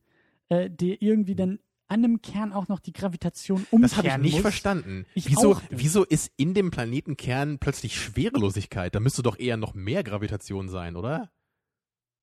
[0.51, 1.59] äh, der irgendwie dann
[1.93, 4.41] an dem Kern auch noch die Gravitation umkehren Das habe ich nicht muss.
[4.41, 5.05] verstanden.
[5.15, 8.95] Ich wieso, auch wieso ist in dem Planetenkern plötzlich Schwerelosigkeit?
[8.95, 11.31] Da müsste doch eher noch mehr Gravitation sein, oder?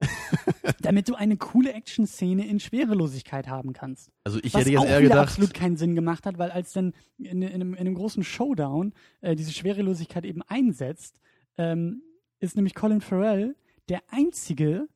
[0.82, 4.12] damit du eine coole Action-Szene in Schwerelosigkeit haben kannst.
[4.24, 6.94] Also ich Was hätte jetzt eher gedacht, absolut keinen Sinn gemacht hat, weil als dann
[7.18, 11.20] in, in, einem, in einem großen Showdown äh, diese Schwerelosigkeit eben einsetzt,
[11.58, 12.02] ähm,
[12.40, 13.56] ist nämlich Colin Farrell
[13.90, 14.88] der einzige,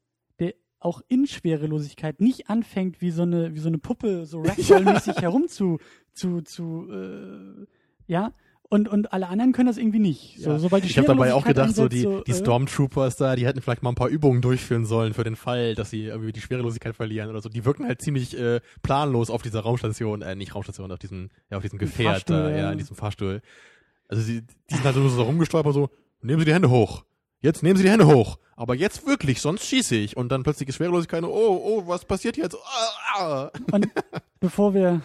[0.84, 5.47] auch in Schwerelosigkeit nicht anfängt, wie so eine, wie so eine Puppe so Ragdoll-mäßig herum
[5.47, 5.79] zu,
[6.13, 7.65] zu, zu äh,
[8.07, 8.34] ja,
[8.69, 10.39] und, und alle anderen können das irgendwie nicht.
[10.39, 10.59] So, Ja.
[10.59, 13.45] sobald die ich habe dabei auch gedacht, so einsetzt, die, die äh, Stormtroopers da, die
[13.45, 16.41] hätten vielleicht mal ein paar Übungen durchführen sollen für den Fall, dass sie irgendwie die
[16.41, 17.49] Schwerelosigkeit verlieren oder so.
[17.49, 21.57] Die wirken halt ziemlich äh, planlos auf dieser Raumstation, äh, nicht Raumstation, auf diesem, ja,
[21.57, 22.71] auf diesem Gefährt da, ja, ja.
[22.71, 23.41] in diesem Fahrstuhl.
[24.07, 25.89] Also sie, die sind halt so, so rumgestolpert, so,
[26.23, 27.03] nehmen Sie die Hände hoch.
[27.44, 28.39] Jetzt nehmen Sie die Hände hoch.
[28.56, 30.16] Aber jetzt wirklich, sonst schieße ich.
[30.16, 32.56] Und dann plötzlich ist Schwerelosigkeit, oh, oh, was passiert jetzt?
[32.56, 33.52] Ah, ah.
[33.74, 33.89] Und
[34.39, 35.02] bevor wir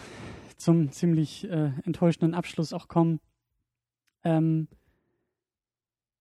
[0.56, 3.18] zum ziemlich äh, enttäuschenden Abschluss auch kommen,
[4.22, 4.68] ähm,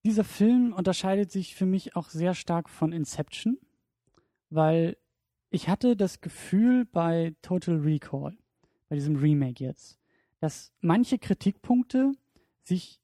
[0.04, 3.60] dieser Film unterscheidet sich für mich auch sehr stark von Inception,
[4.50, 4.98] weil
[5.52, 8.36] ich hatte das Gefühl bei Total Recall,
[8.90, 10.00] bei diesem Remake jetzt,
[10.40, 12.14] dass manche Kritikpunkte
[12.64, 13.02] sich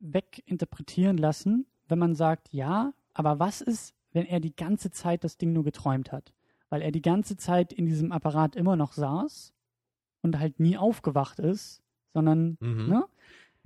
[0.00, 5.36] weginterpretieren lassen, wenn man sagt, ja, aber was ist, wenn er die ganze Zeit das
[5.38, 6.32] Ding nur geträumt hat?
[6.68, 9.52] Weil er die ganze Zeit in diesem Apparat immer noch saß
[10.22, 11.82] und halt nie aufgewacht ist,
[12.12, 12.88] sondern, Mhm.
[12.88, 13.04] ne?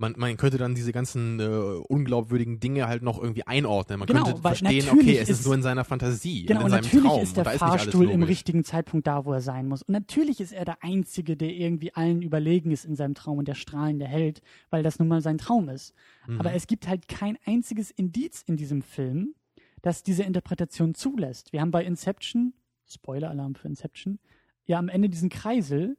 [0.01, 3.99] Man, man könnte dann diese ganzen äh, unglaubwürdigen Dinge halt noch irgendwie einordnen.
[3.99, 7.05] Man Genau, könnte verstehen, okay, es ist, nur in seiner Fantasie, Genau, in seinem natürlich
[7.05, 7.21] Traum.
[7.21, 9.67] ist der und da ist nicht alles Fahrstuhl im richtigen Zeitpunkt da, wo er sein
[9.67, 9.83] muss.
[9.83, 13.47] Und natürlich ist er der Einzige, der irgendwie allen überlegen ist in seinem Traum und
[13.47, 14.41] der strahlende Held,
[14.71, 15.93] weil das nun mal sein Traum ist.
[16.27, 16.39] Mhm.
[16.39, 19.35] Aber es gibt halt kein einziges Indiz in diesem Film,
[19.83, 21.53] das diese Interpretation zulässt.
[21.53, 22.53] Wir haben bei Inception,
[22.87, 24.17] Spoiler-Alarm für Inception,
[24.65, 25.95] ja am Ende diesen Kreisel,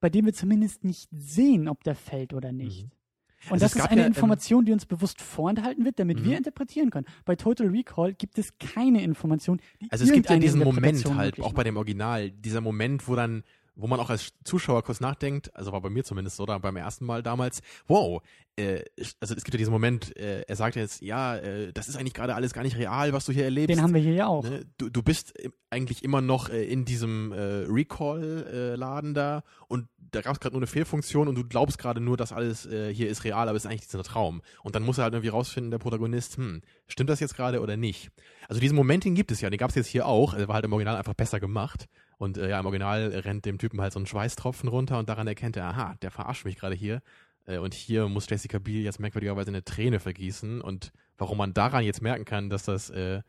[0.00, 2.84] bei dem wir zumindest nicht sehen, ob der fällt oder nicht.
[2.84, 2.90] Mhm.
[3.46, 6.20] Und Also das es ist eine ja, ähm, Information, die uns bewusst vorenthalten wird, damit
[6.20, 6.24] Mhm.
[6.24, 7.06] wir interpretieren können.
[7.24, 11.40] Bei Total Recall gibt es keine Information, die Also es gibt ja diesen Moment halt,
[11.40, 13.42] auch bei dem Original, dieser Moment, wo dann,
[13.74, 16.76] wo man auch als Zuschauer kurz nachdenkt, also war bei mir zumindest so, oder beim
[16.76, 18.22] ersten Mal damals, wow,
[18.56, 18.84] äh,
[19.20, 22.14] also es gibt ja diesen Moment, äh, er sagt jetzt, ja, äh, das ist eigentlich
[22.14, 23.70] gerade alles gar nicht real, was du hier erlebst.
[23.70, 24.44] Den haben wir hier ja auch.
[24.44, 24.66] Ne?
[24.78, 25.34] Du, du bist
[25.70, 30.60] eigentlich immer noch äh, in diesem äh, Recall-Laden da und da gab es gerade nur
[30.60, 33.64] eine Fehlfunktion und du glaubst gerade nur, dass alles äh, hier ist real, aber es
[33.64, 34.42] ist eigentlich dieser Traum.
[34.62, 37.76] Und dann muss er halt irgendwie rausfinden, der Protagonist, hm, stimmt das jetzt gerade oder
[37.76, 38.10] nicht?
[38.48, 40.56] Also diesen Moment, den gibt es ja, den gab es jetzt hier auch, er war
[40.56, 41.86] halt im Original einfach besser gemacht.
[42.20, 45.26] Und äh, ja, im Original rennt dem Typen halt so ein Schweißtropfen runter und daran
[45.26, 47.00] erkennt er, aha, der verarscht mich gerade hier.
[47.46, 50.60] Äh, und hier muss Jessica Biel jetzt merkwürdigerweise eine Träne vergießen.
[50.60, 53.22] Und warum man daran jetzt merken kann, dass das äh,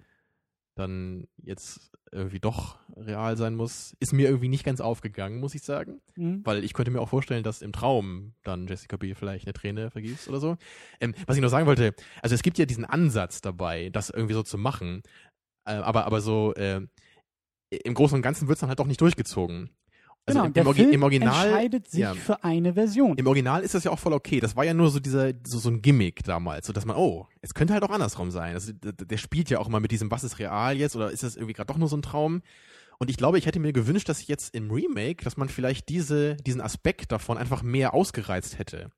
[0.75, 5.61] dann jetzt irgendwie doch real sein muss, ist mir irgendwie nicht ganz aufgegangen, muss ich
[5.61, 6.01] sagen.
[6.17, 6.41] Mhm.
[6.43, 9.89] Weil ich könnte mir auch vorstellen, dass im Traum dann Jessica Biel vielleicht eine Träne
[9.89, 10.57] vergießt oder so.
[10.99, 14.33] Ähm, was ich noch sagen wollte, also es gibt ja diesen Ansatz dabei, das irgendwie
[14.33, 15.01] so zu machen.
[15.63, 16.81] Äh, aber, aber so, äh,
[17.71, 19.69] im Großen und Ganzen wird es dann halt doch nicht durchgezogen.
[20.25, 21.47] Also genau, im, der im, Film im Original.
[21.47, 22.13] entscheidet sich ja.
[22.13, 23.17] für eine Version.
[23.17, 24.39] Im Original ist das ja auch voll okay.
[24.39, 27.27] Das war ja nur so dieser, so, so ein Gimmick damals, so dass man, oh,
[27.41, 28.53] es könnte halt auch andersrum sein.
[28.53, 31.23] Also, der, der spielt ja auch immer mit diesem, was ist real jetzt oder ist
[31.23, 32.43] das irgendwie gerade doch nur so ein Traum?
[32.99, 36.35] Und ich glaube, ich hätte mir gewünscht, dass jetzt im Remake, dass man vielleicht diese,
[36.35, 38.91] diesen Aspekt davon einfach mehr ausgereizt hätte.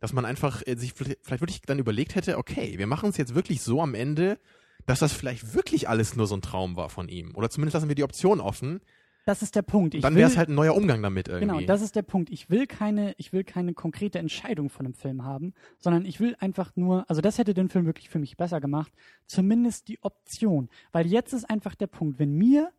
[0.00, 3.36] Dass man einfach äh, sich vielleicht wirklich dann überlegt hätte, okay, wir machen es jetzt
[3.36, 4.40] wirklich so am Ende,
[4.86, 7.34] dass das vielleicht wirklich alles nur so ein Traum war von ihm.
[7.34, 8.80] Oder zumindest lassen wir die Option offen.
[9.24, 9.94] das ist der Punkt.
[9.94, 11.46] Ich dann wäre es halt ein neuer Umgang damit irgendwie.
[11.46, 12.30] Genau, das ist der Punkt.
[12.30, 16.36] Ich will keine, ich will keine konkrete Entscheidung von dem Film haben, sondern ich will
[16.38, 18.92] einfach nur, also das hätte den Film wirklich für mich besser gemacht,
[19.26, 20.68] zumindest die Option.
[20.92, 22.70] Weil jetzt ist einfach der Punkt, wenn mir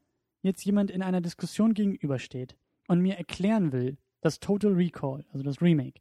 [0.41, 2.55] jetzt jemand in einer Diskussion gegenübersteht
[2.88, 5.99] und mir erklären will, dass Total Recall, also das Remake,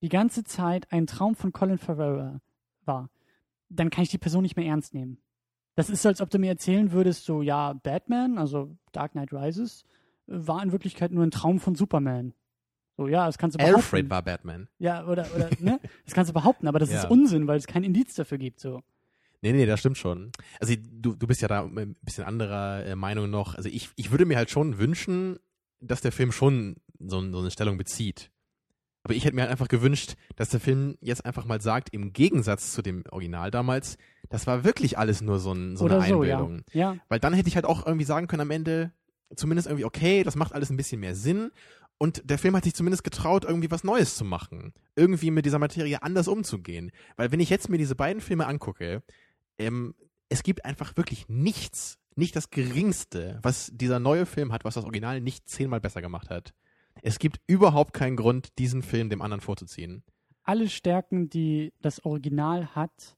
[0.00, 2.40] die ganze Zeit ein Traum von Colin Farrell
[2.84, 3.10] war,
[3.68, 5.18] dann kann ich die Person nicht mehr ernst nehmen.
[5.76, 9.32] Das ist so, als ob du mir erzählen würdest, so, ja, Batman, also Dark Knight
[9.32, 9.84] Rises,
[10.26, 12.32] war in Wirklichkeit nur ein Traum von Superman.
[12.96, 13.76] So, ja, das kannst du behaupten.
[13.76, 14.68] Alfred war Batman.
[14.78, 15.78] Ja, oder, oder, ne?
[16.06, 17.02] Das kannst du behaupten, aber das Ja.
[17.02, 18.80] ist Unsinn, weil es kein Indiz dafür gibt, so.
[19.42, 20.32] Nee, nee, das stimmt schon.
[20.60, 23.54] Also du, du bist ja da ein bisschen anderer äh, Meinung noch.
[23.54, 25.38] Also ich, ich würde mir halt schon wünschen,
[25.80, 28.30] dass der Film schon so, so eine Stellung bezieht.
[29.06, 32.12] Aber ich hätte mir halt einfach gewünscht, dass der Film jetzt einfach mal sagt, im
[32.12, 33.98] Gegensatz zu dem Original damals,
[34.30, 36.38] das war wirklich alles nur so, ein, so eine so, ja.
[36.38, 36.64] Einbildung.
[36.72, 38.90] Ja, Weil dann hätte ich halt auch irgendwie sagen können am Ende,
[39.36, 41.52] zumindest irgendwie, okay, das macht alles ein bisschen mehr Sinn.
[41.98, 44.74] Und der Film hat sich zumindest getraut, irgendwie was Neues zu machen.
[44.96, 46.90] Irgendwie mit dieser Materie anders umzugehen.
[47.16, 49.04] Weil wenn ich jetzt mir diese beiden Filme angucke,
[49.56, 49.94] ähm,
[50.28, 54.82] es gibt einfach wirklich nichts, nicht das Geringste, was dieser neue Film hat, was das
[54.82, 56.54] Original nicht zehnmal besser gemacht hat.
[57.02, 60.02] Es gibt überhaupt keinen Grund, diesen Film dem anderen vorzuziehen.
[60.42, 63.16] alle Stärken, die das Original hat,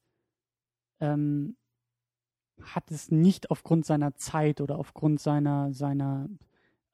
[1.01, 1.57] ähm,
[2.62, 6.29] hat es nicht aufgrund seiner Zeit oder aufgrund seiner, seiner,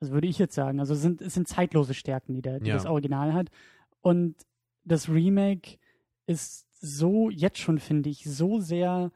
[0.01, 2.69] also würde ich jetzt sagen, also es sind, es sind zeitlose Stärken, die, der, die
[2.69, 2.75] Ja.
[2.75, 3.49] das Original hat.
[4.01, 4.35] Und
[4.85, 5.79] das Remake
[6.27, 9.13] ist so, jetzt schon finde ich, so sehr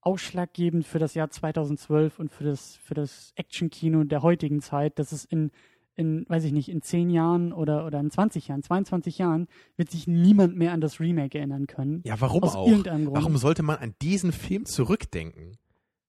[0.00, 5.12] ausschlaggebend für das Jahr 2012 und für das, für das Action-Kino der heutigen Zeit, dass
[5.12, 5.50] es in,
[5.96, 9.90] in, weiß ich nicht, in 10 Jahren oder, oder in 20 Jahren, 22 Jahren, wird
[9.90, 12.02] sich niemand mehr an das Remake erinnern können.
[12.04, 12.68] Ja, warum aus auch?
[12.68, 13.16] irgendeinem Grund.
[13.16, 15.56] Warum sollte man an diesen Film zurückdenken?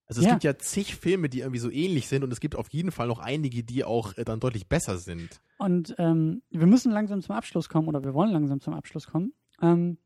[0.05, 0.31] Also es Ja.
[0.33, 3.07] gibt ja zig Filme, die irgendwie so ähnlich sind und es gibt auf jeden Fall
[3.07, 5.41] noch einige, die auch äh, dann deutlich besser sind.
[5.57, 9.33] Und ähm, wir müssen langsam zum Abschluss kommen oder wir wollen langsam zum Abschluss kommen.
[9.61, 9.97] Ähm,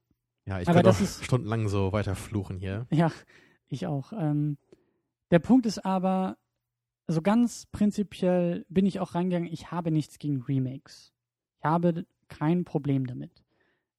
[0.47, 2.87] Ja, ich das auch ist- stundenlang so weiter fluchen hier.
[2.91, 3.11] ja,
[3.67, 4.11] ich auch.
[4.13, 4.57] Ähm,
[5.29, 6.37] der Punkt ist aber,
[7.11, 11.13] so ganz prinzipiell bin ich auch reingegangen, ich habe nichts gegen Remakes.
[11.59, 13.43] Ich habe kein Problem damit.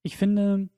[0.03, 0.69] Ich finde,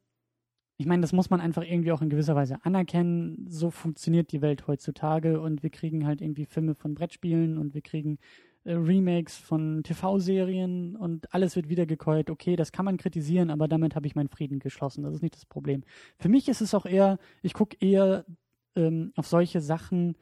[0.76, 3.46] ich meine, das muss man einfach irgendwie auch in gewisser Weise anerkennen.
[3.48, 7.80] So funktioniert die Welt heutzutage und wir kriegen halt irgendwie Filme von Brettspielen und wir
[7.80, 8.18] kriegen
[8.64, 12.30] äh, Remakes von TV-Serien und alles wird wiedergekäut.
[12.30, 15.04] Okay, das kann man kritisieren, aber damit habe ich meinen Frieden geschlossen.
[15.04, 15.84] Das ist nicht das Problem.
[16.18, 18.24] Für mich ist es auch eher, ich gucke eher
[18.74, 20.16] ähm, auf solche Sachen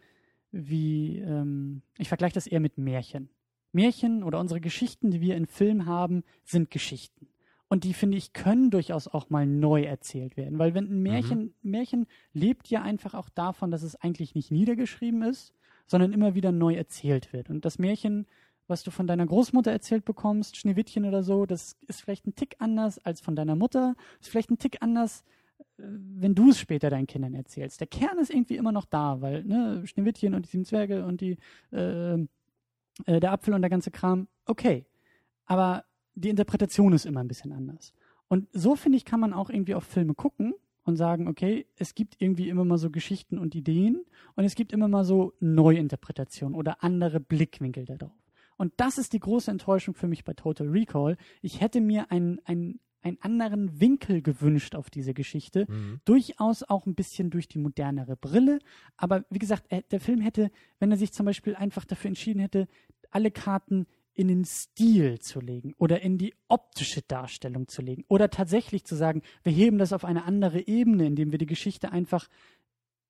[0.52, 3.30] wie, ähm, ich vergleiche das eher mit Märchen.
[3.72, 7.28] Märchen oder unsere Geschichten, die wir in Filmen haben, sind Geschichten.
[7.68, 10.58] Und die, finde ich, können durchaus auch mal neu erzählt werden.
[10.58, 15.22] Weil wenn ein Märchen, Märchen lebt ja einfach auch davon, dass es eigentlich nicht niedergeschrieben
[15.22, 15.54] ist,
[15.86, 17.48] sondern immer wieder neu erzählt wird.
[17.48, 18.26] Und das Märchen,
[18.66, 22.56] was du von deiner Großmutter erzählt bekommst, Schneewittchen oder so, das ist vielleicht ein Tick
[22.58, 25.24] anders als von deiner Mutter, ist vielleicht ein Tick anders,
[25.76, 27.80] wenn du es später deinen Kindern erzählst.
[27.80, 31.20] Der Kern ist irgendwie immer noch da, weil ne, Schneewittchen und die sieben Zwerge und
[31.20, 31.38] die
[31.72, 32.14] äh,
[33.06, 34.86] äh, der Apfel und der ganze Kram, okay.
[35.46, 35.84] Aber
[36.14, 37.92] die Interpretation ist immer ein bisschen anders.
[38.28, 40.54] Und so, finde ich, kann man auch irgendwie auf Filme gucken
[40.84, 44.04] und sagen, okay, es gibt irgendwie immer mal so Geschichten und Ideen
[44.34, 48.12] und es gibt immer mal so Neuinterpretationen oder andere Blickwinkel darauf.
[48.56, 51.16] Und das ist die große Enttäuschung für mich bei Total Recall.
[51.40, 55.66] Ich hätte mir einen, einen, einen anderen Winkel gewünscht auf diese Geschichte.
[55.68, 56.00] Mhm.
[56.04, 58.58] Durchaus auch ein bisschen durch die modernere Brille.
[58.96, 62.40] Aber wie gesagt, er- der Film hätte, wenn er sich zum Beispiel einfach dafür entschieden
[62.40, 62.68] hätte,
[63.10, 68.28] alle Karten in den Stil zu legen oder in die optische Darstellung zu legen oder
[68.28, 72.28] tatsächlich zu sagen, wir heben das auf eine andere Ebene, indem wir die Geschichte einfach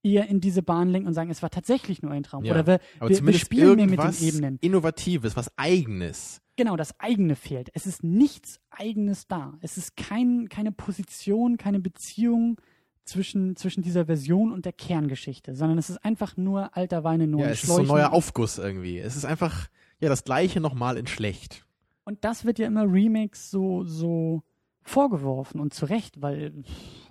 [0.05, 2.45] eher in diese Bahn lenken und sagen, es war tatsächlich nur ein Traum.
[2.45, 4.59] Ja, Oder wir, wir, wir spielen mehr mit den Ebenen.
[4.61, 6.41] Innovatives, was Eigenes.
[6.63, 7.71] Genau, das eigene fehlt.
[7.75, 9.59] Es ist nichts Eigenes da.
[9.63, 12.61] Es ist kein, keine Position, keine Beziehung
[13.05, 17.41] zwischen, zwischen dieser Version und der Kerngeschichte, sondern es ist einfach nur alter Weine, nur
[17.41, 17.97] Ja, ein es ist so ein Schläuchen.
[17.97, 18.99] neuer Aufguss irgendwie.
[18.99, 19.67] Es ist einfach,
[19.99, 21.67] ja, das Gleiche nochmal in schlecht.
[22.05, 24.45] Und das wird ja immer Remakes so, so
[24.83, 26.63] vorgeworfen und zu Recht, weil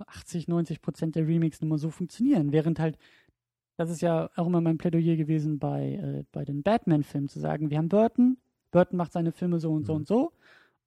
[0.06, 2.52] 80, 90 Prozent der Remakes nun mal so funktionieren.
[2.52, 2.96] Während halt,
[3.76, 7.68] das ist ja auch immer mein Plädoyer gewesen bei, äh, bei den Batman-Filmen, zu sagen,
[7.68, 8.38] wir haben Burton,
[8.72, 9.98] Burton macht seine Filme so und so Mhm.
[10.00, 10.32] und so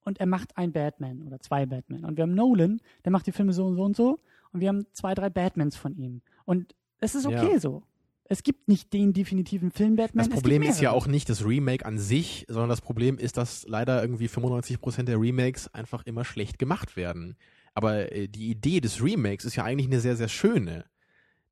[0.04, 2.04] und er macht ein Batman oder zwei Batman.
[2.04, 4.20] Und wir haben Nolan, der macht die Filme so und so und so
[4.52, 6.22] und wir haben zwei, drei Batmans von ihm.
[6.44, 7.60] Und es ist okay Ja.
[7.60, 7.84] so.
[8.28, 10.26] Es gibt nicht den definitiven Film Batman.
[10.26, 13.68] Das Problem ist ja auch nicht das Remake an sich, sondern das Problem ist, dass
[13.68, 17.36] leider irgendwie 95% der Remakes einfach immer schlecht gemacht werden.
[17.76, 20.86] Aber äh, die Idee des Remakes ist ja eigentlich eine sehr, sehr schöne.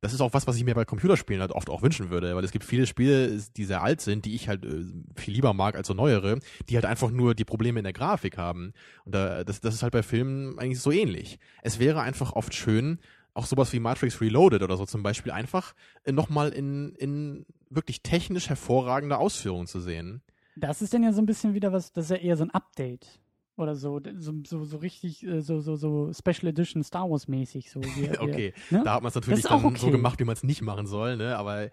[0.04, 2.44] Das ist auch was, was ich mir bei Computerspielen halt oft auch wünschen würde, weil
[2.44, 4.84] es gibt viele Spiele, die sehr alt sind, die ich halt äh,
[5.16, 8.38] viel lieber mag als so neuere, die halt einfach nur die Probleme in der Grafik
[8.38, 8.74] haben.
[9.06, 11.40] Und da, das, das ist halt bei Filmen eigentlich so ähnlich.
[11.62, 13.00] Es wäre einfach oft schön,
[13.34, 15.74] auch sowas wie Matrix Reloaded oder so zum Beispiel einfach
[16.04, 20.22] äh, nochmal in, in wirklich technisch hervorragende Ausführungen zu sehen.
[20.58, 22.52] Das ist dann ja so ein bisschen wieder was, das ist ja eher so ein
[22.52, 23.22] Update
[23.56, 27.70] oder so, so, so, so richtig, äh, so, so, so Special Edition Star Wars mäßig.
[27.72, 28.82] So, wie- Okay, ne?
[28.84, 29.92] da hat man es natürlich dann so okay.
[29.92, 31.38] gemacht, wie man es nicht machen soll, ne?
[31.38, 31.70] Aber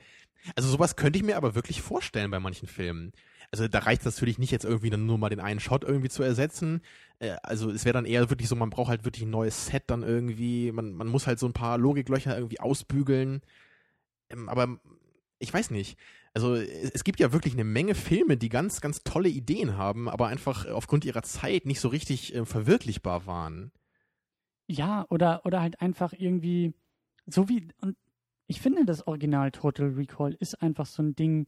[0.57, 3.13] also sowas könnte ich mir aber wirklich vorstellen bei manchen Filmen.
[3.51, 6.09] Also da reicht es natürlich nicht jetzt irgendwie dann nur mal den einen Shot irgendwie
[6.09, 6.83] zu ersetzen.
[7.19, 9.85] Äh, also es wäre dann eher wirklich so, man braucht halt wirklich ein neues Set
[9.89, 10.71] dann irgendwie.
[10.73, 13.43] Man, man muss halt so ein paar Logiklöcher irgendwie ausbügeln.
[14.31, 14.79] Ähm, aber
[15.39, 15.99] ich weiß nicht.
[16.33, 20.29] Also es, gibt ja wirklich eine Menge Filme, die ganz, ganz tolle Ideen haben, aber
[20.29, 23.73] einfach aufgrund ihrer Zeit nicht so richtig äh, verwirklichbar waren.
[24.69, 26.73] Ja, oder, oder halt einfach irgendwie,
[27.27, 27.97] so wie, und
[28.47, 31.47] ich finde, das Original Total Recall ist einfach so ein Ding,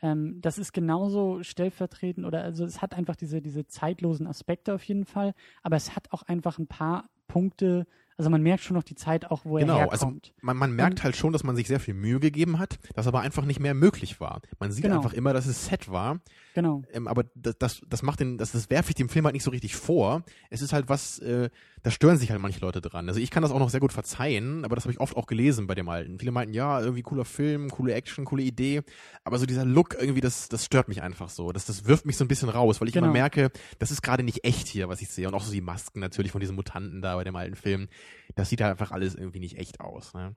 [0.00, 4.84] ähm, das ist genauso stellvertretend oder also es hat einfach diese, diese zeitlosen Aspekte auf
[4.84, 7.86] jeden Fall, aber es hat auch einfach ein paar Punkte,
[8.20, 10.34] Also man merkt schon noch die Zeit auch, wo Genau, er also herkommt.
[10.42, 13.06] man, man merkt Und- halt schon, dass man sich sehr viel Mühe gegeben hat, dass
[13.06, 14.42] aber einfach nicht mehr möglich war.
[14.58, 14.96] Man sieht Genau.
[14.96, 16.20] einfach immer, dass es Set war,
[16.54, 16.82] genau.
[16.92, 19.42] ähm, aber das, das, das macht den, das, das werfe ich dem Film halt nicht
[19.42, 20.22] so richtig vor.
[20.50, 21.48] Es ist halt was, äh,
[21.82, 23.08] da stören sich halt manche Leute dran.
[23.08, 25.26] Also ich kann das auch noch sehr gut verzeihen, aber das habe ich oft auch
[25.26, 26.18] gelesen bei dem Alten.
[26.18, 28.82] Viele meinten, ja, irgendwie cooler Film, coole Action, coole Idee,
[29.24, 31.52] aber so dieser Look irgendwie, das, das stört mich einfach so.
[31.52, 33.06] Das, das wirft mich so ein bisschen raus, weil ich Genau.
[33.06, 35.26] immer merke, das ist gerade nicht echt hier, was ich sehe.
[35.28, 37.88] Und auch so die Masken natürlich von diesen Mutanten da bei dem alten Film.
[38.34, 40.12] Das sieht halt einfach alles irgendwie nicht echt aus.
[40.14, 40.36] Ne?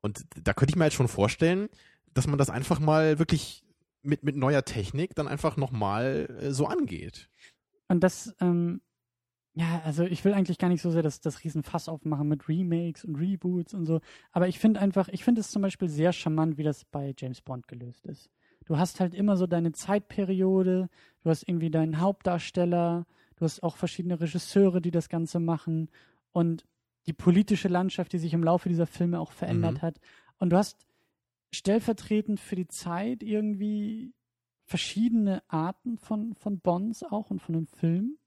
[0.00, 1.68] Und da könnte ich mir halt schon vorstellen,
[2.12, 3.64] dass man das einfach mal wirklich
[4.02, 7.28] mit, mit neuer Technik dann einfach nochmal äh, so angeht.
[7.88, 8.80] Und das, ähm,
[9.58, 13.06] ja, also ich will eigentlich gar nicht so sehr das, das Riesenfass aufmachen mit Remakes
[13.06, 14.00] und Reboots und so.
[14.30, 17.40] Aber ich finde einfach, ich finde es zum Beispiel sehr charmant, wie das bei James
[17.40, 18.28] Bond gelöst ist.
[18.66, 20.90] Du hast halt immer so deine Zeitperiode,
[21.22, 25.88] du hast irgendwie deinen Hauptdarsteller, du hast auch verschiedene Regisseure, die das Ganze machen
[26.32, 26.66] und
[27.06, 29.82] die politische Landschaft, die sich im Laufe dieser Filme auch verändert Mhm.
[29.82, 30.00] hat.
[30.38, 30.86] Und du hast
[31.50, 34.12] stellvertretend für die Zeit irgendwie
[34.64, 38.18] verschiedene Arten von, von Bonds auch und von den Filmen.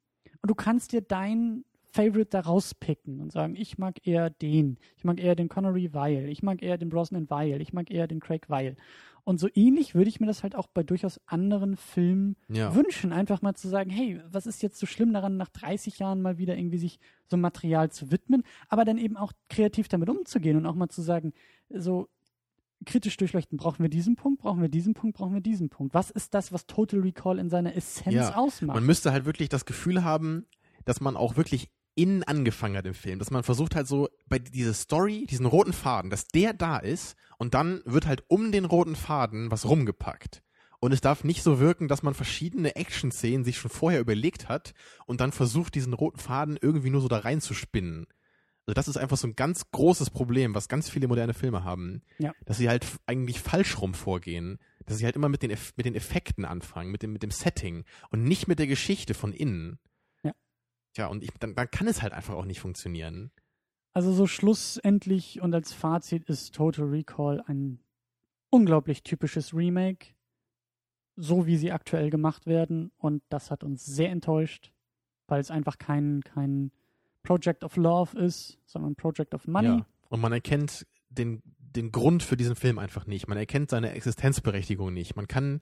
[0.42, 5.04] Und du kannst dir dein Favorite da rauspicken und sagen, ich mag eher den, ich
[5.04, 8.20] mag eher den Connery weil, ich mag eher den Brosnan weil, ich mag eher den
[8.20, 8.76] Craig weil.
[9.24, 12.74] Und so ähnlich würde ich mir das halt auch bei durchaus anderen Filmen Ja.
[12.76, 16.22] wünschen, einfach mal zu sagen, hey, was ist jetzt so schlimm daran, nach 30 Jahren
[16.22, 20.58] mal wieder irgendwie sich so Material zu widmen, aber dann eben auch kreativ damit umzugehen
[20.58, 21.34] und auch mal zu sagen,
[21.70, 22.08] so
[22.86, 25.94] kritisch durchleuchten, brauchen wir diesen Punkt, brauchen wir diesen Punkt, brauchen wir diesen Punkt.
[25.94, 28.76] Was ist das, was Total Recall in seiner Essenz Ja, ausmacht?
[28.76, 30.46] Man müsste halt wirklich das Gefühl haben,
[30.86, 33.20] dass man auch wirklich innen angefangen hat im Film.
[33.20, 37.16] Dass man versucht halt so bei dieser Story, diesen roten Faden, dass der da ist
[37.38, 40.42] und dann wird halt um den roten Faden was rumgepackt.
[40.80, 44.74] Und es darf nicht so wirken, dass man verschiedene Action-Szenen sich schon vorher überlegt hat
[45.06, 48.08] und dann versucht, diesen roten Faden irgendwie nur so da reinzuspinnen.
[48.70, 52.04] Also das ist einfach so ein ganz großes Problem, was ganz viele moderne Filme haben.
[52.20, 52.34] Ja.
[52.46, 54.60] Dass sie halt eigentlich falsch rum vorgehen.
[54.86, 57.32] Dass sie halt immer mit den, Eff mit den Effekten anfangen, mit dem, mit dem
[57.32, 59.80] Setting und nicht mit der Geschichte von innen.
[60.22, 60.34] Ja.
[60.94, 63.32] Tja, und ich, dann, dann kann es halt einfach auch nicht funktionieren.
[63.92, 67.80] Also so schlussendlich und als Fazit ist Total Recall ein
[68.52, 70.14] unglaublich typisches Remake,
[71.16, 72.92] so wie sie aktuell gemacht werden.
[72.98, 74.72] Und das hat uns sehr enttäuscht,
[75.26, 76.72] weil es einfach kein, kein
[77.24, 79.68] Project of Love ist, sondern Project of Money.
[79.80, 79.86] Ja.
[80.10, 83.28] Und man erkennt den, den Grund für diesen Film einfach nicht.
[83.28, 85.16] Man erkennt seine Existenzberechtigung nicht.
[85.16, 85.62] Man kann,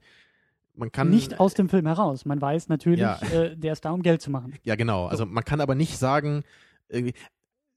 [0.74, 2.24] man kann Nicht aus dem Film heraus.
[2.24, 3.18] Man weiß natürlich, Ja.
[3.32, 4.54] äh, der ist da, um Geld zu machen.
[4.62, 5.06] Ja, genau.
[5.06, 6.44] Also man kann aber nicht sagen,
[6.88, 7.14] irgendwie,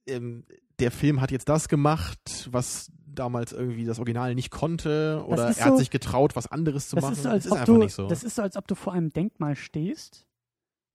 [0.08, 0.46] ähm,
[0.80, 5.66] der Film hat jetzt das gemacht, was damals irgendwie das Original nicht konnte, oder er
[5.66, 7.14] hat so- sich getraut, was anderes zu machen.
[7.14, 8.08] ist, so, das ist einfach du, nicht so.
[8.08, 10.26] das ist so, als ob du vor einem Denkmal stehst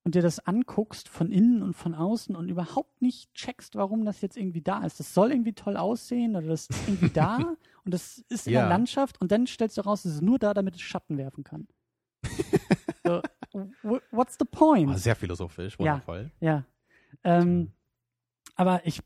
[0.06, 4.20] und dir das anguckst von innen und von außen und überhaupt nicht checkst, warum das
[4.20, 5.00] jetzt irgendwie da ist.
[5.00, 7.38] Das soll irgendwie toll aussehen oder das ist irgendwie da
[7.84, 8.60] und das ist in Ja.
[8.60, 11.42] der Landschaft und dann stellst du raus, es ist nur da, damit es Schatten werfen
[11.42, 11.66] kann.
[13.04, 13.20] so,
[14.12, 14.90] what's the point?
[14.92, 15.94] Oh, sehr philosophisch, Ja.
[15.94, 16.30] wundervoll.
[16.38, 16.64] Ja.
[17.24, 17.72] Ähm,
[18.56, 19.00] aber ich,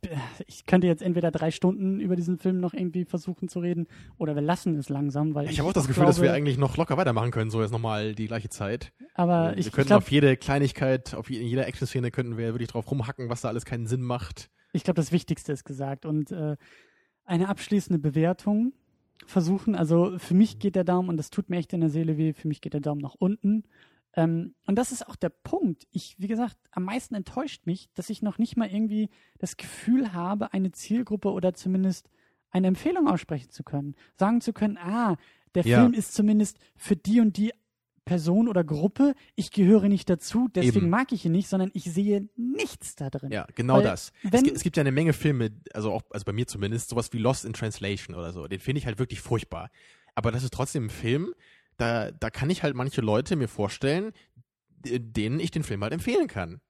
[0.47, 3.87] ich könnte jetzt entweder drei Stunden über diesen Film noch irgendwie versuchen zu reden
[4.17, 6.57] oder wir lassen es langsam, weil Ich habe auch das Gefühl, glaube, dass wir eigentlich
[6.57, 8.93] noch locker weitermachen können, so jetzt nochmal die gleiche Zeit.
[9.15, 12.47] aber wir ich, ich könnten auf jede Kleinigkeit, auf je- in jeder Action-Szene könnten wir
[12.55, 14.49] wirklich drauf rumhacken, was da alles keinen Sinn macht.
[14.73, 16.07] Ich glaube, das Wichtigste ist gesagt.
[16.07, 16.57] Und äh,
[17.25, 18.73] eine abschließende Bewertung
[19.27, 19.75] versuchen.
[19.75, 22.33] Also für mich geht der Daumen, und das tut mir echt in der Seele weh,
[22.33, 23.65] für mich geht der Daumen nach unten.
[24.15, 25.87] Ähm, und das ist auch der Punkt.
[25.93, 29.09] Ich, wie gesagt, am meisten enttäuscht mich, dass ich noch nicht mal irgendwie
[29.39, 32.09] das Gefühl habe, eine Zielgruppe oder zumindest
[32.51, 33.95] eine Empfehlung aussprechen zu können.
[34.19, 35.17] Sagen zu können, ah,
[35.55, 35.81] der Ja.
[35.81, 37.53] Film ist zumindest für die und die
[38.05, 40.91] Person oder Gruppe, ich gehöre nicht dazu, deswegen Eben.
[40.91, 43.31] mag ich ihn nicht, sondern ich sehe nichts da drin.
[43.31, 44.11] Ja, genau Weil das.
[44.33, 47.19] Es, es gibt ja eine Menge Filme, also auch, also bei mir zumindest, sowas wie
[47.19, 48.49] Lost in Translation oder so.
[48.49, 49.71] Den finde ich halt wirklich furchtbar.
[50.17, 51.33] Aber das ist trotzdem ein Film,
[51.81, 54.13] da, da kann ich halt manche Leute mir vorstellen,
[54.85, 56.61] denen ich den Film halt empfehlen kann.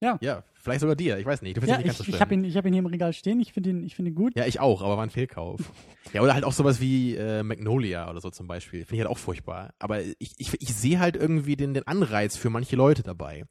[0.00, 0.16] Ja.
[0.20, 1.56] Ja, vielleicht sogar dir, ich weiß nicht.
[1.56, 2.78] Du findest Ja, ihn nicht ganz ich, so ich habe ihn, ich hab ihn hier
[2.80, 3.40] im Regal stehen.
[3.40, 4.32] Ich finde ihn, ich finde ihn gut.
[4.36, 5.60] Ja, ich auch, aber war ein Fehlkauf.
[6.12, 8.84] ja, oder halt auch sowas wie äh, Magnolia oder so zum Beispiel.
[8.84, 9.74] Finde ich halt auch furchtbar.
[9.80, 13.44] Aber ich, ich, ich sehe halt irgendwie den, den Anreiz für manche Leute dabei.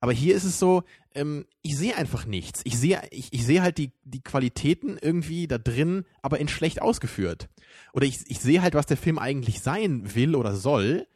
[0.00, 0.82] Aber hier ist es so,
[1.14, 2.60] ähm, ich sehe einfach nichts.
[2.64, 6.82] Ich sehe, ich, ich sehe halt die, die Qualitäten irgendwie da drin, aber in schlecht
[6.82, 7.48] ausgeführt.
[7.92, 11.06] Oder ich, ich sehe halt, was der Film eigentlich sein will oder soll,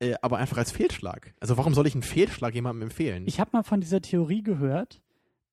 [0.00, 1.34] äh, aber einfach als Fehlschlag.
[1.40, 3.24] Also warum soll ich einen Fehlschlag jemandem empfehlen?
[3.26, 5.00] Ich habe mal von dieser Theorie gehört,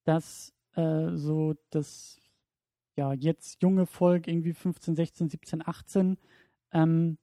[0.03, 2.19] dass äh, so das
[2.95, 6.17] ja jetzt junge Volk irgendwie 15, 16, 17, 18
[6.71, 7.17] ähm,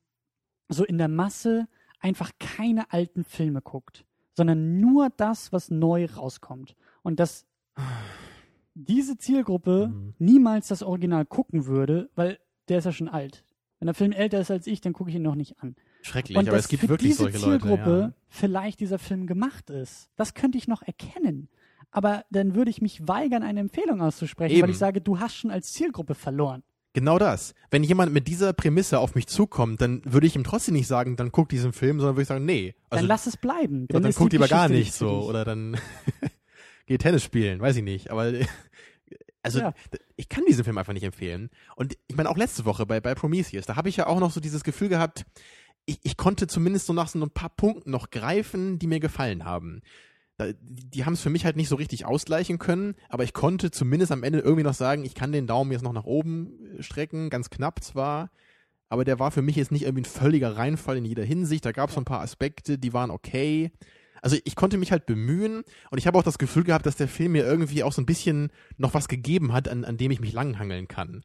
[0.69, 1.69] so in der Masse
[2.01, 6.74] einfach keine alten Filme guckt, sondern nur das, was neu rauskommt.
[7.02, 7.46] Und das
[8.74, 10.14] diese Zielgruppe Mhm.
[10.18, 12.38] niemals das Original gucken würde, weil
[12.68, 13.44] der ist ja schon alt.
[13.78, 15.74] Wenn der Film älter ist als ich, dann gucke ich ihn noch nicht an.
[16.02, 18.14] Schrecklich, Und aber dass es gibt für wirklich diese solche Zielgruppe Leute.
[18.28, 21.48] vielleicht dieser Film gemacht ist, das könnte ich noch erkennen.
[21.90, 24.70] Aber dann würde ich mich weigern, eine Empfehlung auszusprechen, weil Eben.
[24.70, 26.62] ich sage, du hast schon als Zielgruppe verloren.
[26.94, 27.55] Genau das.
[27.70, 31.16] Wenn jemand mit dieser Prämisse auf mich zukommt, dann würde ich ihm trotzdem nicht sagen,
[31.16, 32.74] dann guck diesen Film, sondern würde ich sagen, nee.
[32.90, 33.85] Dann Also, lass es bleiben.
[33.90, 35.09] oder dann ist guck die lieber gar nicht so.
[35.23, 35.78] Oder dann
[36.86, 38.10] geh Tennis spielen, weiß ich nicht.
[38.10, 38.31] Aber
[39.43, 39.73] also Ja.
[40.16, 41.48] ich kann diesen Film einfach nicht empfehlen.
[41.77, 44.31] Und ich meine, auch letzte Woche bei, bei Prometheus, da habe ich ja auch noch
[44.31, 45.24] so dieses Gefühl gehabt,
[45.86, 49.44] ich, ich konnte zumindest so nach so ein paar Punkten noch greifen, die mir gefallen
[49.44, 49.81] haben.
[50.60, 53.70] Die die haben es für mich halt nicht so richtig ausgleichen können, aber ich konnte
[53.70, 56.82] zumindest am Ende irgendwie noch sagen, ich kann den Daumen jetzt noch nach oben äh,
[56.82, 58.31] strecken, ganz knapp zwar,
[58.89, 61.64] aber der war für mich jetzt nicht irgendwie ein völliger Reinfall in jeder Hinsicht.
[61.64, 63.73] Da gab es so ein paar Aspekte, die waren okay.
[64.20, 67.09] Also ich konnte mich halt bemühen und ich habe auch das Gefühl gehabt, dass der
[67.09, 70.20] Film mir irgendwie auch so ein bisschen noch was gegeben hat, an, an dem ich
[70.20, 71.24] mich langhangeln kann.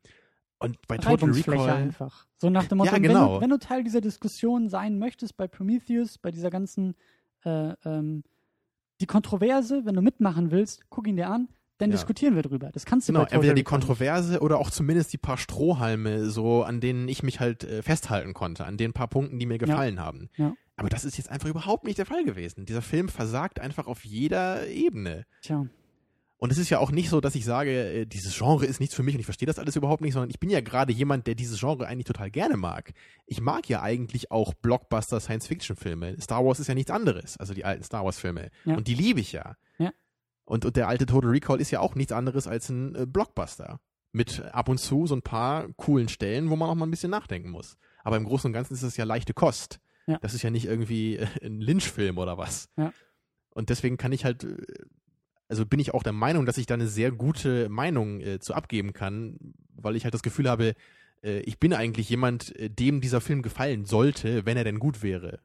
[0.60, 2.26] Und bei Total Recall, einfach.
[2.38, 3.36] So nach dem Motto, Ja, wenn, genau.
[3.36, 6.96] du, wenn du Teil dieser Diskussion sein möchtest bei Prometheus, bei dieser ganzen,
[7.44, 8.24] äh, ähm,
[9.02, 11.48] die Kontroverse, wenn du mitmachen willst, guck ihn dir an,
[11.78, 11.96] dann Ja.
[11.96, 12.70] diskutieren wir drüber.
[12.74, 13.64] Das kannst du genau, entweder die.
[13.64, 18.34] Kontroverse oder auch zumindest die paar Strohhalme, so an denen ich mich halt äh, festhalten
[18.34, 20.30] konnte, an den paar Punkten, die mir gefallen haben.
[20.38, 20.54] Ja.
[20.76, 22.66] Aber das ist jetzt einfach überhaupt nicht der Fall gewesen.
[22.66, 25.26] Dieser Film versagt einfach auf jeder Ebene.
[25.42, 25.66] Tja,
[26.40, 28.96] Und es ist ja auch nicht so, dass ich sage, äh, dieses Genre ist nichts
[28.96, 31.26] für mich und ich verstehe das alles überhaupt nicht, sondern ich bin ja gerade jemand,
[31.26, 32.94] der dieses Genre eigentlich total gerne mag.
[33.26, 36.22] Ich mag ja eigentlich auch Blockbuster Science-Fiction-Filme.
[36.22, 38.52] Star Wars ist ja nichts anderes, also die alten Star Wars-Filme.
[38.66, 38.76] Ja.
[38.76, 39.56] Und die liebe ich ja.
[39.80, 39.92] Ja.
[40.46, 43.80] Und, und der alte Total Recall ist ja auch nichts anderes als ein äh, Blockbuster.
[44.12, 47.12] Mit ab und zu so ein paar coolen Stellen, wo man auch mal ein bisschen
[47.12, 47.78] nachdenken muss.
[48.04, 49.80] Aber im Großen und Ganzen ist es ja leichte Kost.
[50.06, 50.18] Ja.
[50.20, 52.70] Das ist ja nicht irgendwie äh, ein Lynch-Film oder was.
[52.78, 52.94] Ja.
[53.50, 54.56] Und deswegen kann ich halt äh,
[55.50, 58.54] also bin ich auch der Meinung, dass ich da eine sehr gute Meinung äh, zu
[58.54, 59.38] abgeben kann,
[59.76, 60.74] weil ich halt das Gefühl habe,
[61.24, 65.04] äh, ich bin eigentlich jemand, äh, dem dieser Film gefallen sollte, wenn er denn gut
[65.04, 65.40] wäre.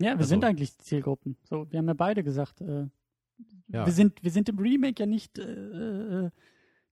[0.00, 1.36] ja, wir Also- sind eigentlich Zielgruppen.
[1.44, 2.86] So, wir haben ja beide gesagt, äh,
[3.68, 3.84] Ja.
[3.86, 5.42] wir, sind, wir sind im Remake ja nicht äh,
[6.26, 6.30] äh,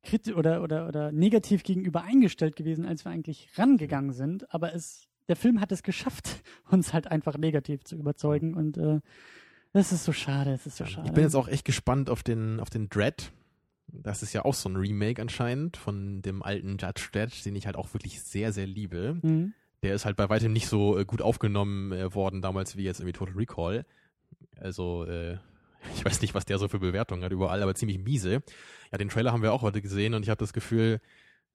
[0.02, 5.08] kritisch oder, oder, oder negativ gegenüber eingestellt gewesen, als wir eigentlich rangegangen sind, aber es,
[5.28, 9.00] der Film hat es geschafft, uns halt einfach negativ zu überzeugen und äh,
[9.72, 11.06] das ist so schade, es ist so schade.
[11.06, 13.32] Ich bin jetzt auch echt gespannt auf den, auf den Dread.
[13.88, 17.66] Das ist ja auch so ein Remake anscheinend von dem alten Judge Dredd, den ich
[17.66, 19.18] halt auch wirklich sehr, sehr liebe.
[19.22, 19.54] Mhm.
[19.82, 23.00] Der ist halt bei weitem nicht so äh, gut aufgenommen äh, worden damals wie jetzt
[23.00, 23.86] irgendwie Total Recall.
[24.56, 25.38] Also, äh,
[25.94, 28.42] ich weiß nicht, was der so für Bewertungen hat überall, aber ziemlich miese.
[28.90, 31.00] Ja, den Trailer haben wir auch heute gesehen und ich habe das Gefühl,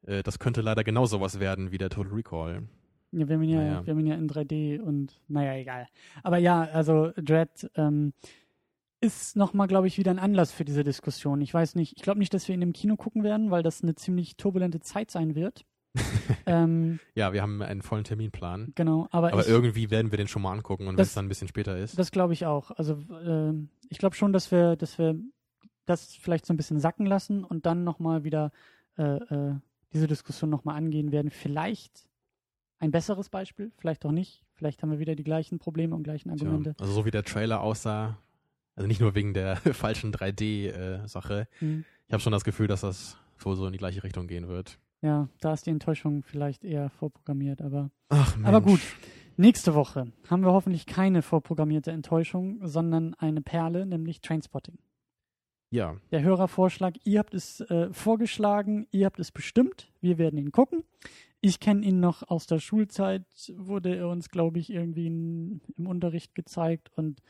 [0.06, 2.64] äh, das könnte leider genau sowas werden wie der Total Recall.
[3.12, 3.86] Ja, wir haben ihn ja, Naja.
[3.86, 5.88] wir haben ihn ja in 3D und naja, egal.
[6.24, 8.14] Aber ja, also Dread ähm,
[9.02, 11.42] ist nochmal, glaube ich, wieder ein Anlass für diese Diskussion.
[11.42, 13.82] Ich weiß nicht, ich glaube nicht, dass wir ihn im Kino gucken werden, weil das
[13.82, 15.66] eine ziemlich turbulente Zeit sein wird.
[16.46, 18.72] ähm, Ja, wir haben einen vollen Terminplan.
[18.76, 21.26] genau, aber, Aber ich, irgendwie werden wir den schon mal angucken und wenn es dann
[21.26, 22.00] ein bisschen später ist.
[22.00, 22.72] das glaube ich auch.
[22.72, 25.16] Also ähm, ich glaube schon, dass wir, dass wir
[25.86, 28.52] das vielleicht so ein bisschen sacken lassen und dann nochmal wieder
[28.98, 29.56] äh, äh,
[29.92, 31.30] diese Diskussion nochmal angehen werden.
[31.32, 32.08] Vielleicht
[32.82, 34.44] ein besseres Beispiel, vielleicht auch nicht.
[34.56, 36.76] Vielleicht haben wir wieder die gleichen Probleme und gleichen Tja, Argumente.
[36.80, 38.18] also so wie der Trailer aussah,
[38.76, 41.86] also nicht nur wegen der falschen 3D-Sache, Hm.
[42.08, 44.78] ich habe schon das Gefühl, dass das wohl so in die gleiche Richtung gehen wird.
[45.02, 48.48] Ja, da ist die Enttäuschung vielleicht eher vorprogrammiert, aber Ach, Mensch.
[48.48, 48.80] Aber gut.
[49.38, 54.78] nächste Woche haben wir hoffentlich keine vorprogrammierte Enttäuschung, sondern eine Perle, nämlich Trainspotting.
[55.72, 60.52] Ja, Der Hörervorschlag, ihr habt es äh, vorgeschlagen, ihr habt es bestimmt, wir werden ihn
[60.52, 60.84] gucken.
[61.40, 63.24] Ich kenne ihn noch aus der Schulzeit,
[63.56, 67.22] wurde er uns, glaube ich, irgendwie in, im Unterricht gezeigt und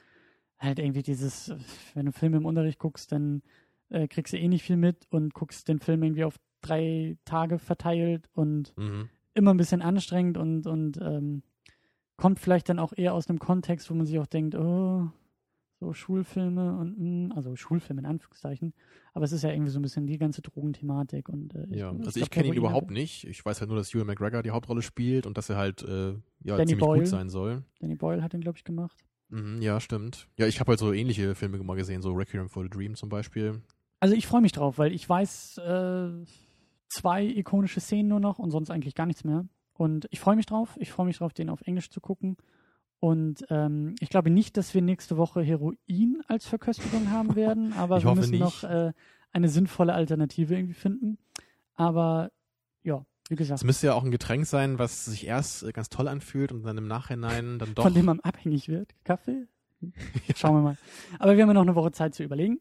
[0.58, 1.54] halt irgendwie dieses,
[1.94, 3.44] wenn du Filme im Unterricht guckst, dann
[3.90, 7.60] äh, kriegst du eh nicht viel mit und guckst den Film irgendwie auf drei Tage
[7.60, 9.10] verteilt und mhm.
[9.36, 11.44] immer ein bisschen anstrengend und, und ähm,
[12.18, 15.10] kommt vielleicht dann auch eher aus einem Kontext, wo man sich auch denkt, oh,
[15.82, 18.74] so Schulfilme und mh, also Schulfilme in Anführungszeichen,
[19.14, 21.90] aber es ist ja irgendwie so ein bisschen die ganze Drogenthematik und äh, ja.
[21.90, 23.26] Also glaub, ich kenne ihn überhaupt nicht.
[23.26, 26.12] Ich weiß halt nur, dass Ewan McGregor die Hauptrolle spielt und dass er halt äh,
[26.44, 27.00] ja, Danny ziemlich Boyle.
[27.00, 27.64] gut sein soll.
[27.80, 29.04] Danny Boyle hat den glaube ich gemacht.
[29.30, 30.28] Mhm, ja, stimmt.
[30.38, 33.10] Ja, ich habe halt so ähnliche Filme mal gesehen, so Requiem for the Dream zum
[33.10, 33.62] Beispiel.
[34.00, 36.10] Also ich freue mich drauf, weil ich weiß äh,
[36.90, 39.46] zwei ikonische Szenen nur noch und sonst eigentlich gar nichts mehr.
[39.74, 40.78] Und ich freue mich drauf.
[40.80, 42.38] Ich freue mich drauf, den auf Englisch zu gucken.
[43.02, 47.98] Und ähm, ich glaube nicht, dass wir nächste Woche Heroin als Verköstigung haben werden, aber
[47.98, 48.40] Ich wir müssen nicht.
[48.42, 48.94] noch äh,
[49.34, 51.18] eine sinnvolle Alternative irgendwie finden.
[51.74, 52.32] Aber
[52.84, 55.90] ja, wie gesagt, Es müsste ja auch ein Getränk sein, was sich erst äh, ganz
[55.90, 57.82] toll anfühlt und dann im Nachhinein dann doch.
[57.84, 58.92] von dem man abhängig wird.
[59.04, 59.48] Kaffee?
[60.36, 60.78] Schauen wir mal.
[61.18, 62.60] Aber wir haben ja noch eine Woche Zeit zu überlegen.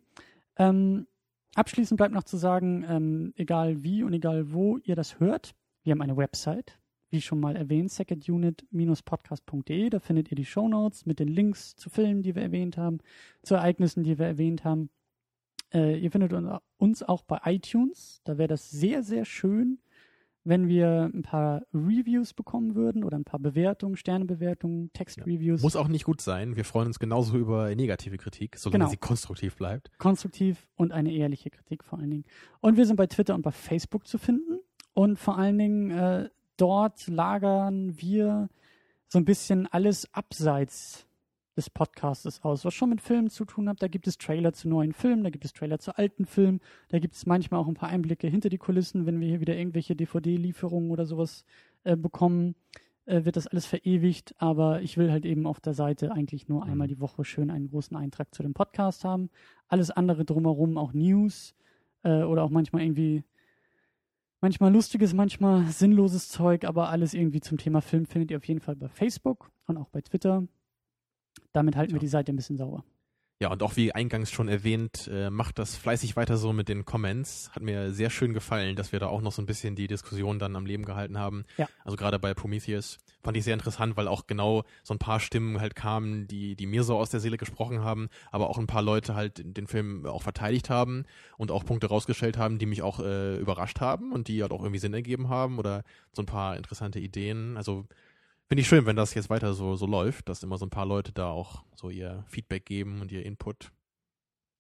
[0.57, 1.07] Ähm,
[1.55, 5.91] abschließend bleibt noch zu sagen, ähm, egal wie und egal wo ihr das hört, wir
[5.91, 6.79] haben eine Website,
[7.11, 9.91] wie schon mal erwähnt, secondunit-podcast.de.
[9.91, 12.99] Da findet ihr die Shownotes mit den Links zu Filmen, die wir erwähnt haben,
[13.43, 14.91] zu Ereignissen, die wir erwähnt haben.
[15.73, 16.33] Äh, ihr findet
[16.79, 18.21] uns auch bei iTunes.
[18.25, 19.79] Da wäre das sehr, sehr schön,
[20.45, 25.61] wenn wir ein paar Reviews bekommen würden oder ein paar Bewertungen, Sternebewertungen, Textreviews.
[25.61, 25.65] Ja.
[25.65, 26.57] Muss auch nicht gut sein.
[26.57, 28.91] Wir freuen uns genauso über negative Kritik, solange genau.
[28.91, 29.91] sie konstruktiv bleibt.
[29.99, 32.25] Konstruktiv und eine ehrliche Kritik vor allen Dingen.
[32.61, 34.61] Und wir sind bei Twitter und bei Facebook zu finden.
[34.93, 36.29] Und vor allen Dingen äh,
[36.61, 38.49] dort lagern wir
[39.09, 41.07] so ein bisschen alles abseits
[41.57, 43.83] des Podcasts aus, was schon mit Filmen zu tun hat.
[43.83, 46.99] Da gibt es Trailer zu neuen Filmen, da gibt es Trailer zu alten Filmen, da
[46.99, 49.97] gibt es manchmal auch ein paar Einblicke hinter die Kulissen, wenn wir hier wieder irgendwelche
[49.97, 51.45] DVD-Lieferungen oder sowas
[51.85, 52.55] äh, bekommen,
[53.07, 54.35] äh, wird das alles verewigt.
[54.39, 56.93] Aber ich will halt eben auf der Seite eigentlich nur einmal mhm.
[56.93, 59.31] die Woche schön einen großen Eintrag zu dem Podcast haben.
[59.69, 61.55] Alles andere drumherum, auch News
[62.05, 63.25] äh, oder auch manchmal irgendwie
[64.41, 68.61] manchmal lustiges, manchmal sinnloses Zeug, aber alles irgendwie zum Thema Film findet ihr auf jeden
[68.61, 70.47] Fall bei Facebook und auch bei Twitter.
[71.53, 71.97] Damit halten ja.
[71.97, 72.85] wir die Seite ein bisschen sauber.
[73.43, 76.85] Ja, und auch wie eingangs schon erwähnt, äh, macht das fleißig weiter so mit den
[76.85, 77.51] Comments.
[77.55, 80.39] Hat mir sehr schön gefallen, dass wir da auch noch so ein bisschen die Diskussion
[80.39, 81.47] dann am Leben gehalten haben.
[81.57, 81.67] Ja.
[81.83, 85.59] Also gerade bei Prometheus fand ich sehr interessant, weil auch genau so ein paar Stimmen
[85.59, 88.83] halt kamen, die, die mir so aus der Seele gesprochen haben, aber auch ein paar
[88.83, 91.07] Leute halt den Film auch verteidigt haben
[91.39, 94.61] und auch Punkte rausgestellt haben, die mich auch äh, überrascht haben und die halt auch
[94.61, 97.57] irgendwie Sinn ergeben haben oder so ein paar interessante Ideen.
[97.57, 97.87] Also
[98.51, 100.85] Finde ich schön, wenn das jetzt weiter so, so läuft, dass immer so ein paar
[100.85, 103.71] Leute da auch so ihr Feedback geben und ihr Input.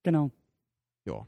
[0.05, 0.31] Genau.
[1.05, 1.27] Ja.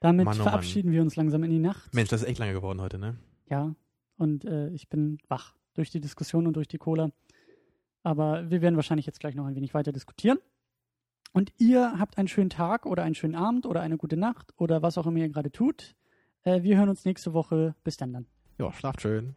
[0.00, 0.94] Damit Mann, oh verabschieden Mann.
[0.94, 1.94] wir uns langsam in die Nacht.
[1.94, 3.16] Mensch, das ist echt lange geworden heute, ne?
[3.48, 3.76] Ja.
[4.16, 7.12] Und äh, ich bin wach durch die Diskussion und durch die Cola.
[8.02, 10.38] Aber wir werden wahrscheinlich jetzt gleich noch ein wenig weiter diskutieren.
[11.30, 14.82] Und ihr habt einen schönen Tag oder einen schönen Abend oder eine gute Nacht oder
[14.82, 15.94] was auch immer ihr gerade tut.
[16.42, 17.76] Äh, wir hören uns nächste Woche.
[17.84, 18.26] Bis dann dann.
[18.58, 19.36] Ja, schlaft schön.